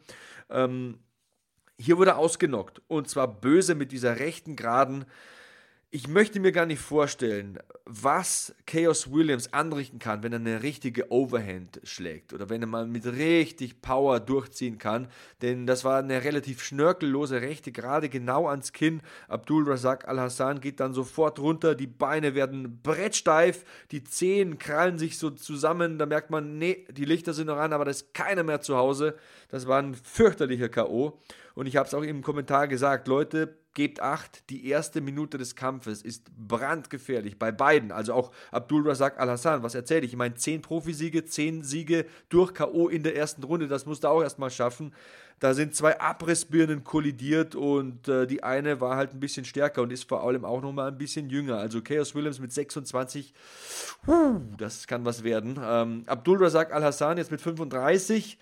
Ähm, 0.49 0.99
hier 1.77 1.97
wurde 1.97 2.11
er 2.11 2.17
ausgenockt. 2.17 2.81
Und 2.87 3.09
zwar 3.09 3.27
böse 3.27 3.75
mit 3.75 3.91
dieser 3.91 4.17
rechten, 4.17 4.55
geraden 4.55 5.05
ich 5.93 6.08
möchte 6.08 6.39
mir 6.39 6.54
gar 6.54 6.65
nicht 6.65 6.80
vorstellen, 6.80 7.60
was 7.84 8.56
Chaos 8.65 9.12
Williams 9.12 9.51
anrichten 9.51 9.99
kann, 9.99 10.23
wenn 10.23 10.32
er 10.32 10.39
eine 10.39 10.63
richtige 10.63 11.12
Overhand 11.12 11.82
schlägt 11.84 12.32
oder 12.32 12.49
wenn 12.49 12.62
er 12.63 12.67
mal 12.67 12.88
mit 12.88 13.06
richtig 13.06 13.82
Power 13.82 14.21
durchziehen 14.21 14.77
kann. 14.77 15.10
Denn 15.41 15.67
das 15.67 15.84
war 15.84 15.99
eine 15.99 16.23
relativ 16.23 16.63
schnörkellose 16.63 17.41
rechte, 17.41 17.73
gerade 17.73 18.08
genau 18.08 18.47
ans 18.47 18.71
Kinn. 18.71 19.01
Abdul 19.27 19.69
Razak 19.69 20.08
Al-Hassan 20.08 20.62
geht 20.62 20.80
dann 20.80 20.93
sofort 20.93 21.39
runter, 21.39 21.75
die 21.75 21.88
Beine 21.88 22.36
werden 22.36 22.80
brettsteif, 22.82 23.65
die 23.91 24.06
Zehen 24.06 24.60
krallen 24.60 24.97
sich 24.97 25.17
so 25.17 25.30
zusammen. 25.30 25.97
Da 25.97 26.06
merkt 26.06 26.30
man, 26.30 26.58
nee, 26.58 26.86
die 26.89 27.06
Lichter 27.06 27.34
sind 27.34 27.47
noch 27.47 27.58
an, 27.58 27.73
aber 27.73 27.84
da 27.84 27.91
ist 27.91 28.13
keiner 28.13 28.43
mehr 28.43 28.62
zu 28.62 28.77
Hause. 28.77 29.17
Das 29.51 29.67
war 29.67 29.79
ein 29.79 29.93
fürchterlicher 29.93 30.69
K.O. 30.69 31.19
Und 31.53 31.67
ich 31.67 31.75
habe 31.75 31.87
es 31.87 31.93
auch 31.93 32.01
im 32.01 32.23
Kommentar 32.23 32.67
gesagt, 32.67 33.07
Leute, 33.07 33.57
gebt 33.73 34.01
acht, 34.01 34.49
die 34.49 34.67
erste 34.67 34.99
Minute 34.99 35.37
des 35.37 35.55
Kampfes 35.55 36.01
ist 36.01 36.29
brandgefährlich 36.35 37.39
bei 37.39 37.51
beiden. 37.51 37.91
Also 37.91 38.13
auch 38.13 38.31
Abdul 38.51 38.87
Razak 38.87 39.19
Al-Hassan, 39.19 39.63
was 39.63 39.75
erzähle 39.75 40.05
ich? 40.05 40.11
Ich 40.11 40.17
meine, 40.17 40.35
zehn 40.35 40.61
Profisiege, 40.61 41.25
zehn 41.25 41.63
Siege 41.63 42.05
durch 42.29 42.53
K.O. 42.53 42.89
in 42.89 43.03
der 43.03 43.15
ersten 43.15 43.43
Runde, 43.43 43.67
das 43.67 43.85
musst 43.85 44.03
du 44.03 44.09
auch 44.09 44.21
erstmal 44.21 44.49
schaffen. 44.49 44.93
Da 45.39 45.53
sind 45.53 45.73
zwei 45.75 45.99
Abrissbirnen 45.99 46.83
kollidiert 46.83 47.55
und 47.55 48.07
äh, 48.07 48.27
die 48.27 48.43
eine 48.43 48.79
war 48.79 48.95
halt 48.95 49.13
ein 49.13 49.19
bisschen 49.19 49.43
stärker 49.43 49.81
und 49.81 49.91
ist 49.91 50.07
vor 50.07 50.23
allem 50.23 50.45
auch 50.45 50.61
nochmal 50.61 50.89
ein 50.89 50.97
bisschen 50.97 51.29
jünger. 51.29 51.57
Also 51.57 51.81
Chaos 51.81 52.13
Williams 52.13 52.39
mit 52.39 52.51
26, 52.53 53.33
uh, 54.07 54.39
das 54.57 54.85
kann 54.85 55.03
was 55.03 55.23
werden. 55.23 55.59
Ähm, 55.63 56.03
Abdul 56.05 56.43
Razak 56.43 56.71
Al-Hassan 56.71 57.17
jetzt 57.17 57.31
mit 57.31 57.41
35 57.41 58.37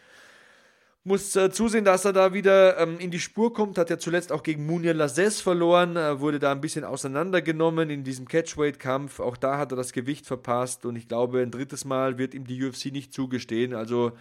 muss 1.04 1.36
äh, 1.36 1.50
zusehen, 1.50 1.86
dass 1.86 2.06
er 2.06 2.14
da 2.14 2.34
wieder 2.34 2.78
ähm, 2.78 3.00
in 3.00 3.12
die 3.12 3.20
Spur 3.20 3.54
kommt. 3.54 3.78
Hat 3.78 3.90
ja 3.90 3.98
zuletzt 3.98 4.32
auch 4.32 4.44
gegen 4.44 4.66
Munir 4.66 4.94
Lazes 4.94 5.42
verloren, 5.42 5.96
äh, 5.96 6.20
wurde 6.20 6.40
da 6.40 6.52
ein 6.52 6.62
bisschen 6.62 6.84
auseinandergenommen 6.84 7.90
in 7.90 8.04
diesem 8.04 8.28
Catchweight-Kampf. 8.28 9.20
Auch 9.20 9.38
da 9.38 9.58
hat 9.58 9.72
er 9.72 9.78
das 9.78 9.94
Gewicht 9.94 10.26
verpasst 10.26 10.86
und 10.86 10.96
ich 10.96 11.08
glaube, 11.08 11.42
ein 11.42 11.52
drittes 11.52 11.86
Mal 11.86 12.18
wird 12.18 12.34
ihm 12.34 12.46
die 12.46 12.64
UFC 12.64 12.88
nicht 12.88 13.14
zugestehen. 13.14 13.74
Also 13.74 14.12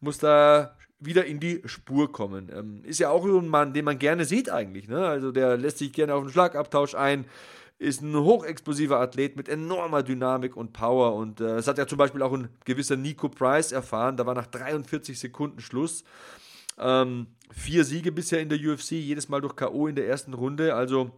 muss 0.00 0.18
da 0.18 0.76
wieder 1.00 1.24
in 1.24 1.38
die 1.38 1.62
Spur 1.66 2.10
kommen. 2.10 2.50
Ähm, 2.52 2.82
ist 2.84 2.98
ja 2.98 3.10
auch 3.10 3.24
so 3.24 3.38
ein 3.38 3.48
Mann, 3.48 3.72
den 3.72 3.84
man 3.84 3.98
gerne 3.98 4.24
sieht 4.24 4.50
eigentlich. 4.50 4.88
Ne? 4.88 5.06
Also 5.06 5.30
der 5.30 5.56
lässt 5.56 5.78
sich 5.78 5.92
gerne 5.92 6.14
auf 6.14 6.22
einen 6.22 6.32
Schlagabtausch 6.32 6.94
ein 6.94 7.26
ist 7.78 8.02
ein 8.02 8.16
hochexplosiver 8.16 8.98
Athlet 8.98 9.36
mit 9.36 9.48
enormer 9.48 10.02
Dynamik 10.02 10.56
und 10.56 10.72
Power. 10.72 11.14
Und 11.14 11.40
äh, 11.40 11.56
das 11.56 11.68
hat 11.68 11.78
ja 11.78 11.86
zum 11.86 11.98
Beispiel 11.98 12.22
auch 12.22 12.32
ein 12.32 12.48
gewisser 12.64 12.96
Nico 12.96 13.28
Price 13.28 13.72
erfahren. 13.72 14.16
Da 14.16 14.26
war 14.26 14.34
nach 14.34 14.48
43 14.48 15.18
Sekunden 15.18 15.60
Schluss. 15.60 16.04
Ähm, 16.76 17.28
vier 17.52 17.84
Siege 17.84 18.12
bisher 18.12 18.40
in 18.40 18.48
der 18.48 18.58
UFC, 18.58 18.92
jedes 18.92 19.28
Mal 19.28 19.40
durch 19.40 19.56
K.O. 19.56 19.86
in 19.86 19.94
der 19.94 20.08
ersten 20.08 20.34
Runde. 20.34 20.74
Also 20.74 21.12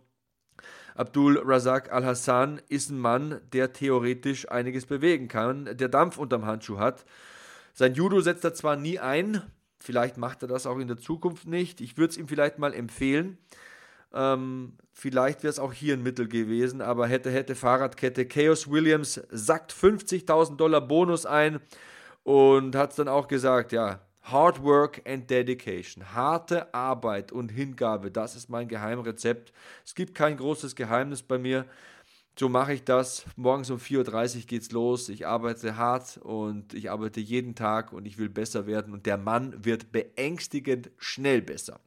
Abdul 0.95 1.39
Razak 1.39 1.93
Al-Hassan 1.93 2.61
ist 2.69 2.91
ein 2.91 2.99
Mann, 2.99 3.41
der 3.53 3.73
theoretisch 3.73 4.51
einiges 4.51 4.85
bewegen 4.87 5.29
kann, 5.29 5.65
der 5.77 5.89
Dampf 5.89 6.19
unterm 6.19 6.45
Handschuh 6.45 6.79
hat. 6.79 7.07
Sein 7.73 7.95
Judo 7.95 8.21
setzt 8.21 8.45
er 8.45 8.53
zwar 8.53 8.77
nie 8.77 8.99
ein, 8.99 9.43
vielleicht 9.79 10.19
macht 10.19 10.43
er 10.43 10.49
das 10.49 10.67
auch 10.67 10.79
in 10.79 10.89
der 10.89 10.99
Zukunft 10.99 11.47
nicht. 11.47 11.81
Ich 11.81 11.97
würde 11.97 12.11
es 12.11 12.19
ihm 12.19 12.29
vielleicht 12.29 12.59
mal 12.59 12.75
empfehlen. 12.75 13.39
Ähm, 14.13 14.77
vielleicht 14.93 15.43
wäre 15.43 15.51
es 15.51 15.59
auch 15.59 15.73
hier 15.73 15.95
ein 15.95 16.03
Mittel 16.03 16.29
gewesen, 16.29 16.81
aber 16.83 17.07
hätte, 17.07 17.31
hätte 17.31 17.55
Fahrradkette. 17.55 18.27
Chaos 18.27 18.71
Williams 18.71 19.21
sackt 19.31 19.73
50.000 19.73 20.57
Dollar 20.57 20.81
Bonus 20.81 21.27
ein 21.27 21.61
und 22.23 22.75
hat 22.77 22.91
es 22.91 22.97
dann 22.97 23.09
auch 23.09 23.29
gesagt, 23.29 23.73
ja, 23.73 24.01
Hard 24.23 24.63
Work 24.63 25.03
and 25.07 25.31
Dedication. 25.31 26.15
Harte 26.15 26.73
Arbeit 26.75 27.33
und 27.33 27.51
Hingabe, 27.51 28.11
das 28.11 28.37
ist 28.37 28.49
mein 28.49 28.69
Geheimrezept. 28.69 29.53
Es 29.85 29.95
gibt 29.95 30.15
kein 30.15 30.37
großes 30.37 30.77
Geheimnis 30.77 31.23
bei 31.23 31.39
mir. 31.39 31.67
So 32.39 32.49
mache 32.49 32.73
ich 32.73 32.85
das. 32.85 33.25
Morgens 33.37 33.71
um 33.71 33.79
4.30 33.79 34.37
Uhr 34.37 34.43
geht's 34.47 34.71
los. 34.73 35.09
Ich 35.09 35.27
arbeite 35.27 35.77
hart 35.77 36.19
und 36.19 36.73
ich 36.75 36.91
arbeite 36.91 37.21
jeden 37.21 37.55
Tag 37.55 37.93
und 37.93 38.07
ich 38.07 38.19
will 38.19 38.29
besser 38.31 38.67
werden. 38.67 38.93
Und 38.95 39.05
der 39.07 39.19
Mann 39.19 39.65
wird 39.65 39.93
beängstigend 39.93 40.91
schnell 40.97 41.43
besser. 41.43 41.81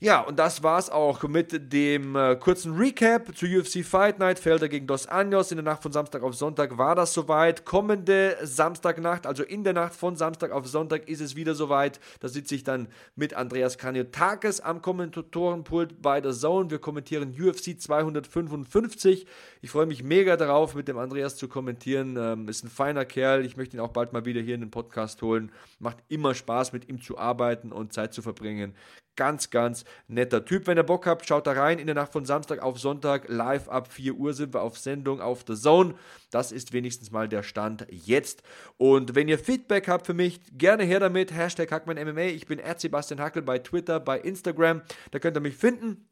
Ja, 0.00 0.20
und 0.20 0.38
das 0.38 0.62
war's 0.62 0.90
auch 0.90 1.24
mit 1.24 1.72
dem 1.72 2.14
äh, 2.14 2.36
kurzen 2.36 2.76
Recap 2.76 3.36
zu 3.36 3.46
UFC 3.46 3.84
Fight 3.84 4.20
Night. 4.20 4.38
Felder 4.38 4.68
gegen 4.68 4.86
Dos 4.86 5.08
Anjos. 5.08 5.50
In 5.50 5.56
der 5.56 5.64
Nacht 5.64 5.82
von 5.82 5.90
Samstag 5.90 6.22
auf 6.22 6.36
Sonntag 6.36 6.78
war 6.78 6.94
das 6.94 7.12
soweit. 7.12 7.64
Kommende 7.64 8.36
Samstagnacht, 8.40 9.26
also 9.26 9.42
in 9.42 9.64
der 9.64 9.72
Nacht 9.72 9.94
von 9.94 10.14
Samstag 10.14 10.52
auf 10.52 10.68
Sonntag, 10.68 11.08
ist 11.08 11.20
es 11.20 11.34
wieder 11.34 11.56
soweit. 11.56 11.98
Da 12.20 12.28
sitze 12.28 12.54
ich 12.54 12.62
dann 12.62 12.86
mit 13.16 13.34
Andreas 13.34 13.76
Kaniotakis 13.76 14.60
am 14.60 14.82
Kommentatorenpult 14.82 16.00
bei 16.00 16.20
der 16.20 16.32
Zone. 16.32 16.70
Wir 16.70 16.78
kommentieren 16.78 17.34
UFC 17.36 17.80
255. 17.80 19.26
Ich 19.62 19.70
freue 19.70 19.86
mich 19.86 20.04
mega 20.04 20.36
darauf, 20.36 20.76
mit 20.76 20.86
dem 20.86 20.98
Andreas 20.98 21.34
zu 21.34 21.48
kommentieren. 21.48 22.16
Ähm, 22.16 22.48
ist 22.48 22.62
ein 22.62 22.70
feiner 22.70 23.04
Kerl. 23.04 23.44
Ich 23.44 23.56
möchte 23.56 23.76
ihn 23.76 23.80
auch 23.80 23.88
bald 23.88 24.12
mal 24.12 24.24
wieder 24.24 24.42
hier 24.42 24.54
in 24.54 24.60
den 24.60 24.70
Podcast 24.70 25.22
holen. 25.22 25.50
Macht 25.80 25.96
immer 26.06 26.34
Spaß, 26.34 26.72
mit 26.72 26.88
ihm 26.88 27.02
zu 27.02 27.18
arbeiten 27.18 27.72
und 27.72 27.92
Zeit 27.92 28.14
zu 28.14 28.22
verbringen. 28.22 28.76
Ganz, 29.18 29.50
ganz 29.50 29.84
netter 30.06 30.44
Typ. 30.44 30.68
Wenn 30.68 30.78
ihr 30.78 30.84
Bock 30.84 31.04
habt, 31.04 31.26
schaut 31.26 31.48
da 31.48 31.50
rein. 31.50 31.80
In 31.80 31.86
der 31.86 31.96
Nacht 31.96 32.12
von 32.12 32.24
Samstag 32.24 32.62
auf 32.62 32.78
Sonntag, 32.78 33.24
live 33.26 33.68
ab 33.68 33.92
4 33.92 34.14
Uhr 34.14 34.32
sind 34.32 34.54
wir 34.54 34.62
auf 34.62 34.78
Sendung 34.78 35.20
auf 35.20 35.42
The 35.44 35.56
Zone. 35.56 35.94
Das 36.30 36.52
ist 36.52 36.72
wenigstens 36.72 37.10
mal 37.10 37.28
der 37.28 37.42
Stand 37.42 37.84
jetzt. 37.90 38.44
Und 38.76 39.16
wenn 39.16 39.26
ihr 39.26 39.40
Feedback 39.40 39.88
habt 39.88 40.06
für 40.06 40.14
mich, 40.14 40.40
gerne 40.56 40.84
her 40.84 41.00
damit. 41.00 41.34
Hashtag 41.34 41.72
HackmanMMA. 41.72 42.26
Ich 42.26 42.46
bin 42.46 42.60
Sebastian 42.76 43.18
Hackel 43.18 43.42
bei 43.42 43.58
Twitter, 43.58 43.98
bei 43.98 44.20
Instagram. 44.20 44.82
Da 45.10 45.18
könnt 45.18 45.36
ihr 45.36 45.40
mich 45.40 45.56
finden. 45.56 46.08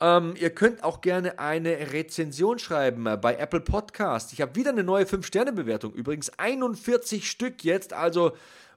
Ähm, 0.00 0.34
ihr 0.36 0.50
könnt 0.50 0.82
auch 0.82 1.00
gerne 1.00 1.38
eine 1.38 1.92
Rezension 1.92 2.58
schreiben 2.58 3.04
bei 3.20 3.36
Apple 3.36 3.60
Podcast. 3.60 4.32
Ich 4.32 4.40
habe 4.40 4.56
wieder 4.56 4.70
eine 4.70 4.82
neue 4.82 5.04
5-Sterne-Bewertung. 5.04 5.92
Übrigens 5.94 6.36
41 6.40 7.30
Stück 7.30 7.62
jetzt. 7.62 7.92
Also 7.92 8.32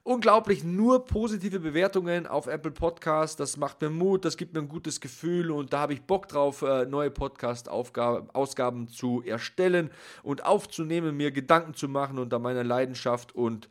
unglaublich 0.08 0.64
nur 0.64 1.04
positive 1.04 1.60
Bewertungen 1.60 2.26
auf 2.26 2.46
Apple 2.46 2.70
Podcast. 2.70 3.40
Das 3.40 3.58
macht 3.58 3.82
mir 3.82 3.90
Mut, 3.90 4.24
das 4.24 4.38
gibt 4.38 4.54
mir 4.54 4.60
ein 4.60 4.68
gutes 4.68 5.02
Gefühl 5.02 5.50
und 5.50 5.74
da 5.74 5.80
habe 5.80 5.92
ich 5.92 6.00
Bock 6.00 6.28
drauf, 6.28 6.62
äh, 6.62 6.86
neue 6.86 7.10
Podcast-Ausgaben 7.10 8.88
zu 8.88 9.22
erstellen 9.22 9.90
und 10.22 10.46
aufzunehmen, 10.46 11.14
mir 11.14 11.30
Gedanken 11.30 11.74
zu 11.74 11.88
machen 11.88 12.18
unter 12.18 12.38
meiner 12.38 12.64
Leidenschaft 12.64 13.34
und 13.34 13.68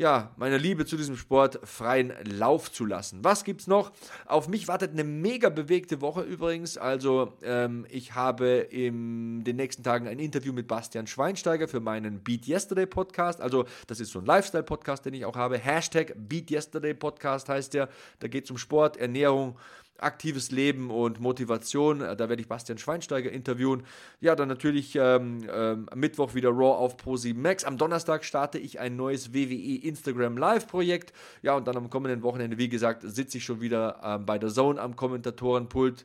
ja, 0.00 0.30
meiner 0.38 0.56
Liebe 0.56 0.86
zu 0.86 0.96
diesem 0.96 1.14
Sport 1.14 1.60
freien 1.62 2.14
Lauf 2.24 2.72
zu 2.72 2.86
lassen. 2.86 3.22
Was 3.22 3.44
gibt's 3.44 3.66
noch? 3.66 3.92
Auf 4.24 4.48
mich 4.48 4.66
wartet 4.66 4.92
eine 4.92 5.04
mega 5.04 5.50
bewegte 5.50 6.00
Woche 6.00 6.22
übrigens. 6.22 6.78
Also 6.78 7.34
ähm, 7.42 7.84
ich 7.90 8.14
habe 8.14 8.46
in 8.70 9.44
den 9.44 9.56
nächsten 9.56 9.82
Tagen 9.82 10.08
ein 10.08 10.18
Interview 10.18 10.54
mit 10.54 10.68
Bastian 10.68 11.06
Schweinsteiger 11.06 11.68
für 11.68 11.80
meinen 11.80 12.20
Beat 12.20 12.48
Yesterday 12.48 12.86
Podcast. 12.86 13.42
Also 13.42 13.66
das 13.88 14.00
ist 14.00 14.10
so 14.10 14.20
ein 14.20 14.24
Lifestyle-Podcast, 14.24 15.04
den 15.04 15.12
ich 15.12 15.26
auch 15.26 15.36
habe. 15.36 15.58
Hashtag 15.58 16.14
Beat 16.16 16.50
Yesterday 16.50 16.94
Podcast 16.94 17.50
heißt 17.50 17.74
der. 17.74 17.90
Da 18.20 18.28
geht 18.28 18.44
es 18.44 18.50
um 18.50 18.56
Sport, 18.56 18.96
Ernährung 18.96 19.58
aktives 20.02 20.50
Leben 20.50 20.90
und 20.90 21.20
Motivation. 21.20 22.00
Äh, 22.00 22.16
da 22.16 22.28
werde 22.28 22.42
ich 22.42 22.48
Bastian 22.48 22.78
Schweinsteiger 22.78 23.30
interviewen. 23.30 23.84
Ja, 24.20 24.34
dann 24.36 24.48
natürlich 24.48 24.96
ähm, 24.96 25.48
ähm, 25.52 25.86
Mittwoch 25.94 26.34
wieder 26.34 26.50
Raw 26.50 26.78
auf 26.78 26.96
Pro7 26.96 27.34
Max. 27.34 27.64
Am 27.64 27.78
Donnerstag 27.78 28.24
starte 28.24 28.58
ich 28.58 28.80
ein 28.80 28.96
neues 28.96 29.34
WWE 29.34 29.82
Instagram 29.82 30.36
Live 30.36 30.66
Projekt. 30.66 31.12
Ja, 31.42 31.54
und 31.54 31.66
dann 31.66 31.76
am 31.76 31.90
kommenden 31.90 32.22
Wochenende, 32.22 32.58
wie 32.58 32.68
gesagt, 32.68 33.02
sitze 33.04 33.38
ich 33.38 33.44
schon 33.44 33.60
wieder 33.60 34.00
ähm, 34.02 34.26
bei 34.26 34.38
der 34.38 34.50
Zone 34.50 34.80
am 34.80 34.96
Kommentatorenpult. 34.96 36.04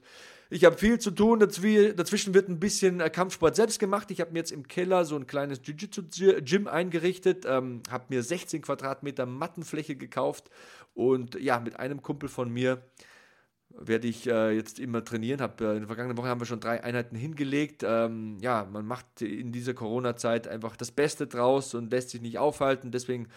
Ich 0.52 0.64
habe 0.64 0.78
viel 0.78 1.00
zu 1.00 1.10
tun. 1.10 1.40
Dazwischen 1.40 2.34
wird 2.34 2.50
ein 2.50 2.60
bisschen 2.60 3.00
äh, 3.00 3.10
Kampfsport 3.10 3.56
selbst 3.56 3.80
gemacht. 3.80 4.12
Ich 4.12 4.22
habe 4.22 4.32
mir 4.32 4.40
jetzt 4.40 4.52
im 4.52 4.68
Keller 4.68 5.04
so 5.04 5.16
ein 5.16 5.26
kleines 5.26 5.60
Jiu-Jitsu-Gym 5.64 6.68
eingerichtet, 6.68 7.46
ähm, 7.48 7.82
habe 7.90 8.06
mir 8.10 8.22
16 8.22 8.62
Quadratmeter 8.62 9.26
Mattenfläche 9.26 9.96
gekauft 9.96 10.52
und 10.94 11.36
ja, 11.42 11.60
mit 11.60 11.80
einem 11.80 12.02
Kumpel 12.02 12.30
von 12.30 12.52
mir 12.52 12.84
werde 13.80 14.08
ich 14.08 14.28
äh, 14.28 14.52
jetzt 14.52 14.80
immer 14.80 15.04
trainieren. 15.04 15.42
Hab, 15.42 15.62
äh, 15.62 15.74
in 15.74 15.80
der 15.80 15.88
vergangenen 15.88 16.18
Woche 16.18 16.28
haben 16.28 16.42
wir 16.42 16.46
schon 16.46 16.60
drei 16.60 16.84
Einheiten 16.84 17.16
hingelegt. 17.16 17.84
Ähm, 17.86 18.38
ja, 18.42 18.68
man 18.72 18.86
macht 18.86 19.22
in 19.22 19.52
dieser 19.52 19.74
Corona-Zeit 19.74 20.48
einfach 20.48 20.76
das 20.76 20.92
Beste 20.92 21.28
draus 21.28 21.74
und 21.74 21.92
lässt 21.92 22.10
sich 22.12 22.22
nicht 22.22 22.38
aufhalten. 22.38 22.92
Deswegen 22.92 23.28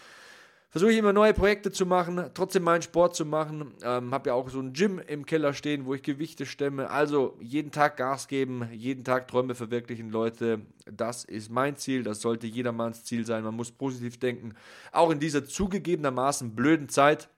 versuche 0.69 0.91
ich 0.91 0.97
immer 0.97 1.13
neue 1.13 1.33
Projekte 1.33 1.71
zu 1.71 1.85
machen, 1.85 2.29
trotzdem 2.33 2.63
meinen 2.63 2.81
Sport 2.81 3.15
zu 3.15 3.25
machen. 3.25 3.73
Ähm, 3.83 4.13
habe 4.13 4.29
ja 4.29 4.33
auch 4.35 4.49
so 4.49 4.59
ein 4.59 4.73
Gym 4.73 4.99
im 4.99 5.25
Keller 5.25 5.53
stehen, 5.53 5.85
wo 5.85 5.93
ich 5.93 6.03
Gewichte 6.03 6.45
stemme. 6.45 6.89
Also 6.89 7.37
jeden 7.41 7.71
Tag 7.71 7.97
Gas 7.97 8.27
geben, 8.27 8.67
jeden 8.71 9.03
Tag 9.03 9.27
Träume 9.27 9.55
verwirklichen, 9.55 10.09
Leute. 10.09 10.61
Das 10.91 11.25
ist 11.25 11.49
mein 11.49 11.75
Ziel, 11.75 12.03
das 12.03 12.21
sollte 12.21 12.47
jedermanns 12.47 13.03
Ziel 13.03 13.25
sein. 13.25 13.43
Man 13.43 13.55
muss 13.55 13.71
positiv 13.71 14.19
denken. 14.19 14.53
Auch 14.91 15.09
in 15.09 15.19
dieser 15.19 15.45
zugegebenermaßen 15.45 16.55
blöden 16.55 16.87
Zeit 16.89 17.29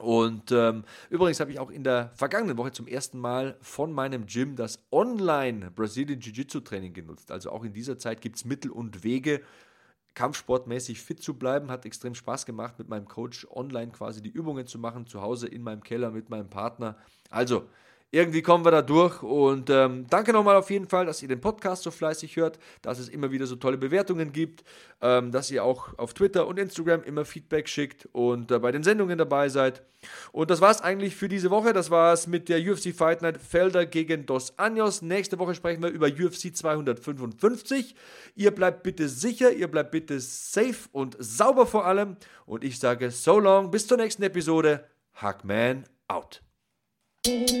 und 0.00 0.50
ähm, 0.52 0.84
übrigens 1.10 1.40
habe 1.40 1.52
ich 1.52 1.58
auch 1.58 1.70
in 1.70 1.84
der 1.84 2.10
vergangenen 2.14 2.56
Woche 2.56 2.72
zum 2.72 2.86
ersten 2.86 3.18
Mal 3.18 3.56
von 3.60 3.92
meinem 3.92 4.26
Gym 4.26 4.56
das 4.56 4.78
Online 4.90 5.70
Brazilian 5.70 6.20
Jiu-Jitsu 6.20 6.60
Training 6.60 6.94
genutzt. 6.94 7.30
Also 7.30 7.50
auch 7.50 7.64
in 7.64 7.72
dieser 7.72 7.98
Zeit 7.98 8.20
gibt 8.20 8.36
es 8.36 8.44
Mittel 8.44 8.70
und 8.70 9.04
Wege, 9.04 9.42
kampfsportmäßig 10.14 11.00
fit 11.00 11.22
zu 11.22 11.34
bleiben. 11.34 11.70
Hat 11.70 11.84
extrem 11.84 12.14
Spaß 12.14 12.46
gemacht, 12.46 12.78
mit 12.78 12.88
meinem 12.88 13.06
Coach 13.06 13.46
online 13.50 13.92
quasi 13.92 14.22
die 14.22 14.30
Übungen 14.30 14.66
zu 14.66 14.78
machen, 14.78 15.06
zu 15.06 15.20
Hause 15.20 15.46
in 15.48 15.62
meinem 15.62 15.82
Keller 15.82 16.10
mit 16.10 16.30
meinem 16.30 16.48
Partner. 16.48 16.96
Also, 17.30 17.68
irgendwie 18.12 18.42
kommen 18.42 18.64
wir 18.64 18.70
da 18.70 18.82
durch. 18.82 19.22
Und 19.22 19.70
ähm, 19.70 20.06
danke 20.08 20.32
nochmal 20.32 20.56
auf 20.56 20.70
jeden 20.70 20.88
Fall, 20.88 21.06
dass 21.06 21.22
ihr 21.22 21.28
den 21.28 21.40
Podcast 21.40 21.84
so 21.84 21.90
fleißig 21.90 22.36
hört, 22.36 22.58
dass 22.82 22.98
es 22.98 23.08
immer 23.08 23.30
wieder 23.30 23.46
so 23.46 23.56
tolle 23.56 23.78
Bewertungen 23.78 24.32
gibt, 24.32 24.64
ähm, 25.00 25.30
dass 25.30 25.50
ihr 25.50 25.64
auch 25.64 25.96
auf 25.98 26.14
Twitter 26.14 26.46
und 26.46 26.58
Instagram 26.58 27.02
immer 27.04 27.24
Feedback 27.24 27.68
schickt 27.68 28.08
und 28.12 28.50
äh, 28.50 28.58
bei 28.58 28.72
den 28.72 28.82
Sendungen 28.82 29.16
dabei 29.16 29.48
seid. 29.48 29.82
Und 30.32 30.50
das 30.50 30.60
war 30.60 30.70
es 30.70 30.80
eigentlich 30.80 31.14
für 31.14 31.28
diese 31.28 31.50
Woche. 31.50 31.72
Das 31.72 31.90
war 31.90 32.12
es 32.12 32.26
mit 32.26 32.48
der 32.48 32.58
UFC 32.58 32.94
Fight 32.94 33.22
Night 33.22 33.38
Felder 33.38 33.86
gegen 33.86 34.26
Dos 34.26 34.58
Anjos. 34.58 35.02
Nächste 35.02 35.38
Woche 35.38 35.54
sprechen 35.54 35.82
wir 35.82 35.90
über 35.90 36.06
UFC 36.06 36.54
255. 36.54 37.94
Ihr 38.34 38.50
bleibt 38.50 38.82
bitte 38.82 39.08
sicher, 39.08 39.52
ihr 39.52 39.68
bleibt 39.68 39.92
bitte 39.92 40.18
safe 40.20 40.88
und 40.92 41.16
sauber 41.18 41.66
vor 41.66 41.86
allem. 41.86 42.16
Und 42.46 42.64
ich 42.64 42.78
sage 42.78 43.10
so 43.10 43.38
long, 43.38 43.70
bis 43.70 43.86
zur 43.86 43.98
nächsten 43.98 44.22
Episode. 44.22 44.84
Hackman 45.14 45.84
out. 46.08 46.49
Mm-hmm. 47.26 47.60